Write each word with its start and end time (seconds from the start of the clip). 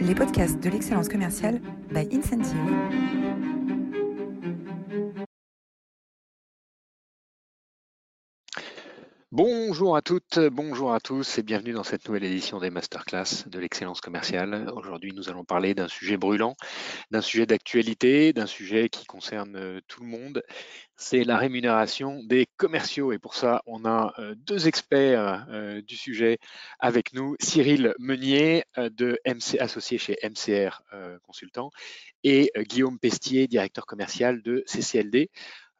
les 0.00 0.14
podcasts 0.14 0.58
de 0.60 0.70
l'excellence 0.70 1.08
commerciale 1.08 1.60
by 1.90 2.08
Incentive. 2.12 3.49
Bonjour 9.42 9.96
à 9.96 10.02
toutes, 10.02 10.38
bonjour 10.38 10.92
à 10.92 11.00
tous 11.00 11.38
et 11.38 11.42
bienvenue 11.42 11.72
dans 11.72 11.82
cette 11.82 12.06
nouvelle 12.06 12.24
édition 12.24 12.58
des 12.58 12.68
masterclass 12.68 13.46
de 13.46 13.58
l'excellence 13.58 14.02
commerciale. 14.02 14.70
Aujourd'hui, 14.76 15.14
nous 15.14 15.30
allons 15.30 15.46
parler 15.46 15.72
d'un 15.72 15.88
sujet 15.88 16.18
brûlant, 16.18 16.56
d'un 17.10 17.22
sujet 17.22 17.46
d'actualité, 17.46 18.34
d'un 18.34 18.44
sujet 18.44 18.90
qui 18.90 19.06
concerne 19.06 19.56
euh, 19.56 19.80
tout 19.88 20.02
le 20.02 20.08
monde. 20.08 20.42
C'est 20.96 21.24
la 21.24 21.38
rémunération 21.38 22.22
des 22.22 22.48
commerciaux. 22.58 23.12
Et 23.12 23.18
pour 23.18 23.34
ça, 23.34 23.62
on 23.64 23.86
a 23.86 24.12
euh, 24.18 24.34
deux 24.36 24.68
experts 24.68 25.46
euh, 25.48 25.80
du 25.80 25.96
sujet 25.96 26.36
avec 26.78 27.14
nous. 27.14 27.34
Cyril 27.40 27.94
Meunier, 27.98 28.64
de 28.76 29.18
MC, 29.24 29.58
associé 29.58 29.96
chez 29.96 30.18
MCR 30.22 30.82
Consultant, 31.22 31.70
et 32.24 32.52
Guillaume 32.68 32.98
Pestier, 32.98 33.48
directeur 33.48 33.86
commercial 33.86 34.42
de 34.42 34.62
CCLD. 34.66 35.30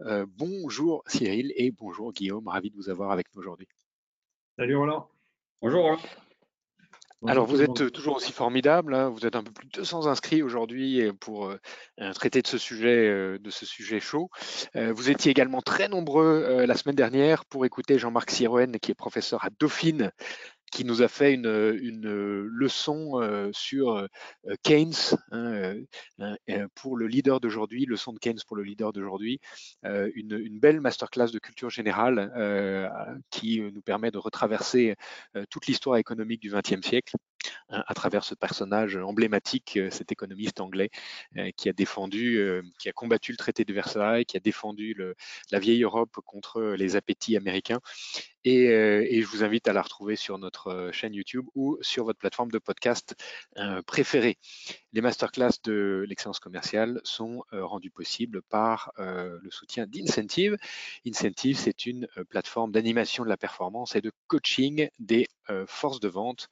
Euh, 0.07 0.25
bonjour 0.39 1.03
Cyril 1.07 1.53
et 1.57 1.71
bonjour 1.71 2.13
Guillaume, 2.13 2.49
ravi 2.49 2.71
de 2.71 2.77
vous 2.77 2.89
avoir 2.89 3.11
avec 3.11 3.27
nous 3.35 3.41
aujourd'hui. 3.41 3.69
Salut 4.59 4.77
Roland. 4.77 5.09
Bonjour 5.61 5.83
Roland. 5.83 5.99
Alors 7.27 7.45
vous 7.45 7.61
êtes 7.61 7.93
toujours 7.93 8.17
aussi 8.17 8.33
formidable, 8.33 8.95
hein. 8.95 9.11
vous 9.11 9.27
êtes 9.27 9.37
un 9.37 9.43
peu 9.43 9.53
plus 9.53 9.67
de 9.67 9.73
200 9.73 10.07
inscrits 10.07 10.43
aujourd'hui 10.43 11.13
pour 11.21 11.51
euh, 11.51 12.13
traiter 12.15 12.41
de 12.41 12.47
ce 12.47 12.57
sujet, 12.57 13.09
euh, 13.09 13.39
de 13.39 13.51
ce 13.51 13.67
sujet 13.67 14.01
chaud. 14.01 14.31
vous 14.75 15.11
étiez 15.11 15.31
également 15.31 15.61
très 15.61 15.89
nombreux 15.89 16.65
la 16.65 16.75
semaine 16.77 16.97
dernière 16.97 17.45
pour 17.45 17.67
écouter 17.67 17.99
Jean-Marc 17.99 18.31
Sirouen 18.31 18.79
qui 18.81 18.93
est 18.93 18.95
professeur 18.95 19.45
à 19.45 19.51
Dauphine 19.51 20.13
qui 20.71 20.85
nous 20.85 21.03
a 21.03 21.09
fait 21.09 21.35
une, 21.35 21.79
une 21.81 22.09
leçon 22.45 23.21
euh, 23.21 23.51
sur 23.53 23.97
euh, 23.97 24.07
Keynes 24.63 24.93
hein, 25.33 25.75
euh, 26.21 26.69
pour 26.75 26.97
le 26.97 27.07
leader 27.07 27.41
d'aujourd'hui, 27.41 27.87
leçon 27.87 28.13
de 28.13 28.19
Keynes 28.19 28.39
pour 28.47 28.57
le 28.57 28.63
leader 28.63 28.93
d'aujourd'hui, 28.93 29.41
une, 29.83 30.39
une, 30.39 30.61
belle 30.61 30.81
masterclass 30.81 31.31
de 31.33 31.39
culture 31.39 31.71
générale 31.71 32.31
qui 33.31 33.61
nous 33.61 33.83
permet 33.83 34.11
de 34.11 34.19
retraverser 34.19 34.95
toute 35.49 35.67
l'histoire 35.67 35.97
économique 35.97 36.41
du 36.41 36.51
XXe 36.51 36.87
siècle 36.87 37.17
hein, 37.71 37.83
à 37.87 37.95
travers 37.95 38.25
ce 38.25 38.35
personnage 38.35 38.97
emblématique, 38.97 39.79
cet 39.91 40.13
économiste 40.13 40.61
anglais 40.61 40.91
qui 41.57 41.69
a 41.69 41.73
défendu, 41.73 42.63
qui 42.79 42.89
a 42.89 42.93
combattu 42.93 43.33
le 43.33 43.39
traité 43.39 43.65
de 43.65 43.73
Versailles, 43.73 44.25
qui 44.25 44.37
a 44.37 44.41
défendu 44.41 44.95
le, 44.95 45.15
la 45.51 45.59
vieille 45.59 45.83
Europe 45.83 46.17
contre 46.27 46.61
les 46.63 46.97
appétits 46.97 47.37
américains 47.37 47.81
euh, 48.47 49.07
et, 49.07 49.21
je 49.21 49.27
vous 49.27 49.45
invite 49.45 49.69
à 49.69 49.73
la 49.73 49.83
retrouver 49.83 50.17
sur 50.17 50.39
notre 50.39 50.69
euh, 50.69 50.93
chaîne 50.93 51.13
YouTube 51.13 51.47
ou 51.55 51.77
sur 51.83 52.05
votre 52.05 52.19
plateforme 52.19 52.51
de 52.51 52.59
podcast 52.59 53.15
euh, 53.59 53.83
préférée. 53.83 54.39
Les 54.93 55.03
masterclass 55.03 55.51
de 55.65 56.05
l'excellence 56.09 56.41
commerciale 56.41 57.01
sont 57.05 57.45
rendues 57.53 57.93
possibles 57.93 58.43
par 58.43 58.93
le 58.99 59.51
soutien 59.51 59.87
d'Incentive. 59.87 60.57
Incentive, 61.07 61.57
c'est 61.57 61.87
une 61.87 62.09
plateforme 62.29 62.73
d'animation 62.73 63.23
de 63.23 63.29
la 63.29 63.37
performance 63.37 63.95
et 63.95 64.01
de 64.01 64.11
coaching 64.27 64.89
des 64.99 65.29
forces 65.69 66.01
de 66.01 66.09
vente. 66.09 66.49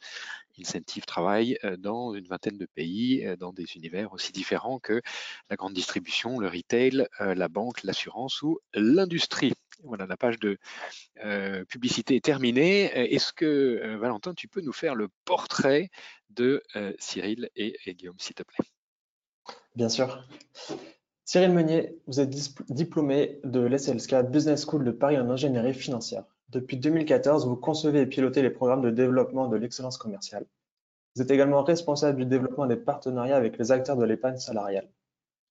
Incentive 0.57 1.05
travaille 1.05 1.59
dans 1.79 2.15
une 2.15 2.29
vingtaine 2.29 2.59
de 2.59 2.67
pays, 2.67 3.27
dans 3.41 3.53
des 3.53 3.75
univers 3.75 4.13
aussi 4.13 4.31
différents 4.31 4.79
que 4.79 5.03
la 5.51 5.57
grande 5.57 5.75
distribution, 5.75 6.39
le 6.39 6.47
retail, 6.47 7.09
la 7.19 7.49
banque, 7.49 7.83
l'assurance 7.83 8.41
ou 8.43 8.61
l'industrie. 8.73 9.53
Voilà, 9.85 10.07
la 10.07 10.17
page 10.17 10.39
de 10.41 10.59
euh, 11.25 11.65
publicité 11.65 12.17
est 12.17 12.25
terminée. 12.25 12.85
Est-ce 13.15 13.33
que, 13.33 13.45
euh, 13.45 13.97
Valentin, 13.99 14.35
tu 14.35 14.49
peux 14.49 14.61
nous 14.61 14.73
faire 14.73 14.95
le 14.95 15.09
portrait 15.25 15.91
de 16.31 16.63
euh, 16.77 16.93
Cyril 16.99 17.49
et, 17.55 17.77
Guillaume, 17.87 18.19
s'il 18.19 18.35
te 18.35 18.43
plaît? 18.43 18.65
Bien 19.77 19.89
sûr. 19.89 20.27
Cyril 21.25 21.53
Meunier, 21.53 21.97
vous 22.07 22.21
êtes 22.21 22.31
diplômé 22.71 23.39
de 23.45 23.61
l'SLSK 23.61 24.23
Business 24.31 24.65
School 24.67 24.85
de 24.85 24.91
Paris 24.91 25.19
en 25.19 25.31
ingénierie 25.31 25.75
financière. 25.75 26.25
Depuis 26.49 26.79
2014, 26.79 27.47
vous 27.47 27.57
concevez 27.57 28.01
et 28.01 28.07
pilotez 28.07 28.43
les 28.43 28.51
programmes 28.51 28.81
de 28.83 28.91
développement 28.91 29.47
de 29.47 29.57
l'excellence 29.57 29.99
commerciale. 29.99 30.47
Vous 31.15 31.23
êtes 31.23 31.31
également 31.31 31.63
responsable 31.63 32.19
du 32.19 32.25
développement 32.25 32.67
des 32.67 32.77
partenariats 32.77 33.37
avec 33.37 33.59
les 33.59 33.71
acteurs 33.71 33.97
de 33.97 34.05
l'épargne 34.05 34.39
salariale. 34.39 34.89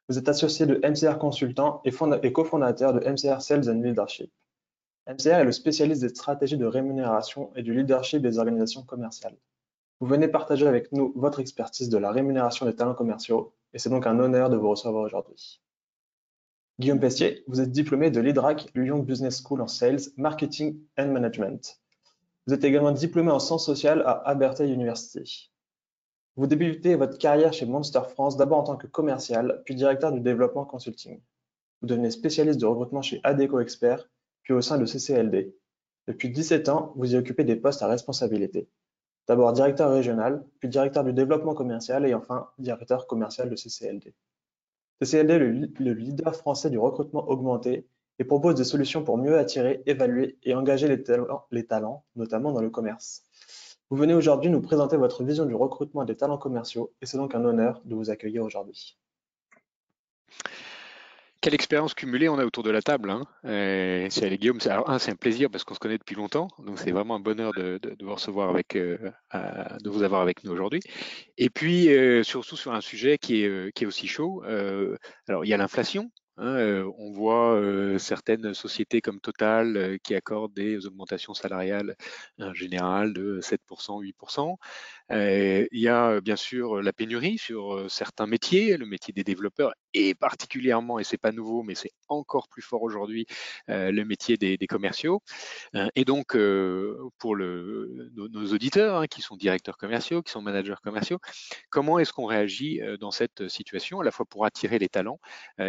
Vous 0.09 0.17
êtes 0.17 0.29
associé 0.29 0.65
de 0.65 0.79
MCR 0.87 1.17
Consultant 1.17 1.81
et, 1.83 2.31
cofondateur 2.31 2.93
de 2.93 2.99
MCR 2.99 3.41
Sales 3.41 3.69
and 3.69 3.81
Leadership. 3.81 4.31
MCR 5.05 5.39
est 5.39 5.43
le 5.43 5.51
spécialiste 5.51 6.01
des 6.01 6.09
stratégies 6.09 6.57
de 6.57 6.65
rémunération 6.65 7.51
et 7.55 7.63
du 7.63 7.73
leadership 7.73 8.21
des 8.21 8.39
organisations 8.39 8.83
commerciales. 8.83 9.35
Vous 9.99 10.07
venez 10.07 10.27
partager 10.27 10.65
avec 10.65 10.91
nous 10.93 11.11
votre 11.15 11.39
expertise 11.39 11.89
de 11.89 11.97
la 11.97 12.11
rémunération 12.11 12.65
des 12.65 12.75
talents 12.75 12.93
commerciaux 12.93 13.53
et 13.73 13.79
c'est 13.79 13.89
donc 13.89 14.07
un 14.07 14.17
honneur 14.19 14.49
de 14.49 14.55
vous 14.55 14.69
recevoir 14.69 15.03
aujourd'hui. 15.03 15.61
Guillaume 16.79 16.99
Pestier, 16.99 17.43
vous 17.47 17.59
êtes 17.59 17.71
diplômé 17.71 18.11
de 18.11 18.21
l'IDRAC 18.21 18.69
Lyon 18.75 18.99
Business 18.99 19.41
School 19.43 19.61
en 19.61 19.67
Sales, 19.67 19.99
Marketing 20.15 20.79
and 20.97 21.07
Management. 21.07 21.81
Vous 22.45 22.53
êtes 22.53 22.63
également 22.63 22.91
diplômé 22.91 23.31
en 23.31 23.39
sciences 23.39 23.65
sociales 23.65 24.03
à 24.05 24.21
Abertay 24.29 24.69
University. 24.69 25.51
Vous 26.37 26.45
débutez 26.45 26.93
votre 26.93 27.17
carrière 27.17 27.51
chez 27.51 27.65
Monster 27.65 28.03
France 28.09 28.37
d'abord 28.37 28.59
en 28.59 28.63
tant 28.63 28.77
que 28.77 28.85
commercial, 28.85 29.63
puis 29.65 29.73
directeur 29.73 30.11
du 30.11 30.19
développement 30.19 30.65
consulting. 30.65 31.19
Vous 31.81 31.87
devenez 31.87 32.11
spécialiste 32.11 32.61
de 32.61 32.67
recrutement 32.67 33.01
chez 33.01 33.19
ADECO 33.23 33.59
Expert, 33.59 34.07
puis 34.43 34.53
au 34.53 34.61
sein 34.61 34.77
de 34.77 34.85
CCLD. 34.85 35.55
Depuis 36.07 36.29
17 36.29 36.69
ans, 36.69 36.93
vous 36.95 37.15
y 37.15 37.17
occupez 37.17 37.43
des 37.43 37.55
postes 37.55 37.81
à 37.81 37.87
responsabilité. 37.87 38.69
D'abord 39.27 39.51
directeur 39.51 39.91
régional, 39.91 40.45
puis 40.59 40.69
directeur 40.69 41.03
du 41.03 41.11
développement 41.11 41.55
commercial 41.55 42.05
et 42.05 42.13
enfin 42.13 42.47
directeur 42.59 43.07
commercial 43.07 43.49
de 43.49 43.55
CCLD. 43.55 44.13
CCLD 45.01 45.33
est 45.33 45.39
le, 45.39 45.93
leader 45.93 46.35
français 46.35 46.69
du 46.69 46.77
recrutement 46.77 47.27
augmenté 47.27 47.87
et 48.19 48.23
propose 48.23 48.53
des 48.53 48.63
solutions 48.63 49.03
pour 49.03 49.17
mieux 49.17 49.39
attirer, 49.39 49.81
évaluer 49.87 50.37
et 50.43 50.53
engager 50.53 50.87
les 50.87 51.65
talents 51.65 52.05
notamment 52.15 52.51
dans 52.51 52.61
le 52.61 52.69
commerce. 52.69 53.26
Vous 53.89 53.95
venez 53.97 54.13
aujourd'hui 54.13 54.49
nous 54.49 54.61
présenter 54.61 54.97
votre 54.97 55.23
vision 55.23 55.45
du 55.45 55.55
recrutement 55.55 56.03
des 56.03 56.17
talents 56.17 56.37
commerciaux 56.37 56.93
et 57.01 57.05
c'est 57.05 57.17
donc 57.17 57.35
un 57.35 57.45
honneur 57.45 57.81
de 57.85 57.95
vous 57.95 58.09
accueillir 58.09 58.43
aujourd'hui. 58.43 58.97
Quelle 61.39 61.53
expérience 61.53 61.93
cumulée 61.93 62.27
on 62.27 62.37
a 62.37 62.45
autour 62.45 62.63
de 62.63 62.71
la 62.71 62.81
table. 62.81 63.09
Hein. 63.09 63.21
c'est 63.43 64.37
Guillaume. 64.37 64.59
Alors 64.65 64.89
un, 64.89 64.99
c'est 64.99 65.11
un 65.11 65.15
plaisir 65.15 65.49
parce 65.49 65.63
qu'on 65.63 65.73
se 65.73 65.79
connaît 65.79 65.97
depuis 65.97 66.15
longtemps, 66.15 66.49
donc 66.59 66.79
c'est 66.79 66.91
vraiment 66.91 67.15
un 67.15 67.21
bonheur 67.21 67.53
de, 67.53 67.79
vous 68.01 68.13
recevoir 68.13 68.49
avec, 68.49 68.75
euh, 68.75 68.97
de 69.33 69.89
vous 69.89 70.03
avoir 70.03 70.19
avec 70.19 70.43
nous 70.43 70.51
aujourd'hui. 70.51 70.81
Et 71.37 71.49
puis 71.49 71.87
euh, 71.87 72.23
surtout 72.23 72.57
sur 72.57 72.73
un 72.73 72.81
sujet 72.81 73.17
qui 73.17 73.43
est, 73.43 73.47
euh, 73.47 73.71
qui 73.73 73.85
est 73.85 73.87
aussi 73.87 74.07
chaud. 74.07 74.43
alors 75.29 75.45
il 75.45 75.47
y 75.47 75.53
a 75.53 75.57
l'inflation, 75.57 76.11
Hein, 76.39 76.83
on 76.99 77.11
voit 77.13 77.59
certaines 77.97 78.53
sociétés 78.53 79.01
comme 79.01 79.19
Total 79.19 79.97
qui 80.03 80.13
accordent 80.13 80.53
des 80.53 80.85
augmentations 80.85 81.33
salariales 81.33 81.95
en 82.39 82.53
général 82.53 83.13
de 83.13 83.41
7%, 83.41 84.01
8%. 84.03 84.57
il 85.11 85.67
y 85.71 85.87
a 85.87 86.21
bien 86.21 86.35
sûr 86.35 86.81
la 86.81 86.93
pénurie 86.93 87.39
sur 87.39 87.89
certains 87.89 88.27
métiers, 88.27 88.77
le 88.77 88.85
métier 88.85 89.13
des 89.13 89.23
développeurs 89.23 89.73
et 89.97 90.15
particulièrement, 90.15 90.99
et 90.99 91.03
c'est 91.03 91.17
pas 91.17 91.31
nouveau, 91.31 91.63
mais 91.63 91.75
c'est 91.75 91.91
encore 92.07 92.47
plus 92.47 92.61
fort 92.61 92.83
aujourd'hui, 92.83 93.25
le 93.67 94.03
métier 94.03 94.37
des, 94.37 94.57
commerciaux. 94.67 95.21
et 95.95 96.05
donc, 96.05 96.37
pour 97.17 97.35
le, 97.35 98.11
nos, 98.15 98.53
auditeurs 98.53 98.97
hein, 98.97 99.07
qui 99.07 99.21
sont 99.21 99.35
directeurs 99.35 99.77
commerciaux, 99.77 100.21
qui 100.21 100.31
sont 100.31 100.41
managers 100.41 100.75
commerciaux, 100.83 101.19
comment 101.69 101.99
est-ce 101.99 102.13
qu'on 102.13 102.25
réagit 102.25 102.81
dans 102.99 103.11
cette 103.11 103.47
situation, 103.47 104.01
à 104.01 104.03
la 104.03 104.11
fois 104.11 104.25
pour 104.25 104.45
attirer 104.45 104.79
les 104.79 104.89
talents 104.89 105.19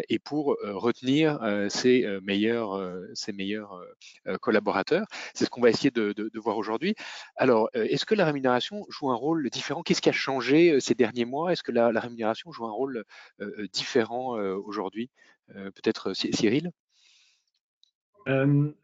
et 0.09 0.19
pour 0.19 0.53
euh, 0.53 0.77
retenir 0.77 1.38
ses 1.69 2.05
euh, 2.05 2.21
meilleurs, 2.22 2.81
ses 3.15 3.33
meilleurs 3.33 3.81
euh, 4.27 4.38
collaborateurs? 4.38 5.06
C'est 5.34 5.44
ce 5.44 5.50
qu'on 5.50 5.61
va 5.61 5.71
essayer 5.71 5.91
de, 5.91 6.31
voir 6.38 6.56
aujourd'hui. 6.56 6.94
Alors, 7.37 7.69
est-ce 7.75 8.06
que 8.06 8.15
la 8.15 8.25
rémunération 8.25 8.87
joue 8.88 9.11
un 9.11 9.17
rôle 9.17 9.49
différent? 9.50 9.83
Qu'est-ce 9.83 10.00
qui 10.00 10.09
a 10.09 10.12
changé 10.12 10.78
ces 10.81 10.94
derniers 10.94 11.25
mois? 11.25 11.53
Est-ce 11.53 11.62
que 11.62 11.72
la, 11.72 11.91
rémunération 11.99 12.52
joue 12.52 12.67
un 12.67 12.70
rôle 12.70 13.05
différent 13.73 14.18
aujourd'hui 14.26 15.11
Peut-être 15.49 16.12
Cyril? 16.15 16.70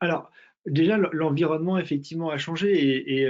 Alors, 0.01 0.31
déjà, 0.67 0.97
l'environnement 0.97 1.79
effectivement 1.79 2.31
a 2.31 2.39
changé 2.39 3.21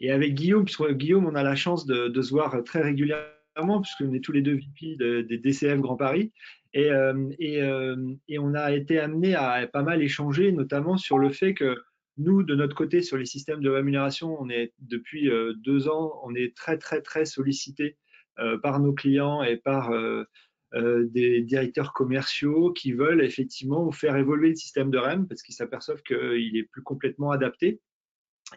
et, 0.00 0.10
avec 0.10 0.34
Guillaume, 0.34 0.64
puisque 0.64 0.90
Guillaume, 0.92 1.26
on 1.26 1.34
a 1.34 1.42
la 1.42 1.56
chance 1.56 1.86
de, 1.86 2.22
se 2.22 2.30
voir 2.30 2.62
très 2.64 2.80
régulièrement, 2.80 3.82
puisqu'on 3.82 4.12
est 4.14 4.24
tous 4.24 4.32
les 4.32 4.42
deux 4.42 4.54
VP 4.54 4.96
des 5.24 5.38
DCF 5.38 5.80
Grand 5.80 5.96
Paris. 5.96 6.32
Et, 6.74 6.90
on 6.92 8.54
a 8.54 8.72
été 8.72 8.98
amené 8.98 9.34
à 9.34 9.66
pas 9.66 9.82
mal 9.82 10.02
échanger, 10.02 10.52
notamment 10.52 10.96
sur 10.96 11.18
le 11.18 11.30
fait 11.30 11.54
que 11.54 11.76
nous, 12.16 12.42
de 12.42 12.54
notre 12.54 12.74
côté, 12.74 13.02
sur 13.02 13.16
les 13.16 13.26
systèmes 13.26 13.60
de 13.60 13.70
rémunération, 13.70 14.36
on 14.40 14.48
est 14.48 14.72
depuis 14.78 15.30
deux 15.58 15.88
ans, 15.88 16.20
on 16.24 16.34
est 16.34 16.56
très 16.56 16.78
très 16.78 17.00
très 17.00 17.24
sollicité 17.24 17.96
par 18.62 18.80
nos 18.80 18.92
clients 18.92 19.42
et 19.42 19.56
par 19.56 19.92
des 20.74 21.42
directeurs 21.42 21.92
commerciaux 21.92 22.72
qui 22.72 22.92
veulent 22.92 23.24
effectivement 23.24 23.90
faire 23.90 24.16
évoluer 24.16 24.50
le 24.50 24.54
système 24.54 24.90
de 24.90 24.98
REM 24.98 25.26
parce 25.26 25.42
qu'ils 25.42 25.54
s'aperçoivent 25.54 26.02
qu'il 26.02 26.56
est 26.56 26.68
plus 26.70 26.82
complètement 26.82 27.30
adapté. 27.30 27.80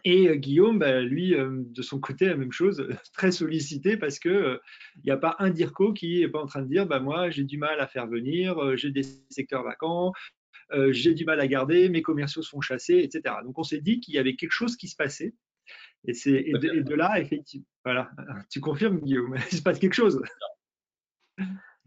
Et 0.04 0.38
Guillaume, 0.38 0.78
bah, 0.78 1.00
lui, 1.00 1.34
de 1.36 1.82
son 1.82 2.00
côté, 2.00 2.26
la 2.26 2.36
même 2.36 2.52
chose, 2.52 2.86
très 3.14 3.30
sollicité 3.30 3.96
parce 3.96 4.18
qu'il 4.18 4.60
n'y 5.04 5.10
a 5.10 5.16
pas 5.16 5.36
un 5.38 5.50
DIRCO 5.50 5.92
qui 5.92 6.20
n'est 6.20 6.28
pas 6.28 6.40
en 6.40 6.46
train 6.46 6.62
de 6.62 6.68
dire 6.68 6.86
bah, 6.86 7.00
Moi, 7.00 7.30
j'ai 7.30 7.44
du 7.44 7.58
mal 7.58 7.80
à 7.80 7.86
faire 7.86 8.06
venir, 8.06 8.76
j'ai 8.76 8.90
des 8.90 9.04
secteurs 9.30 9.62
vacants, 9.62 10.12
j'ai 10.90 11.14
du 11.14 11.24
mal 11.24 11.40
à 11.40 11.46
garder, 11.46 11.88
mes 11.88 12.02
commerciaux 12.02 12.42
sont 12.42 12.60
chassés, 12.60 12.98
etc. 12.98 13.36
Donc, 13.44 13.58
on 13.58 13.62
s'est 13.62 13.80
dit 13.80 14.00
qu'il 14.00 14.14
y 14.14 14.18
avait 14.18 14.36
quelque 14.36 14.52
chose 14.52 14.76
qui 14.76 14.88
se 14.88 14.96
passait. 14.96 15.34
Et, 16.04 16.14
et 16.26 16.52
de, 16.52 16.94
là, 16.94 17.20
effectivement, 17.20 17.66
voilà, 17.84 18.10
tu 18.50 18.60
confirmes, 18.60 19.00
Guillaume, 19.00 19.36
il 19.52 19.58
se 19.58 19.62
passe 19.62 19.78
quelque 19.78 19.94
chose. 19.94 20.22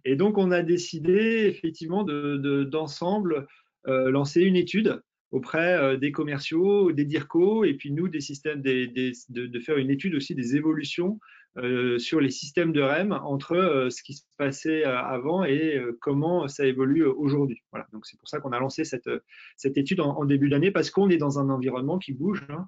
Et 0.06 0.16
donc, 0.16 0.38
on 0.38 0.52
a 0.52 0.62
décidé 0.62 1.48
effectivement 1.48 2.04
d'ensemble 2.04 3.48
de, 3.88 3.92
euh, 3.92 4.12
lancer 4.12 4.42
une 4.42 4.56
étude 4.56 5.02
auprès 5.32 5.74
euh, 5.74 5.98
des 5.98 6.12
commerciaux, 6.12 6.92
des 6.92 7.06
DIRCO, 7.06 7.66
et 7.66 7.74
puis 7.74 7.92
nous, 7.92 8.08
des 8.08 8.22
systèmes, 8.22 8.62
de, 8.62 9.60
faire 9.60 9.78
une 9.78 9.90
étude 9.90 10.14
aussi 10.14 10.36
des 10.36 10.56
évolutions 10.56 11.20
euh, 11.58 11.98
sur 11.98 12.22
les 12.22 12.30
systèmes 12.30 12.72
de 12.72 12.82
REM 12.82 13.14
entre 13.14 13.88
ce 13.90 14.04
qui 14.04 14.14
se 14.14 14.24
passait 14.38 14.84
avant 14.84 15.44
et 15.44 15.82
comment 16.02 16.48
ça 16.48 16.66
évolue 16.66 17.04
aujourd'hui. 17.04 17.64
Voilà, 17.72 17.88
donc 17.92 18.06
c'est 18.06 18.20
pour 18.20 18.28
ça 18.30 18.40
qu'on 18.40 18.52
a 18.52 18.60
lancé 18.60 18.84
cette, 18.84 19.10
cette 19.58 19.78
étude 19.78 20.02
en, 20.02 20.24
début 20.26 20.50
d'année, 20.50 20.70
parce 20.70 20.92
qu'on 20.92 21.10
est 21.10 21.18
dans 21.18 21.40
un 21.40 21.50
environnement 21.50 21.98
qui 21.98 22.14
bouge. 22.14 22.46
Hein. 22.50 22.68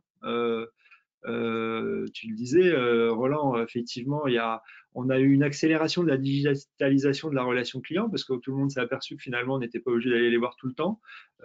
tu 1.24 2.28
le 2.30 2.36
disais, 2.36 2.76
Roland, 3.10 3.62
effectivement, 3.62 4.26
il 4.26 4.34
y 4.34 4.40
a, 4.40 4.64
on 5.00 5.10
a 5.12 5.20
eu 5.20 5.32
une 5.32 5.44
accélération 5.44 6.02
de 6.02 6.08
la 6.08 6.18
digitalisation 6.18 7.30
de 7.30 7.36
la 7.36 7.44
relation 7.44 7.82
client 7.82 8.10
parce 8.10 8.24
que 8.24 8.34
tout 8.34 8.50
le 8.50 8.58
monde 8.58 8.72
s'est 8.72 8.80
aperçu 8.80 9.16
que 9.16 9.22
finalement 9.22 9.54
on 9.54 9.60
n'était 9.60 9.80
pas 9.80 9.92
obligé 9.92 10.10
d'aller 10.10 10.32
les 10.32 10.38
voir 10.38 10.56
tout 10.56 10.66
le 10.66 10.74
temps. 10.74 11.00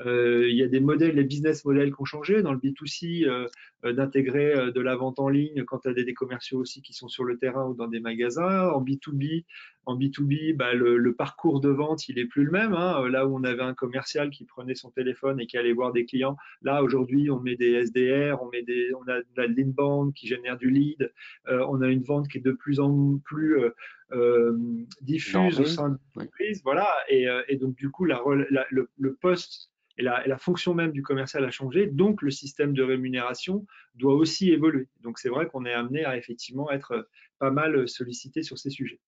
Euh, 0.07 0.49
il 0.49 0.57
y 0.57 0.63
a 0.63 0.69
des 0.69 0.81
modèles, 0.81 1.17
les 1.17 1.25
business 1.25 1.63
models 1.67 1.95
qui 1.95 2.01
ont 2.01 2.07
changé 2.07 2.41
dans 2.41 2.55
le 2.55 2.59
B2C, 2.59 3.29
euh, 3.29 3.47
euh, 3.85 3.93
d'intégrer 3.93 4.73
de 4.73 4.81
la 4.81 4.97
vente 4.97 5.19
en 5.19 5.29
ligne 5.29 5.65
quand 5.65 5.81
tu 5.81 5.89
as 5.89 5.93
des, 5.93 6.15
commerciaux 6.15 6.61
aussi 6.61 6.81
qui 6.81 6.95
sont 6.95 7.09
sur 7.09 7.25
le 7.25 7.37
terrain 7.37 7.67
ou 7.67 7.75
dans 7.75 7.89
des 7.89 8.01
magasins. 8.01 8.71
En 8.71 8.83
B2B, 8.83 9.45
en 9.85 9.99
B2B 9.99 10.57
bah, 10.57 10.75
le, 10.75 11.15
parcours 11.15 11.61
de 11.61 11.69
vente, 11.69 12.09
il 12.09 12.19
est 12.19 12.27
plus 12.27 12.45
le 12.45 12.51
même. 12.51 12.75
Hein. 12.75 13.09
Là 13.09 13.27
où 13.27 13.37
on 13.37 13.45
avait 13.45 13.63
un 13.63 13.75
commercial 13.75 14.31
qui 14.31 14.45
prenait 14.45 14.75
son 14.75 14.91
téléphone 14.91 15.41
et 15.41 15.47
qui 15.47 15.59
allait 15.59 15.73
voir 15.73 15.93
des 15.93 16.05
clients, 16.05 16.37
là 16.63 16.83
aujourd'hui 16.83 17.31
on 17.31 17.41
met 17.41 17.57
des 17.57 17.73
SDR, 17.73 18.43
on, 18.43 18.49
met 18.51 18.63
des, 18.63 18.91
on 18.95 19.09
a 19.11 19.21
de 19.21 19.55
l'inbound 19.55 20.15
qui 20.15 20.27
génère 20.27 20.57
du 20.57 20.71
lead, 20.71 21.13
on 21.47 21.81
a 21.81 21.89
une 21.89 22.03
vente 22.03 22.29
qui 22.29 22.39
est 22.39 22.43
de 22.43 22.53
plus 22.53 22.81
en 22.81 23.19
plus 23.25 23.59
euh, 23.59 23.71
euh, 24.13 24.59
diffuse 25.01 25.59
au 25.59 25.65
sein 25.65 25.91
de 25.91 25.99
l'entreprise. 26.15 26.61
Voilà, 26.65 26.89
euh, 27.11 27.43
et, 27.49 27.57
donc 27.57 27.77
du 27.77 27.91
coup, 27.91 28.05
le, 28.05 29.13
poste 29.21 29.71
et 29.97 30.03
la, 30.03 30.39
fonction 30.39 30.75
même 30.75 30.93
du 30.93 31.03
commercial 31.03 31.45
a 31.45 31.51
changé, 31.51 31.87
donc 31.87 32.21
le 32.21 32.31
système 32.31 32.75
de 32.75 32.83
rémunération 32.83 33.67
doit 33.95 34.15
aussi 34.15 34.51
évoluer. 34.51 34.89
Donc 35.01 35.19
c'est 35.19 35.31
vrai 35.31 35.47
qu'on 35.47 35.65
est 35.65 35.73
amené 35.73 36.05
à 36.05 36.17
effectivement 36.17 36.71
être 36.71 37.09
pas 37.39 37.51
mal 37.51 37.89
sollicité 37.89 38.43
sur 38.43 38.59
ces 38.59 38.71
sujets. 38.71 39.01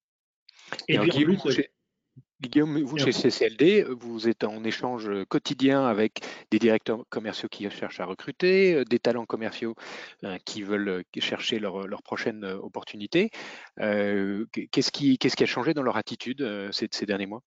Et, 0.89 0.99
puis 0.99 1.11
en 1.11 1.37
plus, 1.39 1.69
Guillaume, 2.41 2.83
vous, 2.83 2.99
chez 2.99 3.13
CCLD, 3.13 3.87
vous 3.89 4.29
êtes 4.29 4.45
en 4.45 4.65
échange 4.65 5.11
quotidien 5.29 5.87
avec 5.87 6.21
des 6.51 6.59
directeurs 6.59 7.05
commerciaux 7.09 7.49
qui 7.49 7.69
cherchent 7.71 8.01
à 8.01 8.05
recruter, 8.05 8.75
euh, 8.75 8.85
des 8.85 8.99
talents 8.99 9.25
commerciaux 9.25 9.75
euh, 10.25 10.37
qui 10.45 10.63
veulent 10.63 10.89
euh, 10.89 11.03
chercher 11.21 11.59
leur, 11.59 12.03
prochaine 12.03 12.45
opportunité. 12.45 13.31
Qu'est-ce 13.79 14.91
qui, 14.91 15.19
a 15.23 15.47
changé 15.47 15.75
dans 15.75 15.83
leur 15.83 15.97
attitude 15.97 16.47
ces, 16.73 17.07
derniers 17.07 17.27
mois? 17.27 17.43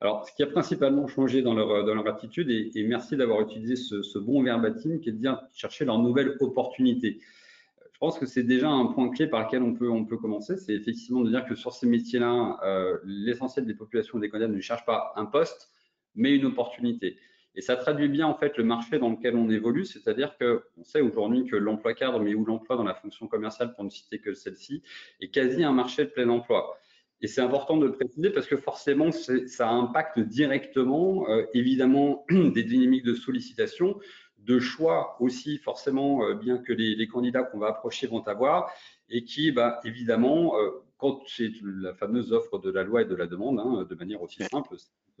Alors, 0.00 0.26
ce 0.26 0.34
qui 0.34 0.42
a 0.42 0.46
principalement 0.46 1.06
changé 1.06 1.42
dans 1.42 1.54
leur, 1.54 2.06
attitude, 2.08 2.50
et, 2.50 2.82
merci 2.84 3.16
d'avoir 3.16 3.40
utilisé 3.42 3.76
ce, 3.76 4.02
ce, 4.02 4.18
bon 4.18 4.42
verbatim, 4.42 4.98
qui 5.00 5.10
est 5.10 5.12
de 5.12 5.18
dire 5.18 5.40
chercher 5.52 5.84
leur 5.84 5.98
nouvelle 5.98 6.36
opportunité. 6.40 7.20
Je 8.00 8.06
pense 8.06 8.18
que 8.18 8.24
c'est 8.24 8.44
déjà 8.44 8.70
un 8.70 8.86
point 8.86 9.10
clé 9.10 9.26
par 9.26 9.44
lequel 9.44 9.62
on 9.62 9.74
peut, 9.74 9.90
on 9.90 10.06
peut 10.06 10.16
commencer. 10.16 10.56
C'est 10.56 10.72
effectivement 10.72 11.20
de 11.20 11.28
dire 11.28 11.44
que 11.44 11.54
sur 11.54 11.74
ces 11.74 11.86
métiers-là, 11.86 12.58
euh, 12.64 12.96
l'essentiel 13.04 13.66
des 13.66 13.74
populations 13.74 14.22
et 14.22 14.26
des 14.26 14.48
ne 14.48 14.58
cherchent 14.58 14.86
pas 14.86 15.12
un 15.16 15.26
poste, 15.26 15.68
mais 16.14 16.34
une 16.34 16.46
opportunité. 16.46 17.18
Et 17.54 17.60
ça 17.60 17.76
traduit 17.76 18.08
bien 18.08 18.26
en 18.26 18.34
fait 18.34 18.56
le 18.56 18.64
marché 18.64 18.98
dans 18.98 19.10
lequel 19.10 19.36
on 19.36 19.50
évolue, 19.50 19.84
c'est-à-dire 19.84 20.38
qu'on 20.38 20.82
sait 20.82 21.02
aujourd'hui 21.02 21.44
que 21.44 21.56
l'emploi 21.56 21.92
cadre, 21.92 22.20
mais 22.20 22.32
où 22.32 22.46
l'emploi 22.46 22.76
dans 22.76 22.84
la 22.84 22.94
fonction 22.94 23.26
commerciale, 23.26 23.74
pour 23.74 23.84
ne 23.84 23.90
citer 23.90 24.18
que 24.18 24.32
celle-ci, 24.32 24.82
est 25.20 25.28
quasi 25.28 25.62
un 25.62 25.72
marché 25.72 26.06
de 26.06 26.08
plein 26.08 26.30
emploi. 26.30 26.78
Et 27.22 27.26
c'est 27.26 27.40
important 27.40 27.76
de 27.76 27.86
le 27.86 27.92
préciser 27.92 28.30
parce 28.30 28.46
que 28.46 28.56
forcément, 28.56 29.10
ça 29.12 29.68
impacte 29.68 30.18
directement, 30.18 31.28
euh, 31.28 31.44
évidemment, 31.52 32.24
des 32.30 32.64
dynamiques 32.64 33.04
de 33.04 33.14
sollicitation, 33.14 33.98
de 34.38 34.58
choix 34.58 35.16
aussi 35.20 35.58
forcément, 35.58 36.24
euh, 36.24 36.34
bien 36.34 36.58
que 36.58 36.72
les, 36.72 37.06
candidats 37.08 37.42
qu'on 37.42 37.58
va 37.58 37.68
approcher 37.68 38.06
vont 38.06 38.22
avoir, 38.22 38.72
et 39.10 39.24
qui, 39.24 39.52
bah, 39.52 39.80
évidemment, 39.84 40.58
euh, 40.58 40.70
quand 40.96 41.20
c'est 41.26 41.50
la 41.62 41.94
fameuse 41.94 42.32
offre 42.32 42.58
de 42.58 42.70
la 42.70 42.84
loi 42.84 43.02
et 43.02 43.04
de 43.04 43.14
la 43.14 43.26
demande, 43.26 43.60
hein, 43.60 43.86
de 43.88 43.94
manière 43.94 44.22
aussi 44.22 44.42
simple, 44.44 44.76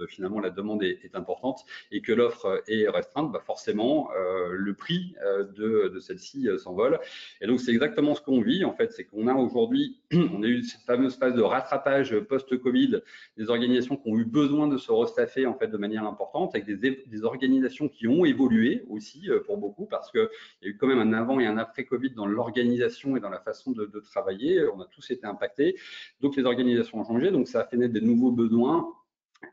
finalement 0.06 0.40
la 0.40 0.50
demande 0.50 0.82
est, 0.82 1.10
importante 1.14 1.64
et 1.90 2.02
que 2.02 2.12
l'offre 2.12 2.62
est 2.68 2.88
restreinte, 2.88 3.32
bah 3.32 3.42
forcément 3.44 4.10
euh, 4.16 4.50
le 4.52 4.74
prix 4.74 5.14
euh, 5.24 5.88
de, 5.88 5.98
celle-ci 5.98 6.48
euh, 6.48 6.58
s'envole. 6.58 6.98
Et 7.40 7.46
donc 7.46 7.60
c'est 7.60 7.72
exactement 7.72 8.14
ce 8.14 8.20
qu'on 8.20 8.40
vit 8.40 8.64
en 8.64 8.72
fait, 8.72 8.92
c'est 8.92 9.04
qu'on 9.04 9.26
a 9.26 9.34
aujourd'hui, 9.34 9.98
on 10.12 10.42
a 10.42 10.46
eu 10.46 10.62
cette 10.62 10.82
fameuse 10.82 11.16
phase 11.16 11.34
de 11.34 11.42
rattrapage 11.42 12.18
post-Covid, 12.20 13.00
des 13.36 13.50
organisations 13.50 13.96
qui 13.96 14.08
ont 14.08 14.18
eu 14.18 14.24
besoin 14.24 14.68
de 14.68 14.78
se 14.78 14.92
restaffer 14.92 15.46
en 15.46 15.54
fait 15.54 15.68
de 15.68 15.76
manière 15.76 16.04
importante, 16.04 16.54
avec 16.54 16.66
des, 16.66 17.04
organisations 17.22 17.88
qui 17.88 18.08
ont 18.08 18.24
évolué 18.24 18.82
aussi 18.88 19.28
pour 19.44 19.58
beaucoup, 19.58 19.84
parce 19.84 20.10
qu'il 20.10 20.28
y 20.62 20.66
a 20.66 20.68
eu 20.68 20.76
quand 20.78 20.86
même 20.86 21.00
un 21.00 21.12
avant 21.12 21.38
et 21.38 21.46
un 21.46 21.58
après 21.58 21.84
Covid 21.84 22.10
dans 22.10 22.24
l'organisation 22.24 23.14
et 23.14 23.20
dans 23.20 23.28
la 23.28 23.40
façon 23.40 23.72
de, 23.72 23.84
de 23.84 24.00
travailler. 24.00 24.64
On 24.74 24.80
a 24.80 24.86
tous 24.86 25.10
été 25.10 25.26
impactés, 25.26 25.76
donc 26.22 26.36
les 26.36 26.44
organisations 26.44 26.98
ont 26.98 27.04
changé, 27.04 27.30
donc 27.30 27.46
ça 27.46 27.60
a 27.60 27.64
fait 27.64 27.76
naître 27.76 27.92
des 27.92 28.00
nouveaux 28.00 28.32
besoins 28.32 28.90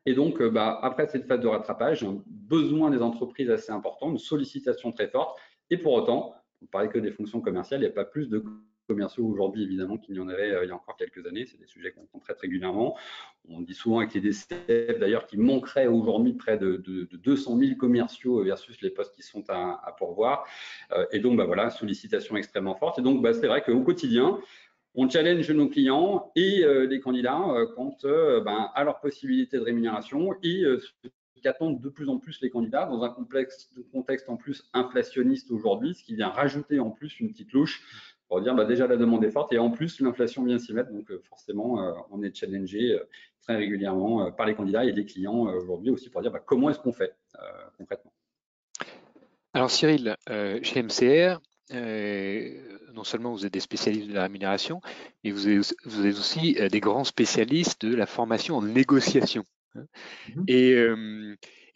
et 0.06 0.14
donc, 0.14 0.42
euh, 0.42 0.50
bah, 0.50 0.80
après 0.82 1.08
cette 1.08 1.28
phase 1.28 1.40
de 1.40 1.48
rattrapage, 1.48 2.06
besoin 2.28 2.90
des 2.90 3.02
entreprises 3.02 3.50
assez 3.50 3.72
important, 3.72 4.10
une 4.10 4.18
sollicitation 4.18 4.92
très 4.92 5.08
forte. 5.08 5.38
Et 5.70 5.78
pour 5.78 5.94
autant, 5.94 6.34
on 6.62 6.66
ne 6.66 6.70
parlait 6.70 6.90
que 6.90 7.00
des 7.00 7.12
fonctions 7.12 7.42
commerciales, 7.42 7.82
il 7.82 7.84
n'y 7.84 7.90
a 7.90 7.94
pas 7.94 8.06
plus 8.06 8.30
de 8.30 8.44
commerciaux 8.88 9.26
aujourd'hui, 9.26 9.64
évidemment, 9.64 9.98
qu'il 9.98 10.16
y 10.16 10.20
en 10.20 10.30
avait 10.30 10.52
euh, 10.52 10.64
il 10.64 10.70
y 10.70 10.72
a 10.72 10.76
encore 10.76 10.96
quelques 10.96 11.26
années. 11.28 11.46
C'est 11.46 11.60
des 11.60 11.68
sujets 11.68 11.92
qu'on 11.92 12.20
traite 12.20 12.40
régulièrement. 12.40 12.98
On 13.50 13.62
dit 13.62 13.74
souvent 13.74 14.00
avec 14.00 14.14
les 14.14 14.22
DCF, 14.22 14.98
d'ailleurs, 15.00 15.28
qu'il 15.28 15.42
manquerait 15.42 15.88
aujourd'hui 15.88 16.34
près 16.34 16.58
de, 16.58 16.78
200 17.12 17.58
000 17.58 17.76
commerciaux 17.76 18.44
versus 18.44 18.82
les 18.82 18.90
postes 18.90 19.14
qui 19.14 19.24
sont 19.24 19.44
à, 19.50 19.94
pourvoir. 19.98 20.46
Euh, 20.94 21.06
et 21.12 21.20
donc, 21.20 21.38
bah, 21.38 21.46
voilà, 21.46 21.70
sollicitation 21.70 22.38
extrêmement 22.38 22.76
forte. 22.76 23.00
Et 23.00 23.02
donc, 23.02 23.22
bah, 23.22 23.34
c'est 23.34 23.48
vrai 23.48 23.62
qu'au 23.62 23.82
quotidien, 23.82 24.40
on 24.98 25.08
challenge 25.08 25.50
nos 25.52 25.70
clients 25.70 26.32
et 26.36 26.64
euh, 26.64 26.88
les 26.88 27.00
candidats 27.00 27.40
euh, 27.40 27.68
quant 27.76 27.96
euh, 28.04 28.42
ben, 28.42 28.72
à 28.74 28.84
leurs 28.84 29.00
possibilités 29.00 29.58
de 29.58 29.62
rémunération 29.62 30.34
et 30.42 30.64
ce 30.64 31.42
qu'attendent 31.42 31.80
de 31.80 31.90
plus 31.90 32.10
en 32.10 32.18
plus 32.18 32.42
les 32.42 32.50
candidats 32.50 32.88
dans 32.88 33.04
un 33.04 33.16
contexte 33.92 34.30
en 34.30 34.38
plus 34.38 34.68
inflationniste 34.74 35.52
aujourd'hui, 35.52 35.94
ce 35.94 36.04
qui 36.04 36.16
vient 36.16 36.30
rajouter 36.30 36.80
en 36.80 36.90
plus 36.90 37.20
une 37.20 37.32
petite 37.32 37.54
louche 37.54 37.84
pour 38.28 38.42
dire 38.42 38.56
bah, 38.56 38.66
déjà 38.66 38.88
la 38.88 38.98
demande 38.98 39.24
est 39.24 39.30
forte 39.30 39.54
et 39.54 39.60
en 39.60 39.70
plus 39.70 40.02
l'inflation 40.02 40.44
vient 40.44 40.58
s'y 40.58 40.74
mettre. 40.74 40.92
Donc 40.92 41.12
forcément, 41.30 41.78
on 42.10 42.24
est 42.24 42.36
challengé 42.36 43.00
très 43.42 43.56
régulièrement 43.56 44.32
par 44.32 44.48
les 44.48 44.56
candidats 44.56 44.84
et 44.84 44.92
les 44.92 45.06
clients 45.06 45.44
aujourd'hui 45.56 45.92
aussi 45.92 46.10
pour 46.10 46.22
dire 46.24 46.32
bah, 46.32 46.42
comment 46.44 46.72
est-ce 46.72 46.80
qu'on 46.80 46.92
fait 46.92 47.16
concrètement? 47.78 48.12
Alors 49.54 49.70
Cyril, 49.70 50.16
chez 50.64 50.82
MCR, 50.82 51.40
non 51.72 53.04
seulement 53.04 53.32
vous 53.32 53.46
êtes 53.46 53.54
des 53.54 53.60
spécialistes 53.60 54.08
de 54.10 54.14
la 54.14 54.24
rémunération, 54.24 54.82
mais 55.24 55.32
vous 55.32 55.48
êtes, 55.50 55.76
aussi 56.18 56.58
euh, 56.60 56.68
des 56.68 56.80
grands 56.80 57.04
spécialistes 57.04 57.86
de 57.86 57.96
la 57.96 58.06
formation 58.06 58.58
en 58.58 58.62
négociation. 58.62 59.46
Hein. 59.76 59.86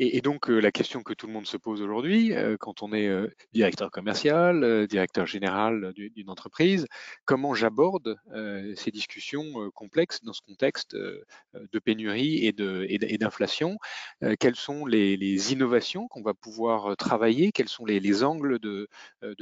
Et, 0.04 0.22
donc, 0.22 0.50
euh, 0.50 0.60
la 0.60 0.72
question 0.72 1.04
que 1.04 1.14
tout 1.14 1.28
le 1.28 1.34
monde 1.34 1.46
se 1.46 1.58
pose 1.58 1.80
aujourd'hui, 1.80 2.34
euh, 2.34 2.58
quand 2.60 2.82
on 2.82 2.92
est 2.92 3.08
euh, 3.08 3.28
directeur 3.54 3.92
commercial, 3.92 4.88
directeur 4.88 5.28
général 5.28 5.94
d'une 5.94 6.32
entreprise, 6.32 6.88
comment 7.26 7.54
j'aborde 7.54 8.18
ces 8.76 8.90
discussions 8.90 9.70
complexes 9.76 10.24
dans 10.24 10.34
ce 10.34 10.42
contexte 10.42 10.96
de 10.96 11.80
pénurie 11.80 12.46
et 12.48 13.18
d'inflation? 13.18 13.78
Quelles 14.40 14.56
sont 14.56 14.86
les, 14.88 15.54
innovations 15.54 16.08
qu'on 16.08 16.24
va 16.24 16.34
pouvoir 16.34 16.98
travailler? 16.98 17.52
Quels 17.52 17.70
sont 17.70 17.86
les, 17.86 18.24
angles 18.24 18.58
de, 18.60 18.88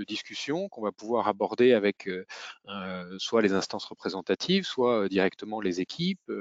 discussion 0.07 0.67
qu'on 0.67 0.81
va 0.81 0.91
pouvoir 0.91 1.27
aborder 1.27 1.73
avec 1.73 2.09
soit 3.17 3.41
les 3.41 3.53
instances 3.53 3.85
représentatives, 3.85 4.65
soit 4.65 5.07
directement 5.07 5.61
les 5.61 5.79
équipes, 5.79 6.31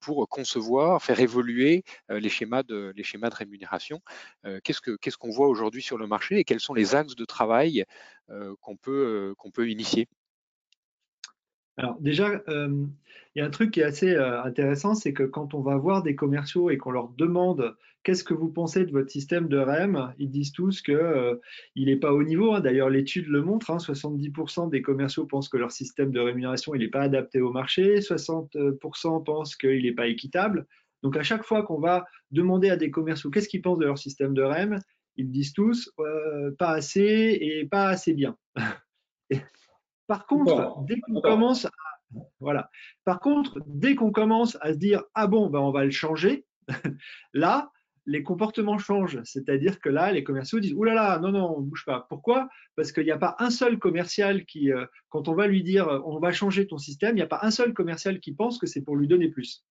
pour 0.00 0.28
concevoir, 0.28 1.02
faire 1.02 1.18
évoluer 1.20 1.82
les 2.08 2.28
schémas 2.28 2.62
de, 2.62 2.92
les 2.94 3.02
schémas 3.02 3.30
de 3.30 3.34
rémunération. 3.48 4.00
Euh, 4.44 4.60
qu'est-ce 4.62 5.16
qu'on 5.16 5.30
voit 5.30 5.48
aujourd'hui 5.48 5.82
sur 5.82 5.98
le 5.98 6.06
marché 6.06 6.38
et 6.38 6.44
quels 6.44 6.60
sont 6.60 6.74
les 6.74 6.94
axes 6.94 7.16
de 7.16 7.24
travail 7.24 7.84
euh, 8.30 8.54
qu'on 8.60 8.76
peut, 8.76 9.34
euh, 9.36 9.50
peut 9.52 9.68
initier? 9.68 10.06
Alors 11.78 11.96
déjà, 12.00 12.42
il 12.48 12.88
y 13.36 13.40
a 13.40 13.44
un 13.44 13.50
truc 13.50 13.70
qui 13.70 13.80
est 13.80 13.84
assez 13.84 14.16
intéressant, 14.16 14.96
c'est 14.96 15.12
que 15.12 15.22
quand 15.22 15.54
on 15.54 15.60
va 15.60 15.76
voir 15.76 16.02
des 16.02 16.16
commerciaux 16.16 16.70
et 16.70 16.76
qu'on 16.76 16.90
leur 16.90 17.08
demande 17.10 17.76
qu'est-ce 18.02 18.24
que 18.24 18.34
vous 18.34 18.48
pensez 18.48 18.84
de 18.84 18.90
votre 18.90 19.10
système 19.10 19.46
de 19.46 19.58
REM, 19.58 20.12
ils 20.18 20.30
disent 20.30 20.50
tous 20.50 20.82
qu'il 20.82 21.38
n'est 21.76 21.96
pas 21.96 22.12
au 22.12 22.24
niveau. 22.24 22.52
Hein. 22.52 22.60
D'ailleurs, 22.60 22.90
l'étude 22.90 23.28
le 23.28 23.42
montre, 23.42 23.70
70% 23.70 24.60
hein, 24.60 24.66
des 24.66 24.82
commerciaux 24.82 25.26
pensent 25.26 25.48
que 25.48 25.56
leur 25.56 25.70
système 25.70 26.10
de 26.10 26.18
rémunération 26.18 26.74
n'est 26.74 26.88
pas 26.88 27.02
adapté 27.02 27.40
au 27.40 27.52
marché, 27.52 28.00
60% 28.00 29.22
pensent 29.22 29.54
qu'il 29.54 29.84
n'est 29.84 29.92
pas 29.92 30.08
équitable. 30.08 30.66
Donc 31.02 31.16
à 31.16 31.22
chaque 31.22 31.44
fois 31.44 31.62
qu'on 31.62 31.80
va 31.80 32.04
demander 32.30 32.70
à 32.70 32.76
des 32.76 32.90
commerciaux 32.90 33.30
qu'est-ce 33.30 33.48
qu'ils 33.48 33.62
pensent 33.62 33.78
de 33.78 33.86
leur 33.86 33.98
système 33.98 34.34
de 34.34 34.42
REM, 34.42 34.78
ils 35.16 35.30
disent 35.30 35.52
tous 35.52 35.92
pas 36.58 36.70
assez 36.70 37.38
et 37.40 37.66
pas 37.66 37.88
assez 37.88 38.14
bien. 38.14 38.36
Par 40.06 40.26
contre, 40.26 40.84
dès 40.86 41.00
qu'on 41.00 41.20
commence 41.20 41.66
à, 41.66 41.70
voilà. 42.40 42.70
Par 43.04 43.20
contre, 43.20 43.60
dès 43.66 43.94
qu'on 43.94 44.12
commence 44.12 44.56
à 44.60 44.72
se 44.72 44.78
dire 44.78 45.02
ah 45.14 45.26
bon, 45.26 45.48
ben 45.50 45.58
on 45.58 45.70
va 45.70 45.84
le 45.84 45.90
changer, 45.90 46.46
là, 47.34 47.70
les 48.06 48.22
comportements 48.22 48.78
changent. 48.78 49.20
C'est-à-dire 49.24 49.80
que 49.80 49.90
là, 49.90 50.10
les 50.12 50.24
commerciaux 50.24 50.60
disent 50.60 50.72
oulala, 50.72 51.02
là 51.02 51.08
là, 51.10 51.18
non, 51.18 51.32
non, 51.32 51.56
on 51.56 51.60
ne 51.60 51.66
bouge 51.66 51.84
pas. 51.84 52.06
Pourquoi? 52.08 52.48
Parce 52.74 52.90
qu'il 52.90 53.04
n'y 53.04 53.10
a 53.10 53.18
pas 53.18 53.36
un 53.38 53.50
seul 53.50 53.78
commercial 53.78 54.46
qui, 54.46 54.72
euh, 54.72 54.86
quand 55.10 55.28
on 55.28 55.34
va 55.34 55.46
lui 55.46 55.62
dire 55.62 55.88
on 56.06 56.18
va 56.18 56.32
changer 56.32 56.66
ton 56.66 56.78
système, 56.78 57.12
il 57.12 57.20
n'y 57.20 57.22
a 57.22 57.26
pas 57.26 57.40
un 57.42 57.50
seul 57.50 57.74
commercial 57.74 58.20
qui 58.20 58.32
pense 58.32 58.58
que 58.58 58.66
c'est 58.66 58.82
pour 58.82 58.96
lui 58.96 59.08
donner 59.08 59.28
plus. 59.28 59.64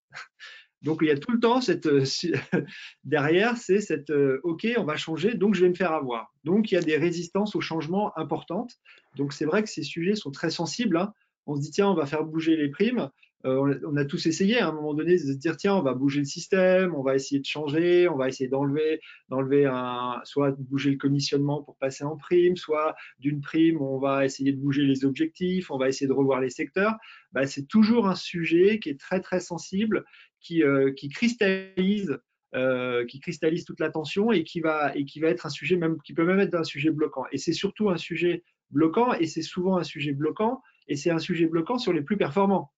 Donc 0.82 0.98
il 1.02 1.08
y 1.08 1.10
a 1.10 1.18
tout 1.18 1.32
le 1.32 1.40
temps 1.40 1.60
cette 1.60 1.86
euh, 1.86 2.04
derrière, 3.04 3.56
c'est 3.56 3.80
cette 3.80 4.10
euh, 4.10 4.40
OK, 4.44 4.66
on 4.76 4.84
va 4.84 4.96
changer, 4.96 5.34
donc 5.34 5.54
je 5.54 5.62
vais 5.62 5.68
me 5.68 5.74
faire 5.74 5.92
avoir. 5.92 6.32
Donc 6.44 6.70
il 6.70 6.74
y 6.74 6.78
a 6.78 6.82
des 6.82 6.96
résistances 6.96 7.56
au 7.56 7.60
changement 7.60 8.16
importantes. 8.16 8.74
Donc 9.16 9.32
c'est 9.32 9.44
vrai 9.44 9.62
que 9.62 9.68
ces 9.68 9.82
sujets 9.82 10.14
sont 10.14 10.30
très 10.30 10.50
sensibles. 10.50 10.96
Hein. 10.96 11.12
On 11.46 11.56
se 11.56 11.60
dit 11.60 11.70
tiens, 11.70 11.88
on 11.88 11.94
va 11.94 12.06
faire 12.06 12.24
bouger 12.24 12.56
les 12.56 12.68
primes. 12.68 13.10
Euh, 13.44 13.78
on, 13.86 13.96
a, 13.96 14.04
tous 14.04 14.26
essayé 14.26 14.58
à 14.58 14.68
un 14.68 14.72
moment 14.72 14.94
donné 14.94 15.12
de 15.12 15.18
se 15.18 15.32
dire 15.32 15.56
tiens, 15.56 15.76
on 15.76 15.82
va 15.82 15.94
bouger 15.94 16.18
le 16.18 16.24
système, 16.24 16.94
on 16.96 17.02
va 17.02 17.14
essayer 17.14 17.40
de 17.40 17.46
changer, 17.46 18.08
on 18.08 18.16
va 18.16 18.28
essayer 18.28 18.48
d'enlever, 18.48 19.00
d'enlever 19.28 19.64
un, 19.64 20.20
soit 20.24 20.50
bouger 20.58 20.90
le 20.90 20.96
commissionnement 20.96 21.62
pour 21.62 21.76
passer 21.76 22.02
en 22.02 22.16
prime, 22.16 22.56
soit 22.56 22.96
d'une 23.20 23.40
prime, 23.40 23.80
on 23.80 23.98
va 23.98 24.24
essayer 24.24 24.52
de 24.52 24.58
bouger 24.58 24.82
les 24.82 25.04
objectifs, 25.04 25.70
on 25.70 25.78
va 25.78 25.88
essayer 25.88 26.08
de 26.08 26.12
revoir 26.12 26.40
les 26.40 26.50
secteurs. 26.50 26.96
Bah, 27.30 27.46
c'est 27.46 27.66
toujours 27.68 28.08
un 28.08 28.16
sujet 28.16 28.80
qui 28.80 28.88
est 28.90 28.98
très 28.98 29.20
très 29.20 29.38
sensible 29.38 30.04
qui, 30.40 30.64
euh, 30.64 30.92
qui 30.92 31.08
cristallise 31.08 32.18
euh, 32.54 33.04
qui 33.04 33.20
cristallise 33.20 33.66
toute 33.66 33.78
l'attention 33.78 34.32
et 34.32 34.42
qui 34.42 34.60
va 34.60 34.96
et 34.96 35.04
qui 35.04 35.20
va 35.20 35.28
être 35.28 35.44
un 35.44 35.50
sujet 35.50 35.76
même 35.76 35.98
qui 36.02 36.14
peut 36.14 36.24
même 36.24 36.40
être 36.40 36.54
un 36.54 36.64
sujet 36.64 36.90
bloquant. 36.90 37.24
Et 37.30 37.38
c'est 37.38 37.52
surtout 37.52 37.90
un 37.90 37.98
sujet 37.98 38.42
bloquant 38.70 39.12
et 39.12 39.26
c'est 39.26 39.42
souvent 39.42 39.76
un 39.76 39.84
sujet 39.84 40.12
bloquant 40.12 40.62
et 40.88 40.96
c'est 40.96 41.10
un 41.10 41.18
sujet 41.18 41.46
bloquant 41.46 41.78
sur 41.78 41.92
les 41.92 42.00
plus 42.00 42.16
performants 42.16 42.72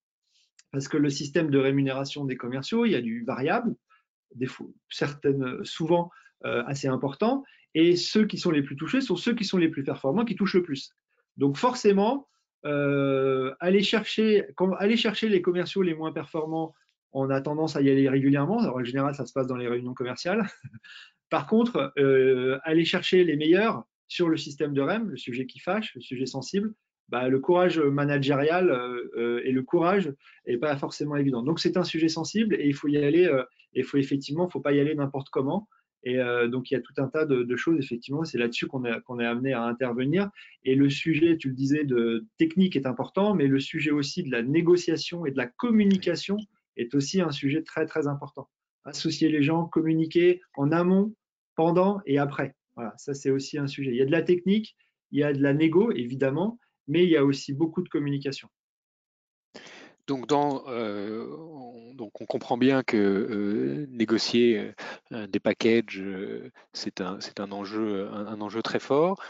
parce 0.72 0.88
que 0.88 0.96
le 0.96 1.10
système 1.10 1.50
de 1.50 1.58
rémunération 1.58 2.24
des 2.24 2.36
commerciaux, 2.36 2.84
il 2.84 2.92
y 2.92 2.96
a 2.96 3.00
du 3.00 3.24
variable, 3.24 3.74
certaines 4.88 5.64
souvent 5.64 6.10
euh, 6.44 6.62
assez 6.66 6.88
important, 6.88 7.44
et 7.74 7.96
ceux 7.96 8.26
qui 8.26 8.38
sont 8.38 8.50
les 8.50 8.62
plus 8.62 8.76
touchés 8.76 9.00
sont 9.00 9.16
ceux 9.16 9.34
qui 9.34 9.44
sont 9.44 9.58
les 9.58 9.68
plus 9.68 9.84
performants 9.84 10.24
qui 10.24 10.36
touchent 10.36 10.54
le 10.54 10.62
plus. 10.62 10.94
Donc 11.36 11.56
forcément, 11.56 12.28
euh, 12.66 13.54
aller 13.60 13.82
chercher 13.82 14.46
les 15.28 15.42
commerciaux 15.42 15.82
les 15.82 15.94
moins 15.94 16.12
performants 16.12 16.74
on 17.12 17.30
a 17.30 17.40
tendance 17.40 17.76
à 17.76 17.82
y 17.82 17.90
aller 17.90 18.08
régulièrement. 18.08 18.58
en 18.58 18.84
général, 18.84 19.14
ça 19.14 19.26
se 19.26 19.32
passe 19.32 19.46
dans 19.46 19.56
les 19.56 19.68
réunions 19.68 19.94
commerciales. 19.94 20.46
Par 21.30 21.46
contre, 21.46 21.92
euh, 21.98 22.58
aller 22.62 22.84
chercher 22.84 23.24
les 23.24 23.36
meilleurs 23.36 23.84
sur 24.08 24.28
le 24.28 24.36
système 24.36 24.72
de 24.74 24.80
REM, 24.80 25.10
le 25.10 25.16
sujet 25.16 25.46
qui 25.46 25.60
fâche, 25.60 25.94
le 25.94 26.00
sujet 26.00 26.26
sensible, 26.26 26.74
bah, 27.10 27.28
le 27.28 27.38
courage 27.40 27.78
managérial 27.78 28.70
euh, 28.70 29.10
euh, 29.16 29.42
et 29.44 29.52
le 29.52 29.62
courage 29.62 30.12
n'est 30.46 30.58
pas 30.58 30.76
forcément 30.76 31.16
évident. 31.16 31.42
Donc, 31.42 31.60
c'est 31.60 31.76
un 31.76 31.84
sujet 31.84 32.08
sensible 32.08 32.54
et 32.54 32.66
il 32.66 32.74
faut 32.74 32.88
y 32.88 32.96
aller. 32.96 33.30
il 33.74 33.84
faut 33.84 33.98
effectivement, 33.98 34.48
faut 34.48 34.60
pas 34.60 34.72
y 34.72 34.80
aller 34.80 34.94
n'importe 34.94 35.28
comment. 35.30 35.68
Et 36.02 36.16
donc, 36.48 36.70
il 36.70 36.74
y 36.74 36.76
a 36.78 36.80
tout 36.80 36.94
un 36.96 37.08
tas 37.08 37.26
de, 37.26 37.56
choses, 37.56 37.78
effectivement, 37.78 38.24
c'est 38.24 38.38
là-dessus 38.38 38.66
qu'on 38.66 38.86
est, 38.86 38.90
est 38.90 39.26
amené 39.26 39.52
à 39.52 39.64
intervenir. 39.64 40.30
Et 40.64 40.74
le 40.74 40.88
sujet, 40.88 41.36
tu 41.36 41.48
le 41.48 41.54
disais, 41.54 41.84
de 41.84 42.24
technique 42.38 42.74
est 42.74 42.86
important, 42.86 43.34
mais 43.34 43.46
le 43.46 43.60
sujet 43.60 43.90
aussi 43.90 44.22
de 44.22 44.30
la 44.30 44.42
négociation 44.42 45.26
et 45.26 45.30
de 45.30 45.36
la 45.36 45.46
communication 45.46 46.38
est 46.78 46.94
aussi 46.94 47.20
un 47.20 47.32
sujet 47.32 47.62
très 47.62 47.84
très 47.84 48.06
important. 48.06 48.48
Associer 48.84 49.28
les 49.28 49.42
gens, 49.42 49.66
communiquer 49.66 50.40
en 50.56 50.72
amont, 50.72 51.12
pendant 51.60 52.00
et 52.06 52.18
après. 52.18 52.54
Voilà, 52.74 52.94
ça 52.96 53.12
c'est 53.12 53.30
aussi 53.30 53.58
un 53.58 53.66
sujet. 53.66 53.90
Il 53.90 53.96
y 53.96 54.00
a 54.00 54.06
de 54.06 54.10
la 54.10 54.22
technique, 54.22 54.76
il 55.10 55.18
y 55.18 55.22
a 55.22 55.32
de 55.32 55.42
la 55.42 55.52
négo 55.52 55.92
évidemment, 55.92 56.58
mais 56.90 57.04
il 57.04 57.10
y 57.10 57.16
a 57.16 57.24
aussi 57.24 57.54
beaucoup 57.54 57.82
de 57.82 57.88
communication. 57.88 58.48
Euh, 60.10 61.26
on, 61.38 61.94
donc 61.94 62.20
on 62.20 62.26
comprend 62.26 62.56
bien 62.56 62.82
que 62.82 62.96
euh, 62.96 63.86
négocier 63.90 64.72
euh, 65.12 65.26
des 65.26 65.40
packages, 65.40 66.02
c'est 66.72 67.00
un, 67.00 67.52
enjeu, 67.52 68.62
très 68.62 68.80
fort. 68.80 69.22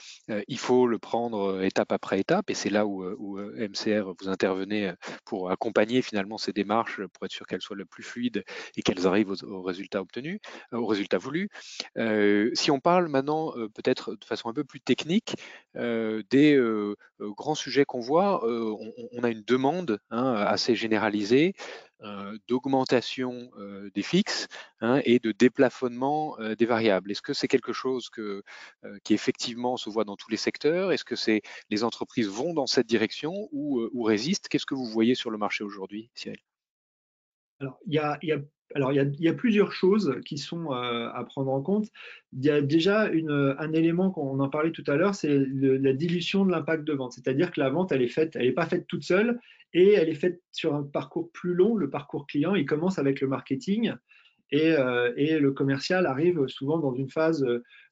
il 0.48 0.58
faut 0.58 0.86
le 0.86 0.98
prendre 0.98 1.62
étape 1.62 1.92
après 1.92 2.20
étape, 2.20 2.50
et 2.50 2.54
c'est 2.54 2.70
là 2.70 2.86
où, 2.86 3.38
MCR 3.38 4.12
vous 4.20 4.28
intervenez 4.28 4.92
pour 5.24 5.50
accompagner 5.50 6.02
finalement 6.02 6.38
ces 6.38 6.52
démarches 6.52 7.00
pour 7.12 7.26
être 7.26 7.32
sûr 7.32 7.46
qu'elles 7.46 7.62
soient 7.62 7.76
le 7.76 7.84
plus 7.84 8.02
fluides 8.02 8.44
et 8.76 8.82
qu'elles 8.82 9.06
arrivent 9.06 9.30
aux, 9.42 9.62
résultats 9.62 10.00
obtenus, 10.00 10.38
aux 10.72 10.86
résultats 10.86 11.18
voulus. 11.18 11.48
si 12.54 12.70
on 12.70 12.80
parle 12.80 13.08
maintenant 13.08 13.52
peut-être 13.74 14.14
de 14.14 14.24
façon 14.24 14.48
un 14.48 14.54
peu 14.54 14.64
plus 14.64 14.80
technique 14.80 15.34
des 15.74 16.60
grands 17.20 17.54
sujets 17.54 17.84
qu'on 17.84 18.00
voit, 18.00 18.44
on, 18.44 19.22
a 19.22 19.30
une 19.30 19.42
demande 19.42 19.98
hein, 20.10 20.34
assez 20.34 20.69
généralisée 20.74 21.54
euh, 22.02 22.38
d'augmentation 22.48 23.50
euh, 23.58 23.90
des 23.94 24.00
fixes 24.00 24.48
hein, 24.80 25.02
et 25.04 25.18
de 25.18 25.32
déplafonnement 25.32 26.34
euh, 26.40 26.54
des 26.54 26.64
variables. 26.64 27.10
Est-ce 27.10 27.20
que 27.20 27.34
c'est 27.34 27.46
quelque 27.46 27.74
chose 27.74 28.08
qui 29.04 29.12
effectivement 29.12 29.76
se 29.76 29.90
voit 29.90 30.04
dans 30.04 30.16
tous 30.16 30.30
les 30.30 30.38
secteurs? 30.38 30.92
Est-ce 30.92 31.04
que 31.04 31.16
c'est 31.16 31.42
les 31.68 31.84
entreprises 31.84 32.28
vont 32.28 32.54
dans 32.54 32.66
cette 32.66 32.86
direction 32.86 33.50
ou, 33.52 34.02
résistent? 34.02 34.48
Qu'est-ce 34.48 34.64
que 34.64 34.74
vous 34.74 34.86
voyez 34.86 35.14
sur 35.14 35.30
le 35.30 35.36
marché 35.36 35.62
aujourd'hui, 35.62 36.08
Cyril? 36.14 36.38
Alors, 37.60 37.78
il 37.86 37.92
y 37.92 39.28
a, 39.28 39.34
plusieurs 39.34 39.72
choses 39.72 40.18
qui 40.24 40.38
sont 40.38 40.70
à 40.70 41.22
prendre 41.28 41.52
en 41.52 41.60
compte. 41.60 41.88
Il 42.32 42.42
y 42.42 42.50
a 42.50 42.62
déjà 42.62 43.10
un 43.10 43.72
élément 43.74 44.10
qu'on 44.10 44.40
en 44.40 44.48
parlait 44.48 44.72
tout 44.72 44.84
à 44.86 44.96
l'heure, 44.96 45.14
c'est 45.14 45.38
la 45.38 45.92
dilution 45.92 46.46
de 46.46 46.50
l'impact 46.50 46.84
de 46.84 46.94
vente. 46.94 47.12
C'est-à-dire 47.12 47.50
que 47.50 47.60
la 47.60 47.68
vente, 47.68 47.92
elle 47.92 48.00
est 48.00 48.08
faite, 48.08 48.36
elle 48.36 48.46
n'est 48.46 48.52
pas 48.52 48.66
faite 48.66 48.86
toute 48.86 49.04
seule 49.04 49.38
et 49.72 49.92
elle 49.92 50.08
est 50.08 50.14
faite 50.14 50.40
sur 50.52 50.74
un 50.74 50.82
parcours 50.82 51.30
plus 51.32 51.54
long. 51.54 51.76
Le 51.76 51.90
parcours 51.90 52.26
client, 52.26 52.54
il 52.54 52.66
commence 52.66 52.98
avec 52.98 53.20
le 53.20 53.28
marketing 53.28 53.92
et, 54.50 54.72
euh, 54.72 55.12
et 55.16 55.38
le 55.38 55.52
commercial 55.52 56.06
arrive 56.06 56.46
souvent 56.48 56.78
dans 56.78 56.94
une 56.94 57.10
phase 57.10 57.46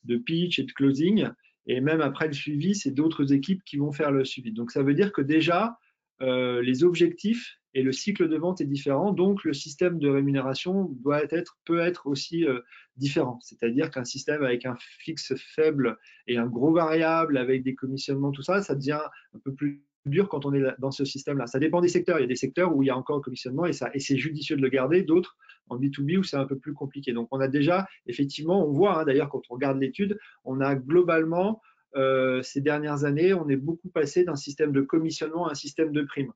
de 0.05 0.17
pitch 0.17 0.59
et 0.59 0.65
de 0.65 0.73
closing. 0.73 1.29
Et 1.69 1.81
même 1.81 2.01
après 2.01 2.27
le 2.27 2.33
suivi, 2.33 2.75
c'est 2.75 2.91
d'autres 2.91 3.33
équipes 3.33 3.63
qui 3.65 3.77
vont 3.77 3.93
faire 3.93 4.11
le 4.11 4.25
suivi. 4.25 4.53
Donc, 4.53 4.71
ça 4.71 4.83
veut 4.83 4.95
dire 4.95 5.13
que 5.13 5.21
déjà, 5.21 5.79
euh, 6.23 6.63
les 6.63 6.83
objectifs 6.83 7.59
et 7.75 7.83
le 7.83 7.93
cycle 7.93 8.29
de 8.29 8.37
vente 8.37 8.63
est 8.63 8.67
différent, 8.67 9.13
donc 9.13 9.45
le 9.45 9.53
système 9.53 9.99
de 9.99 10.09
rémunération 10.09 10.85
doit 11.03 11.23
être, 11.31 11.59
peut 11.67 11.79
être 11.81 12.07
aussi 12.07 12.45
euh, 12.45 12.61
différent. 12.97 13.39
C'est-à-dire 13.43 13.91
qu'un 13.91 14.05
système 14.05 14.43
avec 14.43 14.65
un 14.65 14.75
fixe 14.77 15.35
faible 15.55 15.99
et 16.27 16.39
un 16.39 16.47
gros 16.47 16.73
variable 16.73 17.37
avec 17.37 17.63
des 17.63 17.75
commissionnements, 17.75 18.33
tout 18.33 18.43
ça, 18.43 18.63
ça 18.63 18.75
devient 18.75 19.01
un 19.35 19.39
peu 19.39 19.55
plus 19.55 19.85
dur 20.09 20.29
quand 20.29 20.47
on 20.47 20.53
est 20.53 20.63
dans 20.79 20.91
ce 20.91 21.05
système-là. 21.05 21.47
Ça 21.47 21.59
dépend 21.59 21.81
des 21.81 21.89
secteurs. 21.89 22.19
Il 22.19 22.23
y 22.23 22.25
a 22.25 22.29
des 22.29 22.37
secteurs 22.37 22.75
où 22.75 22.83
il 22.83 22.87
y 22.87 22.91
a 22.91 22.97
encore 22.97 23.19
un 23.19 23.21
commissionnement 23.21 23.67
et, 23.67 23.73
et 23.95 24.01
c'est 24.01 24.17
judicieux 24.17 24.57
de 24.57 24.63
le 24.63 24.69
garder, 24.69 25.03
d'autres 25.03 25.37
en 25.69 25.79
B2B 25.79 26.19
où 26.19 26.23
c'est 26.23 26.37
un 26.37 26.47
peu 26.47 26.59
plus 26.59 26.75
compliqué. 26.75 27.13
Donc 27.13 27.29
on 27.31 27.41
a 27.41 27.49
déjà, 27.49 27.87
effectivement, 28.07 28.67
on 28.67 28.73
voit 28.73 29.01
hein, 29.01 29.05
d'ailleurs 29.05 29.29
quand 29.29 29.43
on 29.51 29.55
regarde 29.55 29.79
l'étude, 29.79 30.19
on 30.45 30.61
a 30.61 30.75
globalement, 30.75 31.61
euh, 31.97 32.43
ces 32.43 32.61
dernières 32.61 33.05
années, 33.05 33.35
on 33.35 33.49
est 33.49 33.57
beaucoup 33.57 33.89
passé 33.89 34.25
d'un 34.25 34.37
système 34.37 34.73
de 34.73 34.83
commissionnement 34.83 35.47
à 35.47 35.53
un 35.53 35.55
système 35.55 35.93
de 35.93 36.03
prime. 36.03 36.33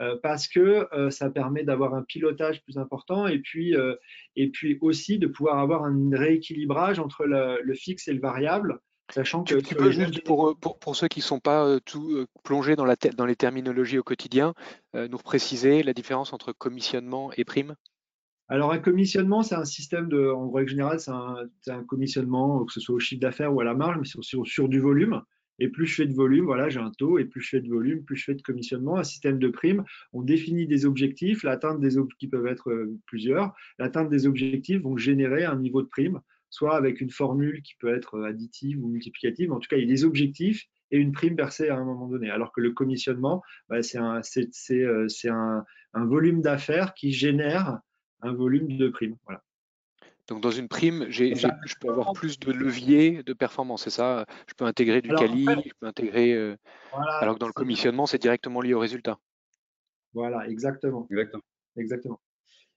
Euh, 0.00 0.16
parce 0.22 0.46
que 0.46 0.86
euh, 0.94 1.08
ça 1.08 1.30
permet 1.30 1.64
d'avoir 1.64 1.94
un 1.94 2.02
pilotage 2.02 2.62
plus 2.64 2.76
important 2.76 3.26
et 3.26 3.38
puis, 3.38 3.74
et 4.36 4.50
puis 4.50 4.78
aussi 4.82 5.18
de 5.18 5.26
pouvoir 5.26 5.58
avoir 5.58 5.84
un 5.84 6.10
rééquilibrage 6.12 6.98
entre 6.98 7.24
le, 7.24 7.74
fixe 7.74 8.08
et 8.08 8.12
le 8.12 8.20
variable. 8.20 8.78
Sachant 9.10 9.44
que 9.44 9.54
tu, 9.54 9.74
peux 9.74 9.90
juste 9.90 10.24
pour, 10.24 10.56
pour, 10.58 10.78
pour, 10.78 10.96
ceux 10.96 11.08
qui 11.08 11.20
ne 11.20 11.24
sont 11.24 11.40
pas 11.40 11.78
tout 11.80 12.26
plongés 12.42 12.74
dans, 12.74 12.84
la 12.84 12.96
dans 13.16 13.26
les 13.26 13.36
terminologies 13.36 13.98
au 13.98 14.02
quotidien, 14.02 14.52
nous 14.94 15.18
préciser 15.18 15.82
la 15.82 15.92
différence 15.92 16.32
entre 16.32 16.52
commissionnement 16.52 17.30
et 17.36 17.44
prime? 17.44 17.76
Alors, 18.48 18.72
un 18.72 18.78
commissionnement, 18.78 19.42
c'est 19.42 19.56
un 19.56 19.64
système 19.64 20.08
de, 20.08 20.28
en 20.28 20.50
règle 20.50 20.70
générale, 20.70 21.00
c'est 21.00 21.10
un, 21.10 21.48
un, 21.66 21.82
commissionnement, 21.82 22.64
que 22.64 22.72
ce 22.72 22.78
soit 22.78 22.94
au 22.94 23.00
chiffre 23.00 23.20
d'affaires 23.20 23.52
ou 23.52 23.60
à 23.60 23.64
la 23.64 23.74
marge, 23.74 23.96
mais 23.98 24.04
sur, 24.04 24.24
sur, 24.24 24.46
sur, 24.46 24.68
du 24.68 24.78
volume. 24.78 25.20
Et 25.58 25.68
plus 25.68 25.86
je 25.86 25.94
fais 25.96 26.06
de 26.06 26.14
volume, 26.14 26.44
voilà, 26.44 26.68
j'ai 26.68 26.78
un 26.78 26.92
taux, 26.92 27.18
et 27.18 27.24
plus 27.24 27.40
je 27.40 27.48
fais 27.48 27.60
de 27.60 27.68
volume, 27.68 28.04
plus 28.04 28.16
je 28.16 28.24
fais 28.24 28.34
de 28.34 28.42
commissionnement. 28.42 28.98
Un 28.98 29.04
système 29.04 29.40
de 29.40 29.48
primes, 29.48 29.84
on 30.12 30.22
définit 30.22 30.66
des 30.66 30.86
objectifs, 30.86 31.42
l'atteinte 31.42 31.80
des 31.80 31.98
objectifs 31.98 32.18
qui 32.18 32.28
peuvent 32.28 32.46
être 32.46 32.70
euh, 32.70 32.96
plusieurs, 33.06 33.52
l'atteinte 33.78 34.10
des 34.10 34.26
objectifs 34.26 34.80
vont 34.82 34.96
générer 34.96 35.44
un 35.44 35.56
niveau 35.56 35.82
de 35.82 35.88
prime, 35.88 36.20
soit 36.50 36.76
avec 36.76 37.00
une 37.00 37.10
formule 37.10 37.62
qui 37.62 37.74
peut 37.78 37.94
être 37.94 38.22
additive 38.22 38.82
ou 38.82 38.88
multiplicative. 38.88 39.52
En 39.52 39.58
tout 39.58 39.68
cas, 39.68 39.76
il 39.76 39.80
y 39.80 39.84
a 39.84 39.92
des 39.92 40.04
objectifs 40.04 40.66
et 40.90 40.98
une 40.98 41.12
prime 41.12 41.34
versée 41.34 41.68
à 41.68 41.76
un 41.76 41.84
moment 41.84 42.06
donné. 42.06 42.30
Alors 42.30 42.52
que 42.52 42.60
le 42.60 42.72
commissionnement, 42.72 43.42
bah, 43.68 43.82
c'est 43.82 43.98
un, 43.98 44.20
euh, 44.70 45.06
un, 45.24 45.64
un, 45.94 46.04
volume 46.06 46.42
d'affaires 46.42 46.94
qui 46.94 47.12
génère 47.12 47.80
un 48.22 48.32
volume 48.32 48.76
de 48.76 48.88
primes. 48.88 49.16
Voilà. 49.24 49.42
Donc 50.28 50.40
dans 50.40 50.50
une 50.50 50.68
prime, 50.68 51.06
je 51.08 51.78
peux 51.80 51.88
avoir 51.88 52.12
plus 52.12 52.38
de 52.38 52.50
leviers 52.50 53.22
de 53.22 53.32
performance, 53.32 53.84
c'est 53.84 53.90
ça? 53.90 54.26
Je 54.48 54.54
peux 54.54 54.64
intégrer 54.64 55.00
du 55.00 55.08
quali, 55.10 55.44
je 55.44 55.72
peux 55.78 55.86
intégrer. 55.86 56.32
Euh, 56.34 56.56
alors 57.20 57.34
que 57.34 57.40
dans 57.40 57.46
le 57.46 57.52
commissionnement, 57.52 58.06
c'est 58.06 58.18
directement 58.18 58.60
lié 58.60 58.74
au 58.74 58.80
résultat. 58.80 59.18
Voilà, 60.14 60.48
exactement. 60.48 61.06
Exactement. 61.10 61.42
Exactement. 61.76 62.20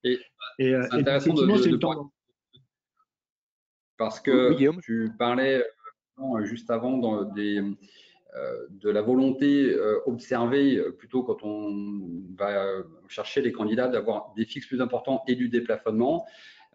Et, 0.03 0.19
euh, 0.59 0.85
c'est 0.91 0.97
intéressant 0.97 1.33
de, 1.33 1.45
de, 1.45 2.09
parce 3.99 4.19
que 4.19 4.57
tu 4.81 5.11
parlais 5.19 5.63
euh, 6.17 6.43
juste 6.43 6.71
avant 6.71 6.97
dans 6.97 7.23
des, 7.23 7.61
de 8.69 8.89
la 8.89 9.01
volonté 9.01 9.75
observée 10.05 10.81
plutôt 10.97 11.23
quand 11.23 11.43
on 11.43 11.99
va 12.37 12.83
chercher 13.07 13.41
les 13.41 13.51
candidats 13.51 13.87
d'avoir 13.87 14.33
des 14.35 14.45
fixes 14.45 14.67
plus 14.67 14.81
importants 14.81 15.23
et 15.27 15.35
du 15.35 15.49
déplafonnement. 15.49 16.25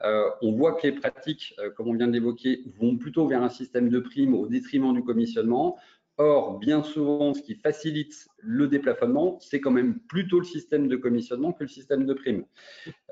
Euh, 0.03 0.29
on 0.43 0.53
voit 0.53 0.75
que 0.75 0.87
les 0.87 0.93
pratiques, 0.93 1.55
euh, 1.59 1.71
comme 1.71 1.89
on 1.89 1.95
vient 1.95 2.07
de 2.07 2.13
l'évoquer, 2.13 2.63
vont 2.79 2.97
plutôt 2.97 3.27
vers 3.27 3.43
un 3.43 3.49
système 3.49 3.89
de 3.89 4.01
primes 4.01 4.35
au 4.35 4.47
détriment 4.47 4.93
du 4.93 5.05
commissionnement. 5.05 5.79
Or, 6.17 6.59
bien 6.59 6.83
souvent, 6.83 7.35
ce 7.35 7.43
qui 7.43 7.55
facilite 7.55 8.29
le 8.39 8.69
déplafonnement, 8.69 9.39
c'est 9.41 9.61
quand 9.61 9.71
même 9.71 9.99
plutôt 10.01 10.39
le 10.39 10.45
système 10.45 10.89
de 10.89 10.97
commissionnement 10.97 11.53
que 11.53 11.65
le 11.65 11.69
système 11.69 12.07
de 12.07 12.15
primes. 12.15 12.45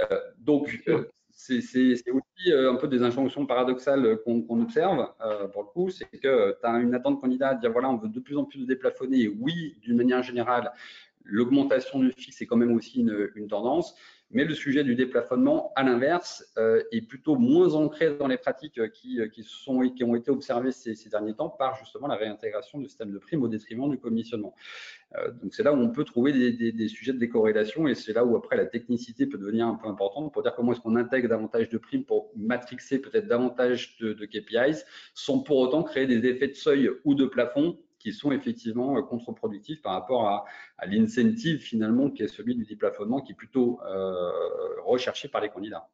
Euh, 0.00 0.20
donc, 0.38 0.84
c'est 1.34 1.58
aussi 1.58 2.52
un 2.52 2.76
peu 2.76 2.88
des 2.88 3.02
injonctions 3.02 3.46
paradoxales 3.46 4.18
qu'on 4.24 4.60
observe, 4.60 5.08
pour 5.52 5.62
le 5.62 5.68
coup, 5.68 5.90
c'est 5.90 6.06
que 6.06 6.56
tu 6.60 6.66
as 6.66 6.70
une 6.78 6.94
attente 6.94 7.20
candidat 7.20 7.48
à 7.50 7.54
dire 7.54 7.72
voilà, 7.72 7.90
on 7.90 7.96
veut 7.96 8.08
de 8.08 8.20
plus 8.20 8.36
en 8.36 8.44
plus 8.44 8.60
de 8.60 8.66
déplafonner. 8.66 9.28
oui, 9.28 9.76
d'une 9.80 9.96
manière 9.96 10.22
générale, 10.22 10.72
l'augmentation 11.24 12.00
du 12.00 12.12
fixe 12.12 12.40
est 12.42 12.46
quand 12.46 12.56
même 12.56 12.74
aussi 12.74 13.00
une 13.00 13.48
tendance. 13.48 13.94
Mais 14.32 14.44
le 14.44 14.54
sujet 14.54 14.82
du 14.82 14.94
déplafonnement, 14.94 15.72
à 15.76 15.82
l'inverse, 15.82 16.50
euh, 16.56 16.82
est 16.90 17.02
plutôt 17.02 17.36
moins 17.36 17.74
ancré 17.74 18.16
dans 18.16 18.26
les 18.26 18.38
pratiques 18.38 18.78
euh, 18.78 18.88
qui, 18.88 19.20
euh, 19.20 19.28
qui, 19.28 19.42
sont, 19.42 19.80
qui 19.90 20.04
ont 20.04 20.14
été 20.14 20.30
observées 20.30 20.72
ces, 20.72 20.96
derniers 21.10 21.34
temps 21.34 21.50
par 21.50 21.76
justement 21.76 22.06
la 22.06 22.16
réintégration 22.16 22.78
du 22.78 22.86
système 22.86 23.12
de 23.12 23.18
primes 23.18 23.42
au 23.42 23.48
détriment 23.48 23.90
du 23.90 23.98
commissionnement. 23.98 24.54
donc 25.42 25.52
c'est 25.52 25.62
là 25.62 25.74
où 25.74 25.76
on 25.76 25.90
peut 25.90 26.04
trouver 26.04 26.32
des, 26.32 26.88
sujets 26.88 27.12
de 27.12 27.18
décorrélation 27.18 27.86
et 27.86 27.94
c'est 27.94 28.14
là 28.14 28.24
où 28.24 28.34
après 28.34 28.56
la 28.56 28.64
technicité 28.64 29.26
peut 29.26 29.36
devenir 29.36 29.66
un 29.66 29.74
peu 29.74 29.88
importante 29.88 30.32
pour 30.32 30.42
dire 30.42 30.54
comment 30.54 30.72
est-ce 30.72 30.80
qu'on 30.80 30.96
intègre 30.96 31.28
davantage 31.28 31.68
de 31.68 31.76
primes 31.76 32.04
pour 32.04 32.30
matrixer 32.34 32.98
peut-être 32.98 33.26
davantage 33.26 33.98
de, 33.98 34.14
de 34.14 34.24
KPIs 34.24 34.84
sans 35.14 35.40
pour 35.40 35.58
autant 35.58 35.82
créer 35.82 36.06
des 36.06 36.26
effets 36.26 36.48
de 36.48 36.54
seuil 36.54 36.90
ou 37.04 37.14
de 37.14 37.26
plafond 37.26 37.76
qui 38.02 38.12
sont 38.12 38.32
effectivement 38.32 38.96
euh, 38.96 39.02
contre-productifs 39.02 39.80
par 39.80 39.92
rapport 39.92 40.26
à, 40.26 40.44
l'incentive 40.86 41.58
finalement 41.58 42.10
qui 42.10 42.24
est 42.24 42.28
celui 42.28 42.56
du 42.56 42.64
déplafonnement 42.64 43.20
qui 43.20 43.32
est 43.32 43.36
plutôt 43.36 43.80
euh, 43.86 44.30
recherché 44.84 45.28
par 45.28 45.40
les 45.40 45.48
candidats. 45.48 45.88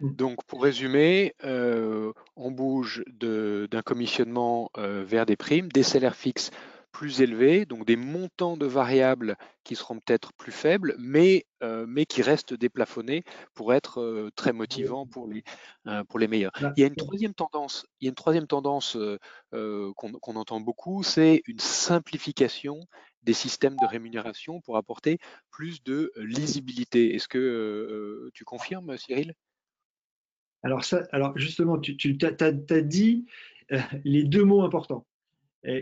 Donc, 0.00 0.38
pour 0.46 0.62
résumer, 0.62 1.34
euh, 1.44 2.12
on 2.36 2.50
bouge 2.50 3.04
d'un 3.08 3.82
commissionnement 3.82 4.70
vers 4.76 5.26
des 5.26 5.36
primes, 5.36 5.68
des 5.70 5.82
salaires 5.82 6.14
fixes 6.14 6.50
plus 6.92 7.20
élevés, 7.20 7.66
donc 7.66 7.86
des 7.86 7.96
montants 7.96 8.56
de 8.56 8.66
variables 8.66 9.36
qui 9.64 9.76
seront 9.76 10.00
peut-être 10.00 10.32
plus 10.32 10.52
faibles, 10.52 10.94
mais, 10.98 11.46
euh, 11.62 11.84
mais 11.88 12.06
qui 12.06 12.22
restent 12.22 12.54
déplafonnés 12.54 13.22
pour 13.54 13.74
être 13.74 14.00
euh, 14.00 14.30
très 14.34 14.52
motivants 14.52 15.06
pour 15.06 15.28
les, 15.28 15.44
euh, 15.86 16.04
pour 16.04 16.18
les 16.18 16.28
meilleurs. 16.28 16.52
Il 16.76 16.80
y 16.80 16.84
a 16.84 16.86
une 16.86 16.96
troisième 16.96 17.34
tendance, 17.34 17.86
il 18.00 18.06
y 18.06 18.08
a 18.08 18.10
une 18.10 18.14
troisième 18.14 18.46
tendance 18.46 18.96
qu'on 19.52 20.36
entend 20.36 20.60
beaucoup, 20.60 21.02
c'est 21.02 21.42
une 21.46 21.60
simplification 21.60 22.80
des 23.22 23.34
systèmes 23.34 23.76
de 23.76 23.86
rémunération 23.86 24.60
pour 24.60 24.76
apporter 24.76 25.18
plus 25.50 25.82
de 25.82 26.12
lisibilité. 26.16 27.14
Est-ce 27.14 27.28
que 27.28 28.30
tu 28.32 28.44
confirmes, 28.44 28.96
Cyril? 28.96 29.34
Alors, 30.62 30.84
ça, 30.84 31.06
alors 31.12 31.36
justement, 31.36 31.78
tu, 31.78 31.96
tu 31.96 32.18
as, 32.22 32.52
dit 32.82 33.26
les 34.04 34.24
deux 34.24 34.44
mots 34.44 34.62
importants 34.62 35.04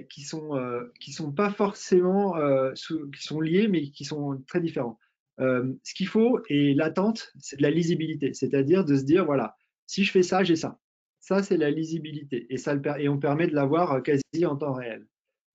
qui 0.09 0.23
sont 0.23 0.57
euh, 0.57 0.85
qui 1.01 1.13
sont 1.13 1.33
pas 1.33 1.51
forcément 1.51 2.37
euh, 2.37 2.73
qui 2.73 3.23
sont 3.23 3.41
liés 3.41 3.69
mais 3.69 3.91
qui 3.91 4.05
sont 4.05 4.43
très 4.47 4.61
différents. 4.61 4.99
Euh, 5.39 5.71
ce 5.85 5.95
qu'il 5.95 6.09
faut 6.09 6.41
et 6.49 6.73
l'attente, 6.75 7.33
c'est 7.39 7.57
de 7.57 7.63
la 7.63 7.71
lisibilité, 7.71 8.33
c'est-à-dire 8.33 8.85
de 8.85 8.97
se 8.97 9.05
dire 9.05 9.27
voilà, 9.27 9.57
si 9.87 10.05
je 10.05 10.11
fais 10.11 10.23
ça, 10.23 10.43
j'ai 10.45 10.57
ça. 10.57 10.79
Ça 11.21 11.43
c'est 11.43 11.57
la 11.57 11.71
lisibilité 11.71 12.47
et 12.51 12.57
ça 12.57 12.75
et 12.99 13.09
on 13.09 13.19
permet 13.19 13.47
de 13.47 13.55
l'avoir 13.55 14.03
quasi 14.03 14.47
en 14.47 14.57
temps 14.57 14.73
réel. 14.73 15.07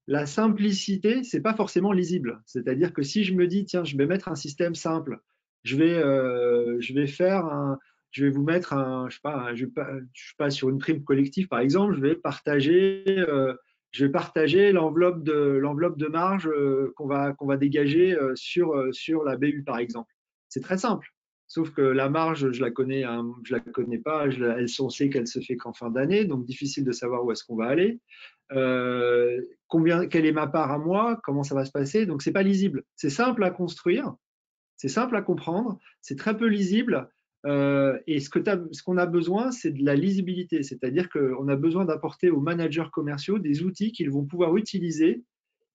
La 0.07 0.25
simplicité, 0.25 1.23
c'est 1.23 1.41
pas 1.41 1.53
forcément 1.53 1.91
lisible, 1.91 2.41
c'est-à-dire 2.45 2.93
que 2.93 3.03
si 3.03 3.23
je 3.23 3.33
me 3.33 3.47
dis 3.47 3.65
tiens, 3.65 3.83
je 3.83 3.97
vais 3.97 4.05
mettre 4.05 4.27
un 4.27 4.35
système 4.35 4.75
simple, 4.75 5.19
je 5.63 5.77
vais 5.77 5.99
je 6.79 6.93
vais 6.93 7.07
faire 7.07 7.45
un 7.45 7.79
je 8.11 8.25
vais 8.25 8.29
vous 8.29 8.43
mettre 8.43 8.73
un, 8.73 9.07
je 9.09 9.15
sais 9.15 9.21
pas, 9.23 9.55
je, 9.55 9.65
sais 9.65 10.35
pas 10.37 10.49
sur 10.49 10.69
une 10.69 10.79
prime 10.79 11.03
collective 11.03 11.47
par 11.47 11.59
exemple, 11.59 11.95
je 11.95 12.01
vais 12.01 12.15
partager 12.15 13.05
je 13.91 14.05
vais 14.05 14.11
partager 14.11 14.71
l'enveloppe 14.71 15.23
de, 15.23 15.33
l'enveloppe 15.33 15.97
de 15.97 16.07
marge 16.07 16.47
euh, 16.47 16.93
qu'on 16.95 17.07
va, 17.07 17.33
qu'on 17.33 17.45
va 17.45 17.57
dégager 17.57 18.13
euh, 18.15 18.33
sur, 18.35 18.73
euh, 18.73 18.91
sur 18.91 19.23
la 19.23 19.37
BU, 19.37 19.63
par 19.63 19.77
exemple. 19.77 20.11
C'est 20.49 20.61
très 20.61 20.77
simple. 20.77 21.07
Sauf 21.47 21.71
que 21.71 21.81
la 21.81 22.09
marge, 22.09 22.51
je 22.51 22.61
la 22.61 22.71
connais, 22.71 23.03
hein, 23.03 23.29
je 23.43 23.53
la 23.53 23.59
connais 23.59 23.97
pas. 23.97 24.25
Elle, 24.25 24.67
on 24.79 24.89
sait 24.89 25.09
qu'elle 25.09 25.27
se 25.27 25.41
fait 25.41 25.57
qu'en 25.57 25.73
fin 25.73 25.89
d'année, 25.89 26.23
donc 26.23 26.45
difficile 26.45 26.85
de 26.85 26.93
savoir 26.93 27.25
où 27.25 27.31
est-ce 27.33 27.43
qu'on 27.43 27.57
va 27.57 27.67
aller. 27.67 27.99
combien, 29.67 30.07
quelle 30.07 30.25
est 30.25 30.31
ma 30.31 30.47
part 30.47 30.71
à 30.71 30.77
moi 30.77 31.19
Comment 31.25 31.43
ça 31.43 31.53
va 31.53 31.65
se 31.65 31.71
passer 31.71 32.05
Donc 32.05 32.21
c'est 32.21 32.31
pas 32.31 32.43
lisible. 32.43 32.83
C'est 32.95 33.09
simple 33.09 33.43
à 33.43 33.51
construire, 33.51 34.15
c'est 34.77 34.87
simple 34.87 35.13
à 35.17 35.21
comprendre, 35.21 35.77
c'est 35.99 36.17
très 36.17 36.37
peu 36.37 36.47
lisible. 36.47 37.09
Euh, 37.45 37.97
et 38.05 38.19
ce 38.19 38.29
qu'on 38.29 38.97
a 38.97 39.05
besoin, 39.05 39.51
c'est 39.51 39.71
de 39.71 39.83
la 39.83 39.95
lisibilité, 39.95 40.63
c'est-à-dire 40.63 41.09
qu'on 41.09 41.47
a 41.47 41.55
besoin 41.55 41.85
d'apporter 41.85 42.29
aux 42.29 42.39
managers 42.39 42.89
commerciaux 42.91 43.39
des 43.39 43.63
outils 43.63 43.91
qu'ils 43.91 44.11
vont 44.11 44.25
pouvoir 44.25 44.55
utiliser 44.57 45.23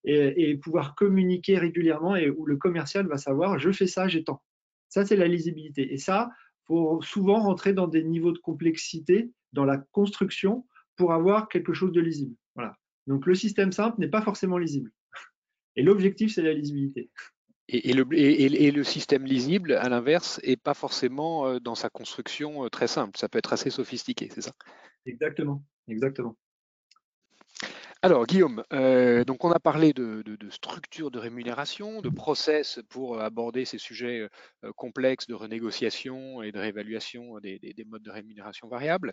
et, 0.04 0.56
pouvoir 0.58 0.94
communiquer 0.94 1.58
régulièrement 1.58 2.14
et 2.14 2.30
où 2.30 2.46
le 2.46 2.56
commercial 2.56 3.08
va 3.08 3.18
savoir 3.18 3.58
je 3.58 3.72
fais 3.72 3.88
ça, 3.88 4.06
j'ai 4.06 4.22
tant. 4.22 4.40
Ça, 4.88 5.04
c'est 5.04 5.16
la 5.16 5.26
lisibilité. 5.26 5.92
Et 5.92 5.98
ça, 5.98 6.30
faut 6.66 7.00
souvent 7.02 7.40
rentrer 7.40 7.72
dans 7.72 7.88
des 7.88 8.04
niveaux 8.04 8.32
de 8.32 8.38
complexité 8.38 9.32
dans 9.52 9.64
la 9.64 9.78
construction 9.78 10.64
pour 10.96 11.12
avoir 11.12 11.48
quelque 11.48 11.72
chose 11.72 11.92
de 11.92 12.00
lisible. 12.00 12.36
Voilà. 12.54 12.76
Donc 13.06 13.26
le 13.26 13.34
système 13.34 13.72
simple 13.72 14.00
n'est 14.00 14.08
pas 14.08 14.22
forcément 14.22 14.58
lisible. 14.58 14.92
Et 15.76 15.82
l'objectif, 15.82 16.32
c'est 16.32 16.42
la 16.42 16.52
lisibilité. 16.52 17.10
Et, 17.68 17.92
le, 17.92 18.84
système 18.84 19.24
lisible, 19.24 19.72
à 19.72 19.88
l'inverse, 19.88 20.40
n'est 20.46 20.56
pas 20.56 20.74
forcément 20.74 21.48
euh, 21.48 21.58
dans 21.58 21.74
sa 21.74 21.90
construction 21.90 22.64
euh, 22.64 22.68
très 22.68 22.86
simple. 22.86 23.18
Ça 23.18 23.28
peut 23.28 23.38
être 23.38 23.52
assez 23.52 23.70
sophistiqué, 23.70 24.28
c'est 24.32 24.42
ça? 24.42 24.52
Exactement, 25.04 25.62
exactement. 25.88 26.36
Alors, 28.02 28.24
Guillaume, 28.26 28.62
euh, 28.72 29.24
donc 29.24 29.44
on 29.44 29.50
a 29.50 29.58
parlé 29.58 29.92
de, 29.92 30.22
structure 30.50 31.10
de 31.10 31.18
rémunération, 31.18 32.02
de 32.02 32.08
process 32.08 32.78
pour 32.88 33.20
aborder 33.20 33.64
ces 33.64 33.78
sujets 33.78 34.28
complexes 34.76 35.26
de 35.26 35.34
renégociation 35.34 36.42
et 36.42 36.52
de 36.52 36.58
réévaluation 36.58 37.38
des, 37.40 37.74
modes 37.86 38.02
de 38.02 38.10
rémunération 38.10 38.68
variables. 38.68 39.12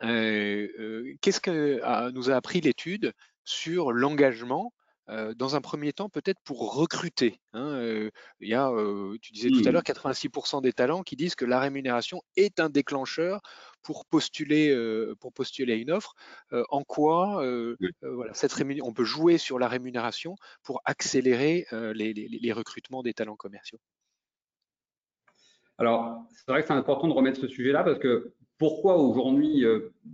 Qu'est-ce 0.00 1.40
que 1.40 2.10
nous 2.12 2.30
a 2.30 2.36
appris 2.36 2.60
l'étude 2.62 3.12
sur 3.44 3.92
l'engagement 3.92 4.72
euh, 5.10 5.34
dans 5.34 5.54
un 5.54 5.60
premier 5.60 5.92
temps, 5.92 6.08
peut-être 6.08 6.40
pour 6.44 6.74
recruter. 6.74 7.38
Hein, 7.52 7.74
euh, 7.74 8.10
il 8.40 8.48
y 8.48 8.54
a, 8.54 8.70
euh, 8.70 9.18
tu 9.20 9.32
disais 9.32 9.50
tout 9.50 9.62
à 9.66 9.70
l'heure, 9.70 9.82
86% 9.82 10.62
des 10.62 10.72
talents 10.72 11.02
qui 11.02 11.14
disent 11.14 11.34
que 11.34 11.44
la 11.44 11.60
rémunération 11.60 12.22
est 12.36 12.58
un 12.58 12.70
déclencheur 12.70 13.40
pour 13.82 14.06
postuler, 14.06 14.74
pour 15.20 15.32
postuler 15.34 15.74
à 15.74 15.76
une 15.76 15.90
offre. 15.90 16.14
en 16.70 16.84
quoi 16.84 17.44
voilà, 18.00 18.32
cette 18.32 18.54
on 18.82 18.92
peut 18.94 19.04
jouer 19.04 19.36
sur 19.36 19.58
la 19.58 19.68
rémunération 19.68 20.36
pour 20.62 20.80
accélérer 20.86 21.66
les, 21.72 22.52
recrutements 22.52 23.02
des 23.02 23.12
talents 23.12 23.36
commerciaux? 23.36 23.78
Alors, 25.76 26.24
c'est 26.30 26.50
vrai 26.50 26.62
que 26.62 26.68
c'est 26.68 26.72
important 26.72 27.08
de 27.08 27.12
remettre 27.12 27.38
ce 27.38 27.48
sujet-là 27.48 27.84
parce 27.84 27.98
que 27.98 28.32
pourquoi 28.56 28.96
aujourd'hui 28.96 29.66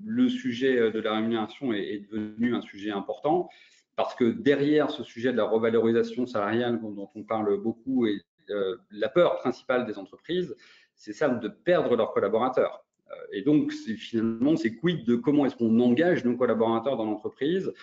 le 0.05 0.29
sujet 0.29 0.91
de 0.91 0.99
la 0.99 1.15
rémunération 1.15 1.73
est 1.73 2.11
devenu 2.11 2.57
un 2.57 2.63
sujet 2.63 2.91
important? 2.91 3.49
Parce 4.03 4.15
que 4.15 4.25
derrière 4.25 4.91
ce 4.91 5.03
sujet 5.03 5.31
de 5.31 5.37
la 5.37 5.45
revalorisation 5.45 6.25
salariale 6.25 6.81
dont 6.81 7.11
on 7.15 7.23
parle 7.23 7.61
beaucoup 7.61 8.07
euh, 8.07 8.77
la 8.91 9.11
peur 9.11 9.37
principale 9.37 9.85
des 9.85 9.99
entreprises, 9.99 10.57
c'est 10.95 11.13
celle 11.13 11.39
de 11.39 11.49
perdre 11.49 11.95
leurs 11.97 12.15
collaborateurs. 12.15 12.83
Euh, 13.11 13.15
et 13.33 13.43
donc, 13.43 13.73
finalement, 13.73 14.57
c'est 14.57 14.75
quid 14.75 15.05
de 15.05 15.17
comment 15.17 15.45
est-ce 15.45 15.55
qu'on 15.55 15.79
engage 15.81 16.25
nos 16.25 16.35
collaborateurs 16.35 16.97
dans 16.97 17.05
l'entreprise 17.05 17.75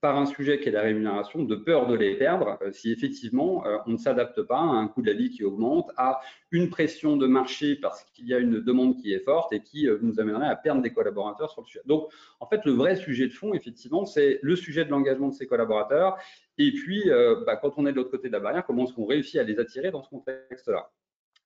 par 0.00 0.18
un 0.18 0.26
sujet 0.26 0.60
qui 0.60 0.68
est 0.68 0.72
la 0.72 0.82
rémunération, 0.82 1.42
de 1.42 1.56
peur 1.56 1.86
de 1.86 1.94
les 1.94 2.16
perdre 2.16 2.58
euh, 2.62 2.70
si 2.70 2.92
effectivement 2.92 3.66
euh, 3.66 3.78
on 3.86 3.92
ne 3.92 3.96
s'adapte 3.96 4.42
pas 4.42 4.58
à 4.58 4.62
un 4.62 4.88
coût 4.88 5.00
de 5.02 5.10
la 5.10 5.16
vie 5.16 5.30
qui 5.30 5.42
augmente, 5.42 5.90
à 5.96 6.20
une 6.50 6.68
pression 6.68 7.16
de 7.16 7.26
marché 7.26 7.76
parce 7.76 8.04
qu'il 8.12 8.26
y 8.26 8.34
a 8.34 8.38
une 8.38 8.60
demande 8.60 8.96
qui 8.98 9.12
est 9.12 9.24
forte 9.24 9.52
et 9.52 9.60
qui 9.60 9.88
euh, 9.88 9.98
nous 10.02 10.20
amènerait 10.20 10.48
à 10.48 10.56
perdre 10.56 10.82
des 10.82 10.92
collaborateurs 10.92 11.50
sur 11.50 11.62
le 11.62 11.66
sujet. 11.66 11.80
Donc, 11.86 12.10
en 12.40 12.46
fait, 12.46 12.64
le 12.64 12.72
vrai 12.72 12.96
sujet 12.96 13.26
de 13.26 13.32
fond, 13.32 13.54
effectivement, 13.54 14.04
c'est 14.04 14.38
le 14.42 14.54
sujet 14.54 14.84
de 14.84 14.90
l'engagement 14.90 15.28
de 15.28 15.34
ces 15.34 15.46
collaborateurs. 15.46 16.18
Et 16.58 16.72
puis, 16.72 17.10
bah, 17.44 17.56
quand 17.56 17.74
on 17.76 17.86
est 17.86 17.92
de 17.92 17.96
l'autre 17.96 18.10
côté 18.10 18.28
de 18.28 18.32
la 18.32 18.40
barrière, 18.40 18.64
comment 18.64 18.84
est-ce 18.84 18.94
qu'on 18.94 19.04
réussit 19.04 19.38
à 19.38 19.42
les 19.42 19.58
attirer 19.58 19.90
dans 19.90 20.02
ce 20.02 20.08
contexte-là? 20.08 20.90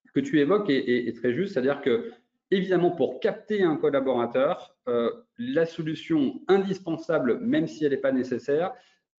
Ce 0.06 0.12
que 0.12 0.20
tu 0.20 0.38
évoques 0.38 0.70
est 0.70 1.16
très 1.16 1.32
juste, 1.32 1.54
c'est-à-dire 1.54 1.80
que 1.82 2.12
Évidemment, 2.52 2.90
pour 2.90 3.20
capter 3.20 3.62
un 3.62 3.76
collaborateur, 3.76 4.74
euh, 4.88 5.10
la 5.38 5.66
solution 5.66 6.40
indispensable, 6.48 7.38
même 7.38 7.68
si 7.68 7.84
elle 7.84 7.92
n'est 7.92 7.96
pas 7.96 8.10
nécessaire, 8.10 8.72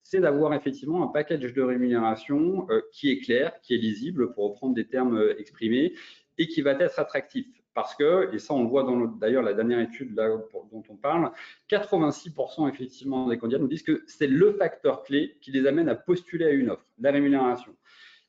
c'est 0.03 0.21
d'avoir 0.21 0.53
effectivement 0.55 1.05
un 1.05 1.09
package 1.09 1.53
de 1.53 1.62
rémunération 1.62 2.66
euh, 2.71 2.81
qui 2.93 3.11
est 3.11 3.21
clair, 3.21 3.53
qui 3.62 3.75
est 3.75 3.79
lisible, 3.79 4.33
pour 4.33 4.51
reprendre 4.51 4.75
des 4.75 4.88
termes 4.88 5.16
euh, 5.16 5.38
exprimés, 5.38 5.95
et 6.38 6.49
qui 6.49 6.61
va 6.62 6.73
être 6.73 6.99
attractif. 6.99 7.47
Parce 7.73 7.95
que, 7.95 8.35
et 8.35 8.40
ça 8.40 8.53
on 8.53 8.64
le 8.64 8.69
voit 8.69 8.83
dans 8.83 8.97
d'ailleurs 9.07 9.45
la 9.45 9.55
dernière 9.55 9.79
étude 9.79 10.12
dont 10.14 10.83
on 10.88 10.97
parle, 10.97 11.31
86% 11.71 12.69
effectivement 12.69 13.29
des 13.29 13.38
candidats 13.38 13.61
nous 13.61 13.69
disent 13.69 13.85
que 13.85 14.03
c'est 14.09 14.27
le 14.27 14.53
facteur 14.55 15.05
clé 15.05 15.38
qui 15.40 15.53
les 15.53 15.66
amène 15.66 15.88
à 15.88 15.95
postuler 15.95 16.47
à 16.47 16.51
une 16.51 16.71
offre, 16.71 16.85
la 16.99 17.12
rémunération. 17.12 17.77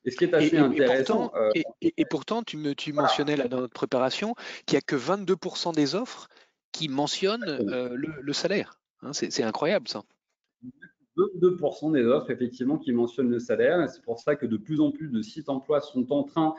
Et 0.04 0.10
ce 0.10 0.16
qui 0.16 0.24
est 0.24 0.34
assez 0.34 0.56
intéressant. 0.56 1.32
Euh, 1.36 1.50
et 1.82 2.04
pourtant, 2.04 2.42
tu, 2.42 2.56
me, 2.56 2.74
tu 2.74 2.92
mentionnais 2.92 3.36
là 3.36 3.48
dans 3.48 3.60
notre 3.60 3.72
préparation 3.72 4.34
qu'il 4.66 4.76
n'y 4.76 4.78
a 4.78 4.82
que 4.82 4.96
22% 4.96 5.74
des 5.74 5.94
offres 5.94 6.28
qui 6.72 6.88
mentionnent 6.88 7.44
euh, 7.44 7.94
le, 7.94 8.32
salaire. 8.32 8.80
Hein, 9.02 9.12
c'est 9.12 9.42
incroyable 9.42 9.88
ça. 9.88 10.02
22% 11.16 11.92
des 11.92 12.04
offres, 12.04 12.30
effectivement, 12.30 12.78
qui 12.78 12.92
mentionnent 12.92 13.30
le 13.30 13.38
salaire. 13.38 13.88
C'est 13.88 14.02
pour 14.02 14.18
ça 14.18 14.34
que 14.34 14.46
de 14.46 14.56
plus 14.56 14.80
en 14.80 14.90
plus 14.90 15.08
de 15.08 15.22
sites 15.22 15.48
emploi 15.48 15.80
sont 15.80 16.10
en 16.12 16.24
train 16.24 16.54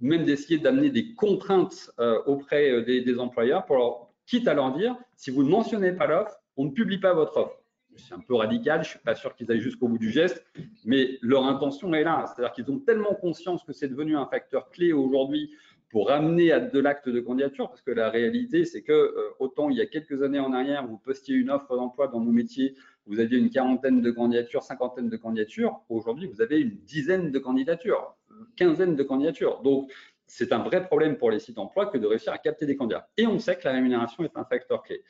même 0.00 0.24
d'essayer 0.24 0.58
d'amener 0.58 0.88
des 0.88 1.14
contraintes 1.14 1.90
euh, 1.98 2.22
auprès 2.24 2.82
des, 2.84 3.18
employeurs 3.18 3.66
pour 3.66 3.76
leur, 3.76 4.08
quitte 4.26 4.48
à 4.48 4.54
leur 4.54 4.72
dire, 4.72 4.96
si 5.16 5.30
vous 5.30 5.42
ne 5.42 5.50
mentionnez 5.50 5.92
pas 5.92 6.06
l'offre, 6.06 6.40
on 6.56 6.64
ne 6.64 6.70
publie 6.70 6.98
pas 6.98 7.12
votre 7.12 7.36
offre 7.36 7.60
c'est 7.96 8.14
un 8.14 8.20
peu 8.20 8.34
radical, 8.34 8.82
je 8.82 8.88
ne 8.88 8.90
suis 8.90 8.98
pas 8.98 9.14
sûr 9.14 9.34
qu'ils 9.34 9.50
aillent 9.50 9.60
jusqu'au 9.60 9.88
bout 9.88 9.98
du 9.98 10.10
geste, 10.10 10.44
mais 10.90 11.18
leur 11.22 11.46
intention 11.46 11.94
est 11.94 12.02
là. 12.02 12.24
C'est-à-dire 12.26 12.52
qu'ils 12.52 12.68
ont 12.68 12.80
tellement 12.80 13.14
conscience 13.14 13.62
que 13.62 13.72
c'est 13.72 13.86
devenu 13.86 14.16
un 14.16 14.26
facteur 14.26 14.70
clé 14.70 14.92
aujourd'hui 14.92 15.54
pour 15.88 16.08
ramener 16.08 16.50
à 16.50 16.58
de 16.58 16.80
l'acte 16.80 17.08
de 17.08 17.20
candidature, 17.20 17.68
parce 17.68 17.80
que 17.80 17.92
la 17.92 18.10
réalité, 18.10 18.64
c'est 18.64 18.82
que 18.82 18.92
euh, 18.92 19.30
autant 19.38 19.70
il 19.70 19.76
y 19.76 19.80
a 19.80 19.86
quelques 19.86 20.20
années 20.20 20.40
en 20.40 20.52
arrière, 20.52 20.84
vous 20.84 20.98
postiez 20.98 21.36
une 21.36 21.48
offre 21.48 21.76
d'emploi 21.76 22.08
dans 22.08 22.20
nos 22.20 22.32
métiers, 22.32 22.74
vous 23.06 23.20
aviez 23.20 23.38
une 23.38 23.50
quarantaine 23.50 24.00
de 24.00 24.10
candidatures, 24.10 24.64
cinquantaine 24.64 25.08
de 25.08 25.16
candidatures, 25.16 25.80
aujourd'hui, 25.88 26.26
vous 26.26 26.42
avez 26.42 26.60
une 26.60 26.76
dizaine 26.84 27.30
de 27.30 27.38
candidatures, 27.38 28.16
quinzaine 28.56 28.96
de 28.96 29.02
candidatures. 29.04 29.62
Donc, 29.62 29.92
c'est 30.26 30.52
un 30.52 30.58
vrai 30.58 30.84
problème 30.86 31.18
pour 31.18 31.30
les 31.30 31.38
sites 31.38 31.58
emploi 31.58 31.86
que 31.86 31.98
de 31.98 32.06
réussir 32.06 32.32
à 32.32 32.38
capter 32.38 32.66
des 32.66 32.76
candidats. 32.76 33.08
Et 33.16 33.28
on 33.28 33.38
sait 33.38 33.56
que 33.56 33.64
la 33.64 33.72
rémunération 33.72 34.24
est 34.24 34.36
un 34.36 34.44
facteur 34.44 34.82
clé. 34.82 35.04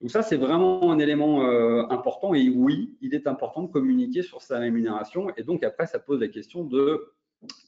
Donc 0.00 0.10
ça, 0.10 0.22
c'est 0.22 0.36
vraiment 0.36 0.92
un 0.92 0.98
élément 0.98 1.44
euh, 1.44 1.84
important. 1.88 2.34
Et 2.34 2.48
oui, 2.48 2.96
il 3.00 3.14
est 3.14 3.26
important 3.26 3.62
de 3.62 3.72
communiquer 3.72 4.22
sur 4.22 4.42
sa 4.42 4.58
rémunération. 4.58 5.30
Et 5.36 5.42
donc 5.42 5.62
après, 5.64 5.86
ça 5.86 5.98
pose 5.98 6.20
la 6.20 6.28
question 6.28 6.64
de 6.64 7.12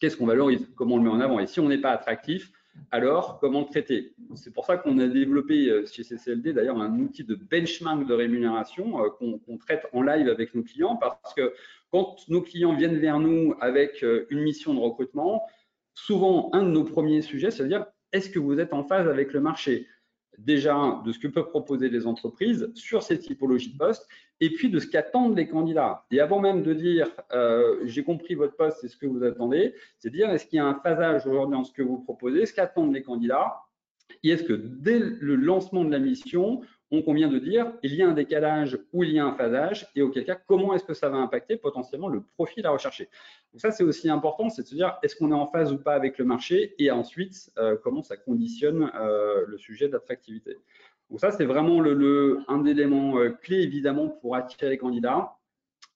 qu'est-ce 0.00 0.16
qu'on 0.16 0.26
valorise, 0.26 0.68
comment 0.76 0.96
on 0.96 0.98
le 0.98 1.04
met 1.04 1.10
en 1.10 1.20
avant. 1.20 1.40
Et 1.40 1.46
si 1.46 1.60
on 1.60 1.68
n'est 1.68 1.80
pas 1.80 1.90
attractif, 1.90 2.52
alors 2.90 3.38
comment 3.40 3.60
le 3.60 3.66
traiter? 3.66 4.14
C'est 4.34 4.52
pour 4.52 4.66
ça 4.66 4.76
qu'on 4.76 4.98
a 4.98 5.08
développé 5.08 5.68
euh, 5.68 5.86
chez 5.86 6.04
CCLD 6.04 6.52
d'ailleurs 6.52 6.78
un 6.78 6.96
outil 7.00 7.24
de 7.24 7.34
benchmark 7.34 8.06
de 8.06 8.14
rémunération 8.14 9.02
euh, 9.02 9.08
qu'on 9.08 9.58
traite 9.58 9.86
en 9.92 10.02
live 10.02 10.28
avec 10.28 10.54
nos 10.54 10.62
clients 10.62 10.96
parce 10.96 11.34
que 11.34 11.54
quand 11.90 12.16
nos 12.28 12.42
clients 12.42 12.76
viennent 12.76 12.98
vers 12.98 13.18
nous 13.18 13.54
avec 13.60 14.04
une 14.28 14.40
mission 14.40 14.74
de 14.74 14.78
recrutement, 14.78 15.46
souvent 15.94 16.50
un 16.52 16.62
de 16.62 16.68
nos 16.68 16.84
premiers 16.84 17.22
sujets, 17.22 17.50
c'est 17.50 17.62
à 17.62 17.66
dire 17.66 17.86
est-ce 18.12 18.30
que 18.30 18.38
vous 18.38 18.60
êtes 18.60 18.72
en 18.72 18.84
phase 18.84 19.08
avec 19.08 19.32
le 19.32 19.40
marché? 19.40 19.86
Déjà 20.38 21.02
de 21.04 21.12
ce 21.12 21.18
que 21.18 21.28
peuvent 21.28 21.50
proposer 21.50 21.88
les 21.88 22.06
entreprises 22.06 22.70
sur 22.74 23.02
ces 23.02 23.18
typologies 23.18 23.72
de 23.72 23.78
postes 23.78 24.08
et 24.40 24.50
puis 24.50 24.70
de 24.70 24.78
ce 24.78 24.86
qu'attendent 24.86 25.36
les 25.36 25.48
candidats. 25.48 26.06
Et 26.10 26.20
avant 26.20 26.40
même 26.40 26.62
de 26.62 26.72
dire 26.72 27.08
euh, 27.32 27.80
j'ai 27.84 28.04
compris 28.04 28.34
votre 28.34 28.56
poste, 28.56 28.78
c'est 28.80 28.88
ce 28.88 28.96
que 28.96 29.06
vous 29.06 29.24
attendez, 29.24 29.74
c'est 29.98 30.10
dire 30.10 30.30
est-ce 30.30 30.46
qu'il 30.46 30.58
y 30.58 30.60
a 30.60 30.66
un 30.66 30.78
phasage 30.80 31.26
aujourd'hui 31.26 31.56
en 31.56 31.64
ce 31.64 31.72
que 31.72 31.82
vous 31.82 31.98
proposez, 31.98 32.46
ce 32.46 32.54
qu'attendent 32.54 32.94
les 32.94 33.02
candidats 33.02 33.56
et 34.22 34.30
est-ce 34.30 34.44
que 34.44 34.52
dès 34.52 34.98
le 34.98 35.36
lancement 35.36 35.84
de 35.84 35.90
la 35.90 35.98
mission, 35.98 36.62
on 36.90 37.02
convient 37.02 37.28
de 37.28 37.38
dire 37.38 37.72
il 37.82 37.94
y 37.94 38.02
a 38.02 38.08
un 38.08 38.12
décalage 38.12 38.78
ou 38.92 39.04
il 39.04 39.12
y 39.12 39.18
a 39.18 39.26
un 39.26 39.34
phasage 39.34 39.86
et 39.94 40.02
auquel 40.02 40.24
cas 40.24 40.36
comment 40.36 40.74
est-ce 40.74 40.84
que 40.84 40.94
ça 40.94 41.08
va 41.08 41.18
impacter 41.18 41.56
potentiellement 41.56 42.08
le 42.08 42.22
profil 42.22 42.66
à 42.66 42.70
rechercher. 42.70 43.08
Donc 43.52 43.60
ça 43.60 43.70
c'est 43.70 43.84
aussi 43.84 44.08
important, 44.08 44.48
c'est 44.48 44.62
de 44.62 44.68
se 44.68 44.74
dire 44.74 44.98
est-ce 45.02 45.16
qu'on 45.16 45.30
est 45.30 45.34
en 45.34 45.46
phase 45.46 45.72
ou 45.72 45.78
pas 45.78 45.94
avec 45.94 46.18
le 46.18 46.24
marché? 46.24 46.74
Et 46.78 46.90
ensuite 46.90 47.50
euh, 47.58 47.76
comment 47.82 48.02
ça 48.02 48.16
conditionne 48.16 48.90
euh, 48.94 49.44
le 49.46 49.58
sujet 49.58 49.88
d'attractivité? 49.88 50.56
Donc 51.10 51.20
ça 51.20 51.30
c'est 51.30 51.46
vraiment 51.46 51.80
le, 51.80 52.40
un 52.48 52.64
élément 52.64 53.18
euh, 53.18 53.30
clé 53.30 53.58
évidemment 53.58 54.08
pour 54.08 54.36
attirer 54.36 54.70
les 54.70 54.78
candidats. 54.78 55.34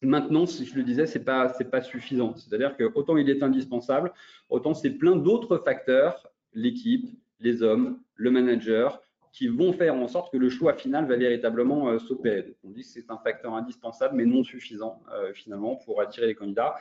Maintenant, 0.04 0.46
si 0.46 0.66
je 0.66 0.74
le 0.74 0.82
disais, 0.82 1.06
c'est 1.06 1.24
pas 1.24 1.48
pas 1.48 1.80
suffisant. 1.80 2.34
C'est-à-dire 2.34 2.76
que 2.76 2.90
autant 2.96 3.16
il 3.16 3.30
est 3.30 3.40
indispensable, 3.40 4.12
autant 4.50 4.74
c'est 4.74 4.90
plein 4.90 5.14
d'autres 5.14 5.58
facteurs, 5.58 6.26
l'équipe, 6.54 7.08
les 7.38 7.62
hommes, 7.62 8.00
le 8.16 8.32
manager, 8.32 9.00
qui 9.32 9.48
vont 9.48 9.72
faire 9.72 9.94
en 9.94 10.08
sorte 10.08 10.30
que 10.30 10.36
le 10.36 10.50
choix 10.50 10.74
final 10.74 11.06
va 11.06 11.16
véritablement 11.16 11.88
euh, 11.88 11.98
s'opérer. 11.98 12.54
On 12.64 12.70
dit 12.70 12.82
que 12.82 12.86
c'est 12.86 13.10
un 13.10 13.18
facteur 13.18 13.54
indispensable, 13.54 14.14
mais 14.14 14.26
non 14.26 14.44
suffisant 14.44 15.02
euh, 15.12 15.32
finalement 15.32 15.76
pour 15.76 16.00
attirer 16.00 16.26
les 16.26 16.34
candidats. 16.34 16.76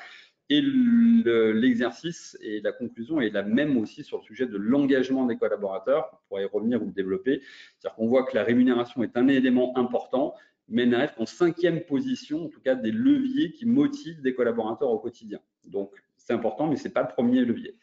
Et 0.50 0.62
l'exercice 0.62 2.38
et 2.42 2.60
la 2.60 2.74
conclusion 2.74 3.22
est 3.22 3.30
la 3.30 3.42
même 3.42 3.78
aussi 3.78 4.04
sur 4.04 4.18
le 4.18 4.24
sujet 4.24 4.48
de 4.48 4.58
l'engagement 4.58 5.26
des 5.26 5.38
collaborateurs. 5.38 6.10
On 6.12 6.18
pourrait 6.28 6.44
y 6.44 6.46
revenir 6.46 6.84
ou 6.84 6.88
le 6.88 6.92
développer. 6.92 7.42
C'est-à-dire 7.80 7.96
qu'on 7.96 8.08
voit 8.08 8.24
que 8.24 8.36
la 8.36 8.44
rémunération 8.44 9.02
est 9.02 9.16
un 9.16 9.30
élément 9.30 9.78
important, 9.78 10.36
mais 10.68 10.86
n'arrive 10.86 11.14
qu'en 11.16 11.26
cinquième 11.26 11.80
position, 11.80 12.48
en 12.48 12.50
tout 12.50 12.60
cas 12.60 12.76
des 12.76 12.92
leviers 12.92 13.54
qui 13.54 13.66
motivent 13.66 14.22
des 14.22 14.36
collaborateurs 14.36 14.90
au 14.90 15.00
quotidien. 15.00 15.40
Donc 15.64 15.94
c'est 16.18 16.34
important, 16.34 16.68
mais 16.68 16.76
ce 16.76 16.90
n'est 16.90 16.94
pas 16.94 17.04
le 17.04 17.08
premier 17.08 17.46
levier. 17.46 17.78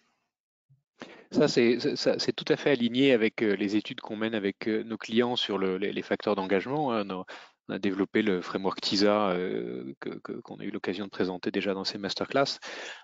Ça, 1.31 1.47
c'est 1.47 2.33
tout 2.33 2.45
à 2.49 2.57
fait 2.57 2.71
aligné 2.71 3.13
avec 3.13 3.43
euh, 3.43 3.55
les 3.55 3.77
études 3.77 4.01
qu'on 4.01 4.17
mène 4.17 4.35
avec 4.35 4.67
euh, 4.67 4.83
nos 4.85 4.97
clients 4.97 5.37
sur 5.37 5.59
les, 5.59 6.03
facteurs 6.03 6.35
d'engagement. 6.37 6.93
Hein. 6.93 7.07
On 7.69 7.75
a 7.75 7.79
développé 7.79 8.23
le 8.23 8.41
framework 8.41 8.81
TISA 8.81 9.33
euh, 9.33 9.93
qu'on 10.43 10.57
a 10.57 10.65
eu 10.65 10.71
l'occasion 10.71 11.05
de 11.05 11.11
présenter 11.11 11.51
déjà 11.51 11.75
dans 11.75 11.85
ces 11.85 11.99
masterclass. 11.99 12.59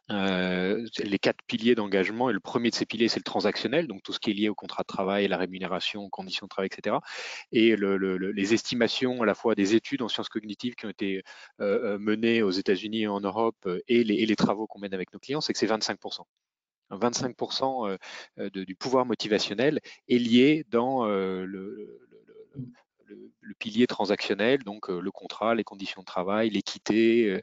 les 0.08 1.18
quatre 1.20 1.42
piliers 1.46 1.74
d'engagement, 1.74 2.30
et 2.30 2.32
le 2.32 2.40
premier 2.40 2.70
de 2.70 2.74
ces 2.74 2.86
piliers, 2.86 3.08
c'est 3.08 3.20
le 3.20 3.24
transactionnel, 3.24 3.86
donc 3.88 4.02
tout 4.02 4.14
ce 4.14 4.20
qui 4.20 4.30
est 4.30 4.34
lié 4.34 4.48
au 4.48 4.54
contrat 4.54 4.84
de 4.84 4.86
travail, 4.86 5.28
la 5.28 5.36
rémunération, 5.36 6.08
conditions 6.08 6.46
de 6.46 6.48
travail, 6.48 6.70
etc. 6.72 6.96
Et 7.52 7.76
les 7.76 8.54
estimations 8.54 9.20
à 9.22 9.26
la 9.26 9.34
fois 9.34 9.54
des 9.54 9.74
études 9.74 10.00
en 10.00 10.08
sciences 10.08 10.30
cognitives 10.30 10.76
qui 10.76 10.86
ont 10.86 10.90
été 10.90 11.22
menées 11.58 12.42
aux 12.42 12.52
États-Unis 12.52 13.02
et 13.02 13.08
en 13.08 13.20
Europe 13.20 13.68
et 13.86 14.02
les 14.02 14.36
travaux 14.36 14.66
qu'on 14.66 14.78
mène 14.78 14.94
avec 14.94 15.12
nos 15.12 15.18
clients, 15.18 15.42
c'est 15.42 15.52
que 15.52 15.58
c'est 15.58 15.66
25%. 15.66 16.22
25% 16.96 17.96
du 18.52 18.74
pouvoir 18.74 19.06
motivationnel 19.06 19.80
est 20.08 20.18
lié 20.18 20.64
dans 20.70 21.04
le, 21.06 21.44
le, 21.46 22.00
pilier 23.58 23.86
transactionnel, 23.86 24.62
donc 24.64 24.88
le 24.88 25.10
contrat, 25.10 25.54
les 25.54 25.64
conditions 25.64 26.00
de 26.00 26.06
travail, 26.06 26.50
l'équité, 26.50 27.42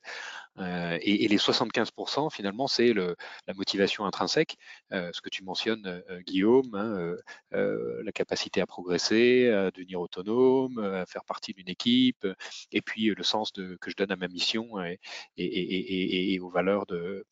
euh, 0.59 0.97
et, 1.01 1.27
les 1.27 1.37
75%, 1.37 2.29
finalement, 2.29 2.67
c'est 2.67 2.93
la 2.93 3.53
motivation 3.55 4.05
intrinsèque, 4.05 4.57
euh, 4.91 5.09
ce 5.13 5.21
que 5.21 5.29
tu 5.29 5.43
mentionnes, 5.43 5.85
euh, 5.85 6.21
Guillaume, 6.21 6.75
hein, 6.75 7.15
la 7.51 8.11
capacité 8.11 8.61
à 8.61 8.65
progresser, 8.65 9.49
à 9.49 9.71
devenir 9.71 10.01
autonome, 10.01 10.79
à 10.79 11.05
faire 11.05 11.23
partie 11.23 11.53
d'une 11.53 11.69
équipe, 11.69 12.27
et 12.71 12.81
puis 12.81 13.05
le 13.15 13.23
sens 13.23 13.53
de, 13.53 13.77
que 13.79 13.89
je 13.89 13.95
donne 13.95 14.11
à 14.11 14.15
ma 14.15 14.27
mission 14.27 14.83
et, 14.83 14.99
et, 15.37 16.39
aux 16.39 16.49
valeurs 16.49 16.85
de 16.85 17.25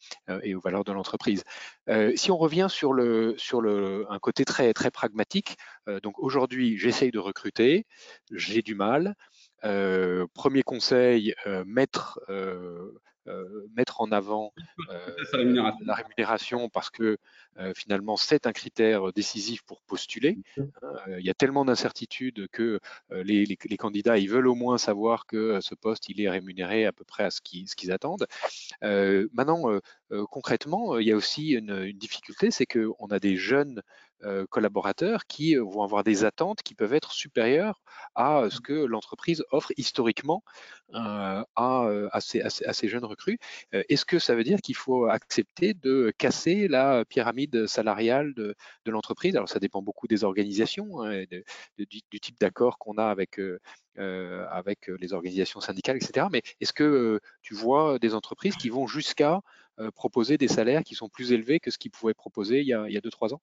et 0.43 0.55
aux 0.55 0.59
valeurs 0.59 0.83
de 0.83 0.91
l'entreprise. 0.91 1.43
si 2.15 2.31
on 2.31 2.37
revient 2.37 2.67
sur 2.69 2.93
le 2.93 3.35
sur 3.37 3.61
le 3.61 4.05
un 4.09 4.19
côté 4.19 4.45
très 4.45 4.73
très 4.73 4.91
pragmatique, 4.91 5.57
donc 6.03 6.19
aujourd'hui 6.19 6.77
j'essaye 6.77 7.11
de 7.11 7.19
recruter, 7.19 7.85
j'ai 8.31 8.58
du 8.61 8.75
mal. 8.75 9.15
premier 9.61 10.63
conseil, 10.63 11.33
mettre 11.65 12.19
euh, 13.29 13.67
mettre 13.75 14.01
en 14.01 14.11
avant 14.11 14.53
euh, 14.89 15.71
la 15.85 15.93
rémunération 15.93 16.67
parce 16.69 16.89
que 16.89 17.17
euh, 17.57 17.73
finalement 17.75 18.17
c'est 18.17 18.47
un 18.47 18.53
critère 18.53 19.13
décisif 19.13 19.61
pour 19.63 19.81
postuler. 19.81 20.39
il 20.57 21.25
y 21.25 21.29
a 21.29 21.33
tellement 21.33 21.65
d'incertitudes 21.65 22.47
que 22.51 22.79
les, 23.11 23.57
candidats 23.77 24.17
ils 24.17 24.29
veulent 24.29 24.47
au 24.47 24.55
moins 24.55 24.77
savoir 24.77 25.25
que 25.25 25.59
ce 25.61 25.75
poste 25.75 26.09
il 26.09 26.21
est 26.21 26.29
rémunéré 26.29 26.85
à 26.85 26.91
peu 26.91 27.03
près 27.03 27.23
à 27.23 27.29
ce 27.29 27.41
qu'ils 27.41 27.91
attendent. 27.91 28.25
maintenant, 28.81 29.79
concrètement, 30.29 30.97
il 30.97 31.07
y 31.07 31.11
a 31.11 31.15
aussi 31.15 31.51
une, 31.51 31.91
difficulté, 31.91 32.51
c'est 32.51 32.65
qu'on 32.65 33.07
a 33.07 33.19
des 33.19 33.37
jeunes 33.37 33.81
collaborateurs 34.49 35.25
qui 35.25 35.55
vont 35.55 35.83
avoir 35.83 36.03
des 36.03 36.25
attentes 36.25 36.61
qui 36.61 36.75
peuvent 36.75 36.93
être 36.93 37.11
supérieures 37.11 37.81
à 38.15 38.47
ce 38.49 38.59
que 38.59 38.73
l'entreprise 38.73 39.43
offre 39.51 39.71
historiquement 39.77 40.43
à, 40.93 41.45
ces, 42.19 42.87
jeunes 42.87 43.05
recrues. 43.05 43.37
Est-ce 43.71 44.05
que 44.05 44.19
ça 44.19 44.35
veut 44.35 44.43
dire 44.43 44.59
qu'il 44.61 44.75
faut 44.75 45.05
accepter 45.05 45.73
de 45.73 46.11
casser 46.17 46.67
la 46.67 47.05
pyramide 47.05 47.67
salariale 47.67 48.33
de, 48.33 48.55
l'entreprise? 48.85 49.35
Alors 49.35 49.49
ça 49.49 49.59
dépend 49.59 49.81
beaucoup 49.81 50.07
des 50.07 50.23
organisations, 50.23 51.01
hein, 51.01 51.23
du, 51.77 52.19
type 52.19 52.39
d'accord 52.39 52.77
qu'on 52.77 52.97
a 52.97 53.05
avec, 53.05 53.39
avec 53.97 54.87
les 54.87 55.13
organisations 55.13 55.61
syndicales, 55.61 55.97
etc. 55.97 56.27
Mais 56.31 56.41
est-ce 56.59 56.73
que 56.73 57.19
tu 57.41 57.53
vois 57.53 57.99
des 57.99 58.13
entreprises 58.13 58.55
qui 58.55 58.69
vont 58.69 58.87
jusqu'à 58.87 59.41
proposer 59.95 60.37
des 60.37 60.49
salaires 60.49 60.83
qui 60.83 60.95
sont 60.95 61.07
plus 61.07 61.31
élevés 61.31 61.59
que 61.59 61.71
ce 61.71 61.77
qu'ils 61.77 61.91
pouvaient 61.91 62.13
proposer 62.13 62.59
il 62.59 62.67
y 62.67 62.73
a 62.73 62.85
2-3 62.87 63.33
ans? 63.33 63.41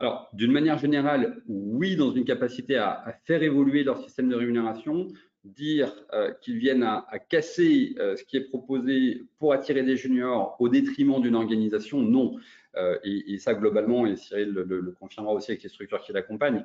Alors, 0.00 0.28
d'une 0.32 0.52
manière 0.52 0.78
générale, 0.78 1.42
oui, 1.48 1.96
dans 1.96 2.12
une 2.12 2.24
capacité 2.24 2.76
à, 2.76 3.04
faire 3.24 3.42
évoluer 3.42 3.82
leur 3.82 3.98
système 3.98 4.28
de 4.28 4.36
rémunération, 4.36 5.08
dire 5.44 5.94
euh, 6.12 6.32
qu'ils 6.40 6.58
viennent 6.58 6.82
à, 6.82 7.06
casser 7.28 7.94
euh, 7.98 8.16
ce 8.16 8.24
qui 8.24 8.36
est 8.36 8.48
proposé 8.48 9.22
pour 9.38 9.52
attirer 9.52 9.82
des 9.82 9.96
juniors 9.96 10.56
au 10.58 10.68
détriment 10.68 11.20
d'une 11.20 11.34
organisation, 11.34 12.00
non. 12.02 12.36
Euh, 12.76 12.98
et, 13.02 13.38
ça, 13.38 13.54
globalement, 13.54 14.06
et 14.06 14.14
Cyril 14.14 14.50
le, 14.50 14.94
confirmera 15.00 15.34
aussi 15.34 15.50
avec 15.50 15.62
les 15.62 15.68
structures 15.68 16.00
qui 16.00 16.12
l'accompagnent, 16.12 16.64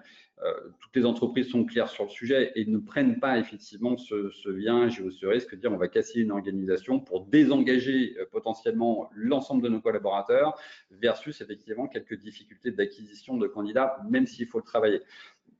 toutes 0.79 0.95
les 0.95 1.05
entreprises 1.05 1.47
sont 1.49 1.63
claires 1.63 1.89
sur 1.89 2.03
le 2.03 2.09
sujet 2.09 2.51
et 2.55 2.65
ne 2.65 2.77
prennent 2.77 3.19
pas 3.19 3.39
effectivement 3.39 3.97
ce, 3.97 4.29
ce 4.29 4.49
virage 4.49 4.99
ou 4.99 5.09
ce 5.09 5.25
risque 5.25 5.55
de 5.55 5.61
dire 5.61 5.71
on 5.71 5.77
va 5.77 5.87
casser 5.87 6.19
une 6.19 6.31
organisation 6.31 6.99
pour 6.99 7.25
désengager 7.25 8.15
potentiellement 8.31 9.09
l'ensemble 9.15 9.63
de 9.63 9.69
nos 9.69 9.79
collaborateurs 9.79 10.59
versus 10.91 11.39
effectivement 11.39 11.87
quelques 11.87 12.19
difficultés 12.19 12.71
d'acquisition 12.71 13.37
de 13.37 13.47
candidats, 13.47 13.97
même 14.07 14.27
s'il 14.27 14.45
faut 14.45 14.59
le 14.59 14.65
travailler. 14.65 14.99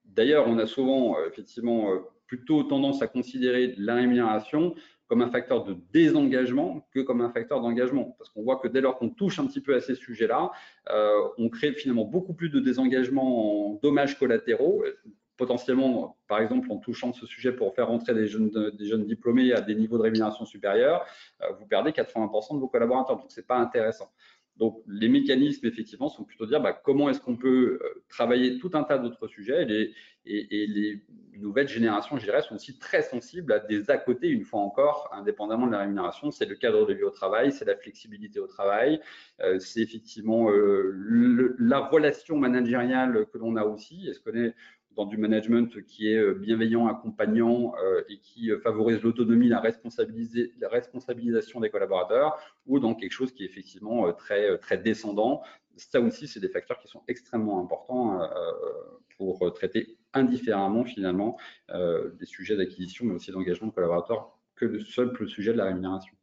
D'ailleurs, 0.05 0.47
on 0.47 0.59
a 0.59 0.67
souvent 0.67 1.15
effectivement 1.25 2.03
plutôt 2.37 2.63
tendance 2.63 3.03
à 3.03 3.07
considérer 3.07 3.75
la 3.77 3.93
rémunération 3.93 4.73
comme 5.07 5.21
un 5.21 5.29
facteur 5.29 5.63
de 5.63 5.77
désengagement 5.91 6.87
que 6.91 7.01
comme 7.01 7.21
un 7.21 7.29
facteur 7.29 7.61
d'engagement. 7.61 8.15
Parce 8.17 8.31
qu'on 8.31 8.41
voit 8.41 8.55
que 8.55 8.67
dès 8.67 8.81
lors 8.81 8.97
qu'on 8.97 9.09
touche 9.09 9.37
un 9.37 9.45
petit 9.45 9.61
peu 9.61 9.75
à 9.75 9.81
ces 9.81 9.93
sujets-là, 9.93 10.51
euh, 10.89 11.11
on 11.37 11.49
crée 11.49 11.73
finalement 11.73 12.05
beaucoup 12.05 12.33
plus 12.33 12.49
de 12.49 12.59
désengagement 12.59 13.73
en 13.73 13.79
dommages 13.83 14.17
collatéraux, 14.17 14.83
potentiellement, 15.37 16.17
par 16.27 16.39
exemple, 16.39 16.71
en 16.71 16.77
touchant 16.77 17.13
ce 17.13 17.27
sujet 17.27 17.51
pour 17.51 17.75
faire 17.75 17.87
rentrer 17.87 18.15
des 18.15 18.27
jeunes, 18.27 19.05
diplômés 19.05 19.53
à 19.53 19.61
des 19.61 19.75
niveaux 19.75 19.97
de 19.97 20.03
rémunération 20.03 20.45
supérieurs, 20.45 21.05
euh, 21.41 21.51
vous 21.59 21.67
perdez 21.67 21.91
80% 21.91 22.55
de 22.55 22.59
vos 22.59 22.67
collaborateurs. 22.67 23.17
Donc, 23.17 23.31
ce 23.31 23.39
n'est 23.39 23.45
pas 23.45 23.57
intéressant. 23.57 24.11
Donc, 24.57 24.83
les 24.87 25.09
mécanismes, 25.09 25.65
effectivement, 25.65 26.09
sont 26.09 26.23
plutôt 26.23 26.45
de 26.45 26.51
dire 26.51 26.61
bah, 26.61 26.73
comment 26.73 27.09
est-ce 27.09 27.19
qu'on 27.19 27.37
peut 27.37 27.79
euh, 27.81 28.03
travailler 28.07 28.59
tout 28.59 28.71
un 28.73 28.83
tas 28.83 28.99
d'autres 28.99 29.27
sujets. 29.27 29.67
Et 30.25 30.67
les, 30.67 31.01
nouvelles 31.39 31.67
générations, 31.67 32.17
je 32.17 32.23
dirais, 32.23 32.41
sont 32.43 32.55
aussi 32.55 32.77
très 32.77 33.01
sensibles 33.01 33.51
à 33.51 33.59
des 33.59 33.89
à 33.89 33.97
côté, 33.97 34.29
une 34.29 34.43
fois 34.43 34.61
encore, 34.61 35.09
indépendamment 35.11 35.65
de 35.65 35.71
la 35.71 35.79
rémunération. 35.79 36.29
C'est 36.29 36.45
le 36.45 36.55
cadre 36.55 36.85
de 36.85 36.93
vie 36.93 37.03
au 37.03 37.09
travail, 37.09 37.51
c'est 37.51 37.65
la 37.65 37.75
flexibilité 37.75 38.39
au 38.39 38.47
travail, 38.47 39.01
euh, 39.41 39.59
c'est 39.59 39.81
effectivement 39.81 40.51
euh, 40.51 41.55
la 41.59 41.79
relation 41.79 42.37
managériale 42.37 43.25
que 43.33 43.37
l'on 43.39 43.55
a 43.55 43.63
aussi. 43.63 44.07
Est-ce 44.07 44.19
qu'on 44.19 44.37
est 44.37 44.53
dans 44.95 45.05
du 45.05 45.17
management 45.17 45.83
qui 45.85 46.09
est 46.09 46.17
euh, 46.17 46.33
bienveillant, 46.33 46.87
accompagnant 46.87 47.73
euh, 47.83 48.03
et 48.09 48.19
qui 48.19 48.51
euh, 48.51 48.59
favorise 48.59 49.01
l'autonomie, 49.01 49.49
la, 49.49 49.59
responsabilisation 49.59 51.59
des 51.59 51.69
collaborateurs, 51.69 52.37
ou 52.65 52.79
dans 52.79 52.95
quelque 52.95 53.11
chose 53.11 53.31
qui 53.31 53.43
est 53.43 53.45
effectivement 53.45 54.11
très, 54.13 54.77
descendant. 54.77 55.43
Ça 55.75 55.99
aussi, 55.99 56.27
c'est 56.27 56.39
des 56.39 56.49
facteurs 56.49 56.79
qui 56.79 56.87
sont 56.87 57.03
extrêmement 57.07 57.59
importants 57.59 58.21
pour 59.17 59.51
traiter 59.53 59.97
indifféremment 60.13 60.83
finalement 60.83 61.37
des 61.69 62.25
sujets 62.25 62.55
d'acquisition, 62.55 63.05
mais 63.05 63.15
aussi 63.15 63.31
d'engagement 63.31 63.67
de 63.67 63.73
collaborateurs 63.73 64.37
que 64.55 64.65
le 64.65 64.79
seul 64.79 65.11
sujet 65.27 65.51
de 65.51 65.57
la 65.57 65.65
rémunération. 65.65 66.13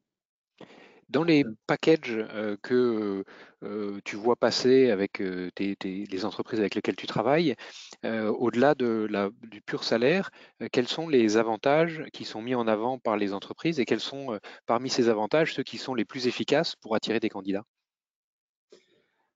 Dans 1.10 1.24
les 1.24 1.44
packages 1.66 2.16
euh, 2.16 2.56
que 2.62 3.24
euh, 3.64 3.98
tu 4.04 4.14
vois 4.14 4.36
passer 4.36 4.90
avec 4.90 5.20
euh, 5.20 5.50
les 5.58 6.24
entreprises 6.24 6.60
avec 6.60 6.76
lesquelles 6.76 6.94
tu 6.94 7.08
travailles, 7.08 7.56
au-delà 8.04 8.74
de 8.76 9.08
du 9.42 9.60
pur 9.60 9.82
salaire, 9.82 10.30
quels 10.70 10.86
sont 10.86 11.08
les 11.08 11.36
avantages 11.36 12.04
qui 12.12 12.24
sont 12.24 12.40
mis 12.40 12.54
en 12.54 12.68
avant 12.68 12.98
par 12.98 13.16
les 13.16 13.32
entreprises 13.32 13.80
et 13.80 13.84
quels 13.84 14.00
sont 14.00 14.38
parmi 14.66 14.88
ces 14.88 15.08
avantages 15.08 15.54
ceux 15.54 15.64
qui 15.64 15.78
sont 15.78 15.94
les 15.94 16.04
plus 16.04 16.28
efficaces 16.28 16.76
pour 16.76 16.94
attirer 16.94 17.18
des 17.18 17.28
candidats? 17.28 17.64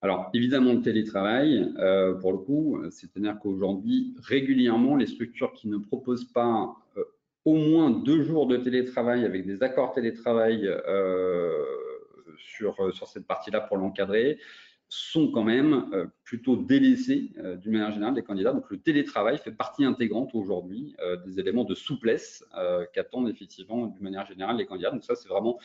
Alors, 0.01 0.31
évidemment, 0.35 0.75
le 0.75 0.83
télétravail, 0.83 1.73
pour 2.21 2.33
le 2.33 2.39
coup, 2.39 2.81
c'est-à-dire 2.91 3.39
qu'aujourd'hui, 3.41 4.15
régulièrement, 4.23 4.97
les 4.97 5.07
structures 5.07 5.53
qui 5.53 5.69
ne 5.69 5.79
proposent 5.79 6.31
pas 6.33 6.77
au 7.45 7.55
moins 7.55 7.91
deux 7.91 8.23
jours 8.23 8.47
de 8.47 8.57
télétravail 8.57 9.25
avec 9.25 9.47
des 9.47 9.63
accords 9.63 9.93
télétravail 9.93 10.67
euh, 10.67 11.53
sur, 12.39 12.81
euh, 12.81 12.93
sur 12.93 13.07
cette 13.07 13.27
partie-là 13.27 13.61
pour 13.61 13.77
l'encadrer 13.77 14.39
sont 14.89 15.31
quand 15.33 15.43
même 15.43 15.91
euh, 15.93 16.07
plutôt 16.25 16.57
délaissés 16.57 17.33
d'une 17.61 17.73
manière 17.73 17.91
générale 17.91 18.15
des 18.15 18.23
candidats. 18.23 18.53
Donc 18.53 18.71
le 18.71 18.79
télétravail 18.79 19.39
fait 19.39 19.51
partie 19.51 19.85
intégrante 19.85 20.35
aujourd'hui 20.35 20.95
des 21.27 21.41
éléments 21.41 21.65
de 21.65 21.75
souplesse 21.75 22.45
qu'attendent 22.93 23.29
effectivement 23.29 23.87
d'une 23.87 24.03
manière 24.03 24.27
générale 24.27 24.57
les 24.57 24.67
candidats. 24.67 24.91
Donc 24.91 25.03
ça, 25.03 25.17
c'est 25.17 25.29
vraiment 25.29 25.59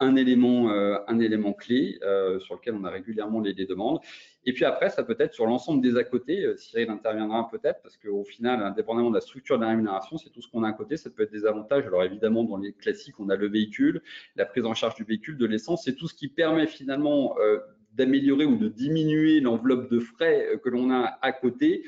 un 0.00 0.16
élément, 0.16 0.70
un 0.70 1.18
élément 1.20 1.52
clé 1.52 1.98
sur 2.40 2.56
lequel 2.56 2.74
on 2.74 2.84
a 2.84 2.90
régulièrement 2.90 3.40
les, 3.40 3.52
les 3.52 3.66
demandes. 3.66 4.00
Et 4.44 4.52
puis 4.52 4.64
après, 4.64 4.90
ça 4.90 5.04
peut 5.04 5.16
être 5.18 5.34
sur 5.34 5.46
l'ensemble 5.46 5.80
des 5.82 5.96
à 5.96 6.04
côté. 6.04 6.44
Euh, 6.44 6.56
Cyril 6.56 6.90
interviendra 6.90 7.48
peut-être 7.50 7.80
parce 7.82 7.96
qu'au 7.96 8.24
final, 8.24 8.62
indépendamment 8.62 9.10
de 9.10 9.14
la 9.14 9.20
structure 9.20 9.56
de 9.56 9.62
la 9.62 9.70
rémunération, 9.70 10.18
c'est 10.18 10.30
tout 10.30 10.42
ce 10.42 10.48
qu'on 10.48 10.64
a 10.64 10.68
à 10.68 10.72
côté. 10.72 10.96
Ça 10.96 11.10
peut 11.10 11.22
être 11.22 11.32
des 11.32 11.46
avantages. 11.46 11.86
Alors 11.86 12.02
évidemment, 12.02 12.42
dans 12.42 12.56
les 12.56 12.72
classiques, 12.72 13.20
on 13.20 13.28
a 13.28 13.36
le 13.36 13.48
véhicule, 13.48 14.02
la 14.36 14.44
prise 14.44 14.64
en 14.64 14.74
charge 14.74 14.96
du 14.96 15.04
véhicule, 15.04 15.38
de 15.38 15.46
l'essence. 15.46 15.84
C'est 15.84 15.94
tout 15.94 16.08
ce 16.08 16.14
qui 16.14 16.28
permet 16.28 16.66
finalement 16.66 17.36
euh, 17.38 17.58
d'améliorer 17.92 18.44
ou 18.44 18.56
de 18.56 18.68
diminuer 18.68 19.40
l'enveloppe 19.40 19.90
de 19.90 20.00
frais 20.00 20.48
euh, 20.48 20.58
que 20.58 20.68
l'on 20.68 20.90
a 20.90 21.18
à 21.22 21.32
côté 21.32 21.84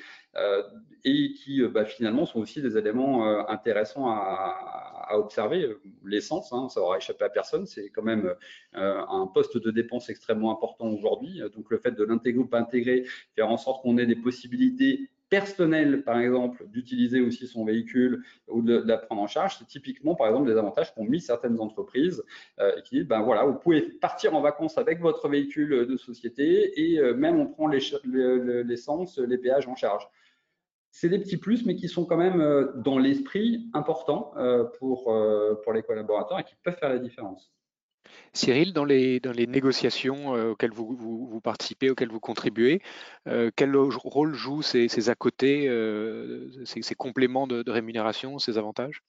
et 1.05 1.33
qui 1.35 1.63
bah, 1.69 1.85
finalement 1.85 2.27
sont 2.27 2.41
aussi 2.41 2.61
des 2.61 2.77
éléments 2.77 3.49
intéressants 3.49 4.11
à, 4.11 4.94
à 5.09 5.19
observer. 5.19 5.69
L'essence, 6.05 6.53
hein, 6.53 6.69
ça 6.69 6.81
aura 6.81 6.99
échappé 6.99 7.25
à 7.25 7.29
personne, 7.29 7.67
c'est 7.67 7.91
quand 7.91 8.03
même 8.03 8.35
euh, 8.77 9.03
un 9.09 9.27
poste 9.27 9.59
de 9.59 9.71
dépense 9.71 10.09
extrêmement 10.09 10.53
important 10.53 10.89
aujourd'hui. 10.89 11.41
Donc 11.55 11.71
le 11.71 11.79
fait 11.79 11.93
de 11.93 12.05
l'intégrer 12.05 12.43
ou 12.43 12.47
pas 12.47 12.61
intégrer, 12.61 13.05
faire 13.35 13.51
en 13.51 13.57
sorte 13.57 13.83
qu'on 13.83 13.99
ait 13.99 14.07
des 14.07 14.17
possibilités 14.17 15.11
personnelles, 15.35 16.05
par 16.05 16.21
exemple, 16.21 16.65
d'utiliser 16.69 17.21
aussi 17.21 17.47
son 17.47 17.65
véhicule 17.65 18.23
ou 18.47 18.63
de, 18.63 18.83
la 18.87 18.99
prendre 18.99 19.23
en 19.23 19.27
charge, 19.27 19.57
c'est 19.59 19.67
typiquement, 19.67 20.15
par 20.15 20.29
exemple, 20.29 20.47
des 20.47 20.57
avantages 20.57 20.95
qu'ont 20.95 21.05
mis 21.05 21.21
certaines 21.21 21.59
entreprises 21.61 22.23
euh, 22.61 22.81
qui 22.83 22.97
disent, 22.97 23.09
ben 23.09 23.23
voilà, 23.23 23.45
vous 23.45 23.59
pouvez 23.59 23.83
partir 23.83 24.35
en 24.35 24.41
vacances 24.41 24.79
avec 24.79 25.01
votre 25.01 25.29
véhicule 25.29 25.87
de 25.87 25.97
société 25.97 26.81
et 26.81 27.01
euh, 27.01 27.15
même 27.15 27.41
on 27.41 27.47
prend 27.47 27.67
l'essence, 27.67 29.19
les 29.19 29.39
péages 29.39 29.67
en 29.67 29.75
charge 29.75 30.07
c'est 30.95 31.09
des 31.09 31.19
petits 31.19 31.39
plus, 31.39 31.67
mais 31.67 31.75
qui 31.75 31.89
sont 31.89 32.07
quand 32.07 32.17
même 32.17 32.41
euh, 32.41 32.71
dans 32.77 32.99
l'esprit 32.99 33.69
importants 33.75 34.33
euh, 34.37 34.63
pour, 34.79 35.13
euh, 35.13 35.61
pour 35.65 35.73
les 35.73 35.83
collaborateurs 35.83 36.39
et 36.39 36.45
qui 36.45 36.55
peuvent 36.63 36.79
faire 36.79 36.89
la 36.89 37.01
différence. 37.01 37.53
Cyril, 38.33 38.73
dans 38.73 38.85
les, 38.85 39.19
dans 39.19 39.33
les 39.33 39.49
négociations 39.49 40.51
auxquelles 40.51 40.73
vous, 40.73 40.95
vous, 40.95 41.41
participez, 41.41 41.91
auxquelles 41.91 42.11
vous 42.11 42.21
contribuez, 42.21 42.81
quel 43.57 43.75
rôle 43.77 44.35
jouent 44.35 44.63
ces, 44.63 44.89
ces 44.89 45.09
à 45.09 45.15
côté, 45.15 45.69
ces, 46.65 46.95
compléments 46.95 47.47
de 47.47 47.69
rémunération, 47.71 48.39
ces 48.39 48.59
avantages? 48.59 49.03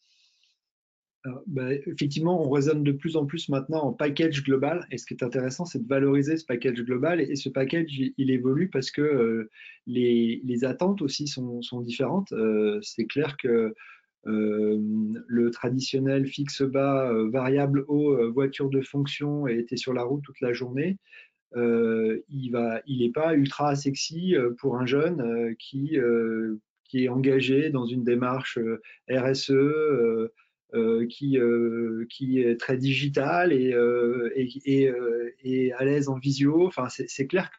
Bah, 1.47 1.73
effectivement, 1.73 2.45
on 2.45 2.49
raisonne 2.49 2.83
de 2.83 2.91
plus 2.91 3.15
en 3.17 3.25
plus 3.25 3.49
maintenant 3.49 3.83
en 3.83 3.93
package 3.93 4.43
global. 4.43 4.85
Et 4.91 4.97
ce 4.97 5.05
qui 5.05 5.13
est 5.13 5.23
intéressant, 5.23 5.65
c'est 5.65 5.79
de 5.79 5.87
valoriser 5.87 6.37
ce 6.37 6.45
package 6.45 6.81
global. 6.83 7.21
Et, 7.21 7.35
ce 7.35 7.49
package, 7.49 7.87
il, 8.17 8.31
évolue 8.31 8.69
parce 8.69 8.91
que 8.91 9.01
euh, 9.01 9.49
les, 9.87 10.65
attentes 10.65 11.01
aussi 11.01 11.27
sont, 11.27 11.61
différentes. 11.81 12.31
Euh, 12.33 12.79
c'est 12.81 13.05
clair 13.05 13.37
que 13.37 13.73
euh, 14.27 14.79
le 15.27 15.51
traditionnel 15.51 16.25
fixe 16.27 16.61
bas, 16.61 17.11
variable 17.31 17.85
haut, 17.87 18.31
voiture 18.31 18.69
de 18.69 18.81
fonction 18.81 19.47
et 19.47 19.59
était 19.59 19.77
sur 19.77 19.93
la 19.93 20.03
route 20.03 20.23
toute 20.23 20.41
la 20.41 20.53
journée. 20.53 20.97
il 21.55 22.51
n'est 22.51 22.81
il 22.87 23.11
pas 23.11 23.35
ultra 23.35 23.75
sexy 23.75 24.35
pour 24.57 24.77
un 24.77 24.85
jeune 24.85 25.55
qui, 25.59 25.97
qui 26.85 27.03
est 27.03 27.09
engagé 27.09 27.69
dans 27.69 27.85
une 27.85 28.03
démarche 28.03 28.59
RSE 29.09 29.51
qui, 31.09 31.37
euh, 31.37 32.05
qui 32.09 32.41
est 32.41 32.59
très 32.59 32.77
digital 32.77 33.53
et, 33.53 33.73
euh, 33.73 34.31
et, 34.35 34.91
et, 35.43 35.73
à 35.73 35.85
l'aise 35.85 36.09
en 36.09 36.17
visio. 36.17 36.67
Enfin, 36.67 36.87
c'est 36.89 37.27
clair 37.27 37.49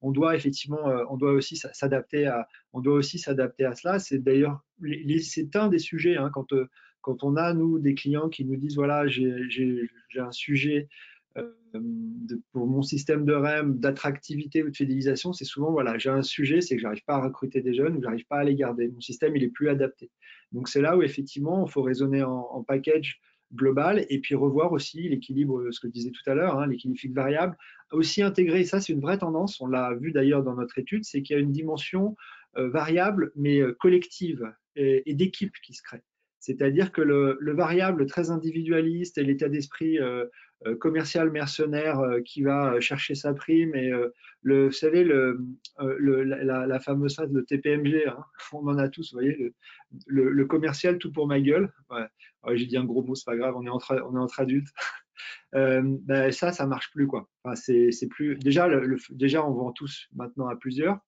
qu'on 0.00 0.12
doit 0.12 0.36
effectivement, 0.36 0.84
on 1.10 1.16
doit 1.16 1.32
aussi 1.32 1.56
s'adapter 1.56 2.26
à, 2.26 2.46
on 2.72 2.80
doit 2.80 2.94
aussi 2.94 3.18
s'adapter 3.18 3.64
à 3.64 3.74
cela. 3.74 3.98
C'est 3.98 4.18
d'ailleurs, 4.18 4.60
c'est 5.20 5.56
un 5.56 5.68
des 5.68 5.80
sujets 5.80 6.16
hein, 6.16 6.30
quand 6.32 6.54
quand 7.00 7.24
on 7.24 7.36
a 7.36 7.54
nous 7.54 7.78
des 7.78 7.94
clients 7.94 8.28
qui 8.28 8.44
nous 8.44 8.56
disent 8.56 8.76
voilà 8.76 9.08
j'ai 9.08 9.48
un 10.16 10.32
sujet 10.32 10.88
pour 12.52 12.66
mon 12.66 12.82
système 12.82 13.24
de 13.24 13.32
REM, 13.32 13.78
d'attractivité 13.78 14.62
ou 14.62 14.70
de 14.70 14.76
fidélisation, 14.76 15.32
c'est 15.32 15.44
souvent, 15.44 15.70
voilà, 15.70 15.98
j'ai 15.98 16.10
un 16.10 16.22
sujet, 16.22 16.60
c'est 16.60 16.76
que 16.76 16.82
j'arrive 16.82 17.04
pas 17.04 17.16
à 17.16 17.22
recruter 17.22 17.60
des 17.60 17.74
jeunes 17.74 17.96
ou 17.96 18.02
j'arrive 18.02 18.26
pas 18.26 18.38
à 18.38 18.44
les 18.44 18.54
garder. 18.54 18.88
Mon 18.88 19.00
système, 19.00 19.36
il 19.36 19.44
est 19.44 19.48
plus 19.48 19.68
adapté. 19.68 20.10
Donc 20.52 20.68
c'est 20.68 20.80
là 20.80 20.96
où 20.96 21.02
effectivement, 21.02 21.66
il 21.66 21.70
faut 21.70 21.82
raisonner 21.82 22.22
en, 22.22 22.62
package 22.66 23.20
global 23.54 24.04
et 24.10 24.20
puis 24.20 24.34
revoir 24.34 24.72
aussi 24.72 25.08
l'équilibre, 25.08 25.70
ce 25.70 25.80
que 25.80 25.88
je 25.88 25.92
disais 25.92 26.10
tout 26.10 26.28
à 26.30 26.34
l'heure, 26.34 26.58
hein, 26.58 26.66
l'équilibre 26.66 26.98
fixe 26.98 27.14
variable. 27.14 27.56
Aussi 27.92 28.22
intégrer, 28.22 28.64
ça 28.64 28.80
c'est 28.80 28.92
une 28.92 29.00
vraie 29.00 29.18
tendance, 29.18 29.60
on 29.60 29.66
l'a 29.66 29.94
vu 29.94 30.12
d'ailleurs 30.12 30.42
dans 30.42 30.54
notre 30.54 30.78
étude, 30.78 31.04
c'est 31.04 31.22
qu'il 31.22 31.34
y 31.34 31.38
a 31.38 31.42
une 31.42 31.52
dimension 31.52 32.14
euh, 32.56 32.68
variable 32.68 33.30
mais 33.36 33.60
euh, 33.60 33.74
collective 33.78 34.52
et, 34.76 35.14
d'équipe 35.14 35.54
qui 35.62 35.74
se 35.74 35.82
crée. 35.82 36.02
C'est-à-dire 36.40 36.92
que 36.92 37.00
le, 37.00 37.38
variable 37.54 38.06
très 38.06 38.30
individualiste 38.30 39.18
et 39.18 39.24
l'état 39.24 39.48
d'esprit 39.48 39.98
euh, 39.98 40.26
commercial 40.80 41.30
mercenaire 41.30 42.00
qui 42.24 42.42
va 42.42 42.80
chercher 42.80 43.14
sa 43.14 43.32
prime 43.32 43.74
et 43.74 43.92
le, 44.42 44.66
vous 44.66 44.72
savez 44.72 45.04
le, 45.04 45.40
la, 45.78 46.80
fameuse 46.80 47.14
phrase 47.14 47.30
de 47.30 47.40
TPMG, 47.40 48.08
hein, 48.08 48.24
on 48.52 48.66
en 48.68 48.78
a 48.78 48.88
tous, 48.88 49.12
vous 49.12 49.20
voyez, 49.20 49.52
le, 50.06 50.44
commercial 50.46 50.98
tout 50.98 51.12
pour 51.12 51.26
ma 51.26 51.40
gueule. 51.40 51.72
Ouais. 51.90 52.06
J'ai 52.56 52.66
dit 52.66 52.76
un 52.76 52.84
gros 52.84 53.02
mot, 53.02 53.14
c'est 53.14 53.26
pas 53.26 53.36
grave, 53.36 53.54
on 53.56 53.64
est 53.64 53.70
entre, 53.70 54.02
on 54.08 54.16
est 54.16 54.20
entre 54.20 54.40
adultes. 54.40 54.68
ben, 55.52 56.32
ça, 56.32 56.52
ça 56.52 56.66
marche 56.66 56.90
plus 56.90 57.06
quoi. 57.06 57.28
Enfin, 57.44 57.54
c'est 57.56 58.08
plus 58.08 58.36
déjà, 58.36 58.68
déjà 59.10 59.46
on 59.46 59.52
vend 59.52 59.72
tous 59.72 60.08
maintenant 60.14 60.48
à 60.48 60.56
plusieurs. 60.56 60.98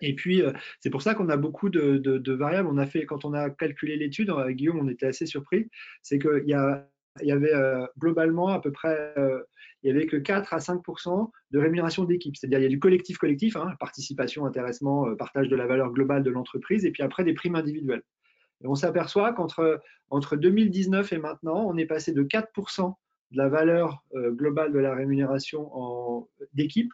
Et 0.00 0.14
puis, 0.14 0.42
euh, 0.42 0.52
c'est 0.80 0.90
pour 0.90 1.02
ça 1.02 1.14
qu'on 1.14 1.28
a 1.28 1.36
beaucoup 1.36 1.68
de, 1.68 2.32
variables. 2.32 2.68
On 2.68 2.78
a 2.78 2.86
fait, 2.86 3.06
quand 3.06 3.24
on 3.24 3.32
a 3.32 3.50
calculé 3.50 3.96
l'étude, 3.96 4.30
euh, 4.30 4.50
Guillaume, 4.50 4.78
on 4.78 4.88
était 4.88 5.06
assez 5.06 5.26
surpris, 5.26 5.68
c'est 6.02 6.18
qu'il 6.18 6.48
y, 6.48 6.54
y 7.22 7.32
avait 7.32 7.54
euh, 7.54 7.86
globalement 7.98 8.48
à 8.48 8.60
peu 8.60 8.72
près, 8.72 9.14
il 9.82 9.88
y 9.88 9.90
avait 9.90 10.06
que 10.06 10.16
4 10.16 10.52
à 10.52 10.58
5% 10.58 11.30
de 11.50 11.58
rémunération 11.58 12.04
d'équipe. 12.04 12.36
C'est-à-dire, 12.36 12.58
il 12.58 12.62
y 12.62 12.66
a 12.66 12.70
du 12.70 12.80
collectif-collectif, 12.80 13.56
hein, 13.56 13.74
participation, 13.78 14.46
intéressement, 14.46 15.14
partage 15.16 15.48
de 15.48 15.56
la 15.56 15.66
valeur 15.66 15.92
globale 15.92 16.22
de 16.22 16.30
l'entreprise, 16.30 16.84
et 16.84 16.90
puis 16.90 17.02
après 17.02 17.24
des 17.24 17.34
primes 17.34 17.56
individuelles. 17.56 18.02
On 18.64 18.74
s'aperçoit 18.74 19.32
qu'entre 19.34 19.82
entre 20.10 20.36
2019 20.36 21.12
et 21.12 21.18
maintenant, 21.18 21.66
on 21.66 21.76
est 21.76 21.86
passé 21.86 22.12
de 22.12 22.22
4% 22.22 22.94
de 23.32 23.36
la 23.36 23.48
valeur 23.48 24.02
globale 24.14 24.72
de 24.72 24.78
la 24.78 24.94
rémunération 24.94 26.26
d'équipe 26.54 26.92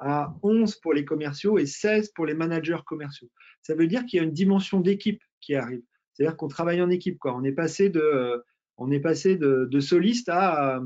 à 0.00 0.34
11 0.42 0.76
pour 0.76 0.94
les 0.94 1.04
commerciaux 1.04 1.58
et 1.58 1.64
16% 1.64 2.12
pour 2.14 2.26
les 2.26 2.34
managers 2.34 2.78
commerciaux. 2.86 3.28
Ça 3.62 3.74
veut 3.74 3.86
dire 3.86 4.04
qu'il 4.06 4.16
y 4.16 4.20
a 4.20 4.24
une 4.24 4.32
dimension 4.32 4.80
d'équipe 4.80 5.22
qui 5.40 5.54
arrive. 5.54 5.82
C'est-à-dire 6.12 6.36
qu'on 6.36 6.48
travaille 6.48 6.82
en 6.82 6.90
équipe. 6.90 7.18
Quoi. 7.18 7.36
On 7.36 7.44
est 7.44 7.52
passé 7.52 7.90
de, 7.90 8.42
on 8.80 8.90
est 8.90 9.00
passé 9.00 9.36
de, 9.36 9.80
soliste 9.80 10.28
à, 10.30 10.80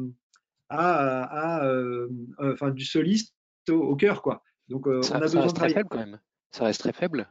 à, 0.69 1.65
euh, 1.65 2.09
enfin, 2.39 2.71
du 2.71 2.85
soliste 2.85 3.35
au, 3.71 3.97
cœur. 3.97 4.21
Quoi. 4.21 4.43
Donc, 4.69 4.87
euh, 4.87 5.01
ça, 5.03 5.15
on 5.15 5.17
a 5.19 5.21
besoin 5.21 5.43
reste 5.43 5.57
très 5.57 5.69
faible 5.71 5.89
quand 5.89 5.99
même. 5.99 6.21
Ça 6.51 6.65
reste 6.65 6.81
très 6.81 6.93
faible. 6.93 7.29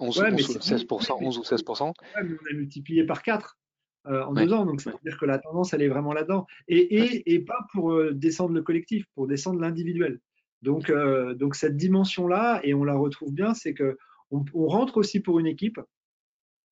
11, 0.00 0.18
16%, 0.18 1.16
11 1.20 1.38
ou 1.38 1.42
16%. 1.42 1.82
on 1.82 2.20
a 2.20 2.22
multiplié 2.54 3.04
par 3.04 3.22
4 3.22 3.58
euh, 4.06 4.24
en 4.24 4.32
deux 4.32 4.52
ans. 4.52 4.64
Donc, 4.64 4.80
ça 4.80 4.90
veut 4.90 4.98
dire 5.04 5.18
que 5.18 5.26
la 5.26 5.38
tendance, 5.38 5.74
elle 5.74 5.82
est 5.82 5.88
vraiment 5.88 6.14
là-dedans. 6.14 6.46
Et, 6.66 6.78
et, 6.78 7.34
et, 7.34 7.40
pas 7.40 7.66
pour 7.72 7.94
descendre 8.12 8.54
le 8.54 8.62
collectif, 8.62 9.04
pour 9.14 9.26
descendre 9.26 9.60
l'individuel. 9.60 10.20
Donc, 10.62 10.90
donc 11.36 11.54
cette 11.54 11.76
dimension-là, 11.76 12.60
et 12.64 12.72
on 12.72 12.84
la 12.84 12.94
retrouve 12.94 13.32
bien, 13.32 13.52
c'est 13.52 13.74
que 13.74 13.98
on, 14.30 14.66
rentre 14.66 14.96
aussi 14.96 15.20
pour 15.20 15.38
une 15.38 15.46
équipe, 15.46 15.78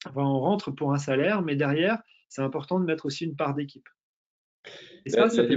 enfin, 0.07 0.23
on 0.23 0.41
rentre 0.41 0.71
pour 0.71 0.93
un 0.93 0.99
salaire, 0.99 1.43
mais 1.43 1.57
derrière, 1.57 2.03
c'est 2.35 2.43
important 2.43 2.81
de 2.81 2.85
mettre 2.85 3.07
aussi 3.07 3.25
une 3.25 3.37
part 3.37 3.55
d'équipe. 3.55 3.89
Et 5.07 5.11
ça, 5.11 5.29
ça 5.29 5.47
fait 5.47 5.57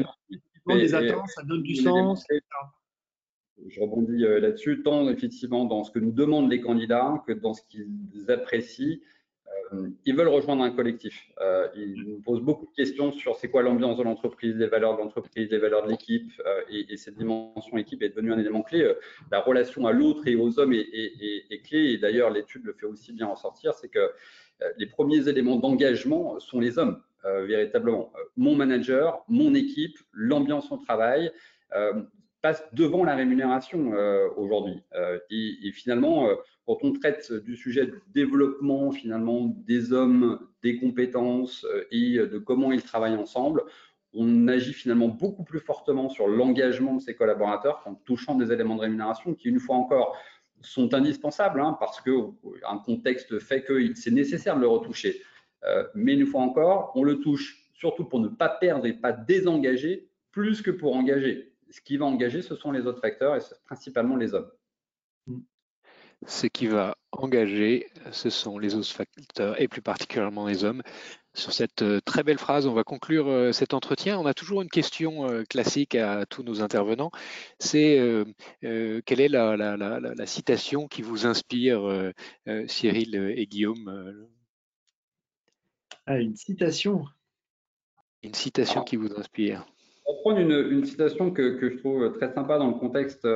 des 0.67 0.93
attentes, 0.93 1.27
ça 1.29 1.41
donne 1.41 1.63
du 1.63 1.75
sens. 1.75 2.23
Je 3.67 3.79
rebondis 3.79 4.23
euh, 4.23 4.39
là-dessus, 4.39 4.83
tant 4.83 5.09
effectivement 5.09 5.65
dans 5.65 5.83
ce 5.83 5.89
que 5.89 5.97
nous 5.97 6.11
demandent 6.11 6.51
les 6.51 6.61
candidats 6.61 7.23
que 7.25 7.33
dans 7.33 7.55
ce 7.55 7.63
qu'ils 7.67 8.29
apprécient. 8.29 8.99
Euh, 9.73 9.89
ils 10.05 10.15
veulent 10.15 10.27
rejoindre 10.27 10.61
un 10.61 10.69
collectif. 10.69 11.31
Euh, 11.41 11.67
ils 11.75 12.03
nous 12.03 12.19
posent 12.19 12.41
beaucoup 12.41 12.67
de 12.67 12.75
questions 12.75 13.11
sur 13.11 13.37
c'est 13.37 13.49
quoi 13.49 13.63
l'ambiance 13.63 13.97
de 13.97 14.03
l'entreprise, 14.03 14.55
les 14.55 14.67
valeurs 14.67 14.95
de 14.97 15.01
l'entreprise, 15.01 15.49
les 15.49 15.57
valeurs 15.57 15.83
de 15.83 15.89
l'équipe. 15.89 16.31
Et, 16.69 16.95
cette 16.95 17.17
dimension 17.17 17.75
équipe 17.77 18.03
est 18.03 18.09
devenue 18.09 18.33
un 18.33 18.37
élément 18.37 18.61
clé. 18.61 18.93
la 19.31 19.39
relation 19.39 19.87
à 19.87 19.93
l'autre 19.93 20.27
et 20.27 20.35
aux 20.35 20.59
hommes 20.59 20.73
est, 20.73 21.63
clé. 21.63 21.93
Et 21.93 21.97
d'ailleurs, 21.97 22.29
l'étude 22.29 22.65
le 22.65 22.73
fait 22.73 22.85
aussi 22.85 23.13
bien 23.13 23.27
en 23.27 23.35
sortir, 23.35 23.73
c'est 23.73 23.89
que 23.89 24.11
les 24.77 24.87
premiers 24.87 25.27
éléments 25.27 25.57
d'engagement 25.57 26.39
sont 26.39 26.59
les 26.59 26.77
hommes, 26.77 27.01
véritablement. 27.23 28.11
Mon 28.35 28.55
manager, 28.55 29.23
mon 29.27 29.53
équipe, 29.53 29.97
l'ambiance 30.13 30.71
au 30.71 30.77
travail 30.77 31.31
passe 32.41 32.63
devant 32.73 33.03
la 33.03 33.15
rémunération 33.15 33.91
aujourd'hui. 34.35 34.81
et, 35.29 35.71
finalement, 35.71 36.29
quand 36.67 36.83
on 36.83 36.91
traite 36.91 37.31
du 37.31 37.55
sujet 37.55 37.85
du 37.85 38.01
développement 38.13 38.91
finalement 38.91 39.55
des 39.65 39.93
hommes, 39.93 40.39
des 40.61 40.77
compétences 40.77 41.65
euh, 41.65 41.85
et 41.91 42.17
de 42.17 42.37
comment 42.37 42.73
ils 42.73 42.83
travaillent 42.83 43.15
ensemble, 43.15 43.63
on 44.13 44.47
agit 44.49 44.73
finalement 44.73 45.07
beaucoup 45.07 45.43
plus 45.43 45.59
fortement 45.59 46.09
sur 46.09 46.27
l'engagement 46.27 46.95
de 46.95 47.01
ses 47.01 47.15
collaborateurs 47.15 47.81
en 47.85 47.95
touchant 47.95 48.35
des 48.35 48.51
éléments 48.51 48.75
de 48.75 48.81
rémunération 48.81 49.33
qui, 49.33 49.47
une 49.47 49.59
fois 49.59 49.77
encore, 49.77 50.17
sont 50.61 50.93
indispensables 50.93 51.61
hein, 51.61 51.77
parce 51.79 52.01
qu'un 52.01 52.77
contexte 52.85 53.39
fait 53.39 53.63
que 53.63 53.93
c'est 53.95 54.11
nécessaire 54.11 54.55
de 54.55 54.61
le 54.61 54.67
retoucher. 54.67 55.21
Euh, 55.63 55.83
mais 55.95 56.13
une 56.13 56.25
fois 56.25 56.41
encore, 56.41 56.91
on 56.95 57.03
le 57.03 57.19
touche 57.19 57.69
surtout 57.73 58.05
pour 58.05 58.19
ne 58.19 58.27
pas 58.27 58.49
perdre 58.49 58.85
et 58.85 58.93
pas 58.93 59.11
désengager 59.11 60.09
plus 60.31 60.61
que 60.61 60.71
pour 60.71 60.95
engager. 60.95 61.53
Ce 61.69 61.81
qui 61.81 61.97
va 61.97 62.05
engager, 62.05 62.41
ce 62.41 62.55
sont 62.55 62.71
les 62.71 62.85
autres 62.87 63.01
facteurs 63.01 63.35
et 63.35 63.39
principalement 63.65 64.15
les 64.15 64.33
hommes 64.33 64.49
ce 66.25 66.47
qui 66.47 66.67
va 66.67 66.97
engager, 67.11 67.87
ce 68.11 68.29
sont 68.29 68.57
les 68.57 68.75
autres 68.75 68.91
facteurs 68.91 69.59
et 69.61 69.67
plus 69.67 69.81
particulièrement 69.81 70.47
les 70.47 70.63
hommes. 70.63 70.81
Sur 71.37 71.53
cette 71.53 71.83
euh, 71.83 71.99
très 72.03 72.23
belle 72.23 72.39
phrase, 72.39 72.65
on 72.65 72.73
va 72.73 72.83
conclure 72.83 73.27
euh, 73.27 73.51
cet 73.51 73.75
entretien. 73.75 74.17
On 74.17 74.25
a 74.25 74.33
toujours 74.33 74.63
une 74.63 74.69
question 74.69 75.29
euh, 75.29 75.43
classique 75.43 75.93
à 75.93 76.25
tous 76.25 76.41
nos 76.41 76.63
intervenants. 76.63 77.11
C'est 77.59 78.25
quelle 78.61 79.21
est 79.21 79.27
la, 79.27 80.25
citation 80.25 80.87
qui 80.87 81.03
vous 81.03 81.27
inspire, 81.27 82.11
Cyril 82.65 83.15
et 83.35 83.45
Guillaume 83.45 84.27
ah, 86.07 86.19
Une 86.19 86.35
citation. 86.35 87.05
Une 88.23 88.33
citation 88.33 88.83
qui 88.83 88.95
vous 88.95 89.13
inspire. 89.15 89.65
On 90.07 90.13
va 90.13 90.19
prendre 90.21 90.39
une, 90.39 90.85
citation 90.85 91.31
que, 91.31 91.59
que, 91.59 91.69
je 91.69 91.77
trouve 91.77 92.11
très 92.13 92.33
sympa 92.33 92.57
dans 92.57 92.67
le 92.67 92.79
contexte 92.79 93.27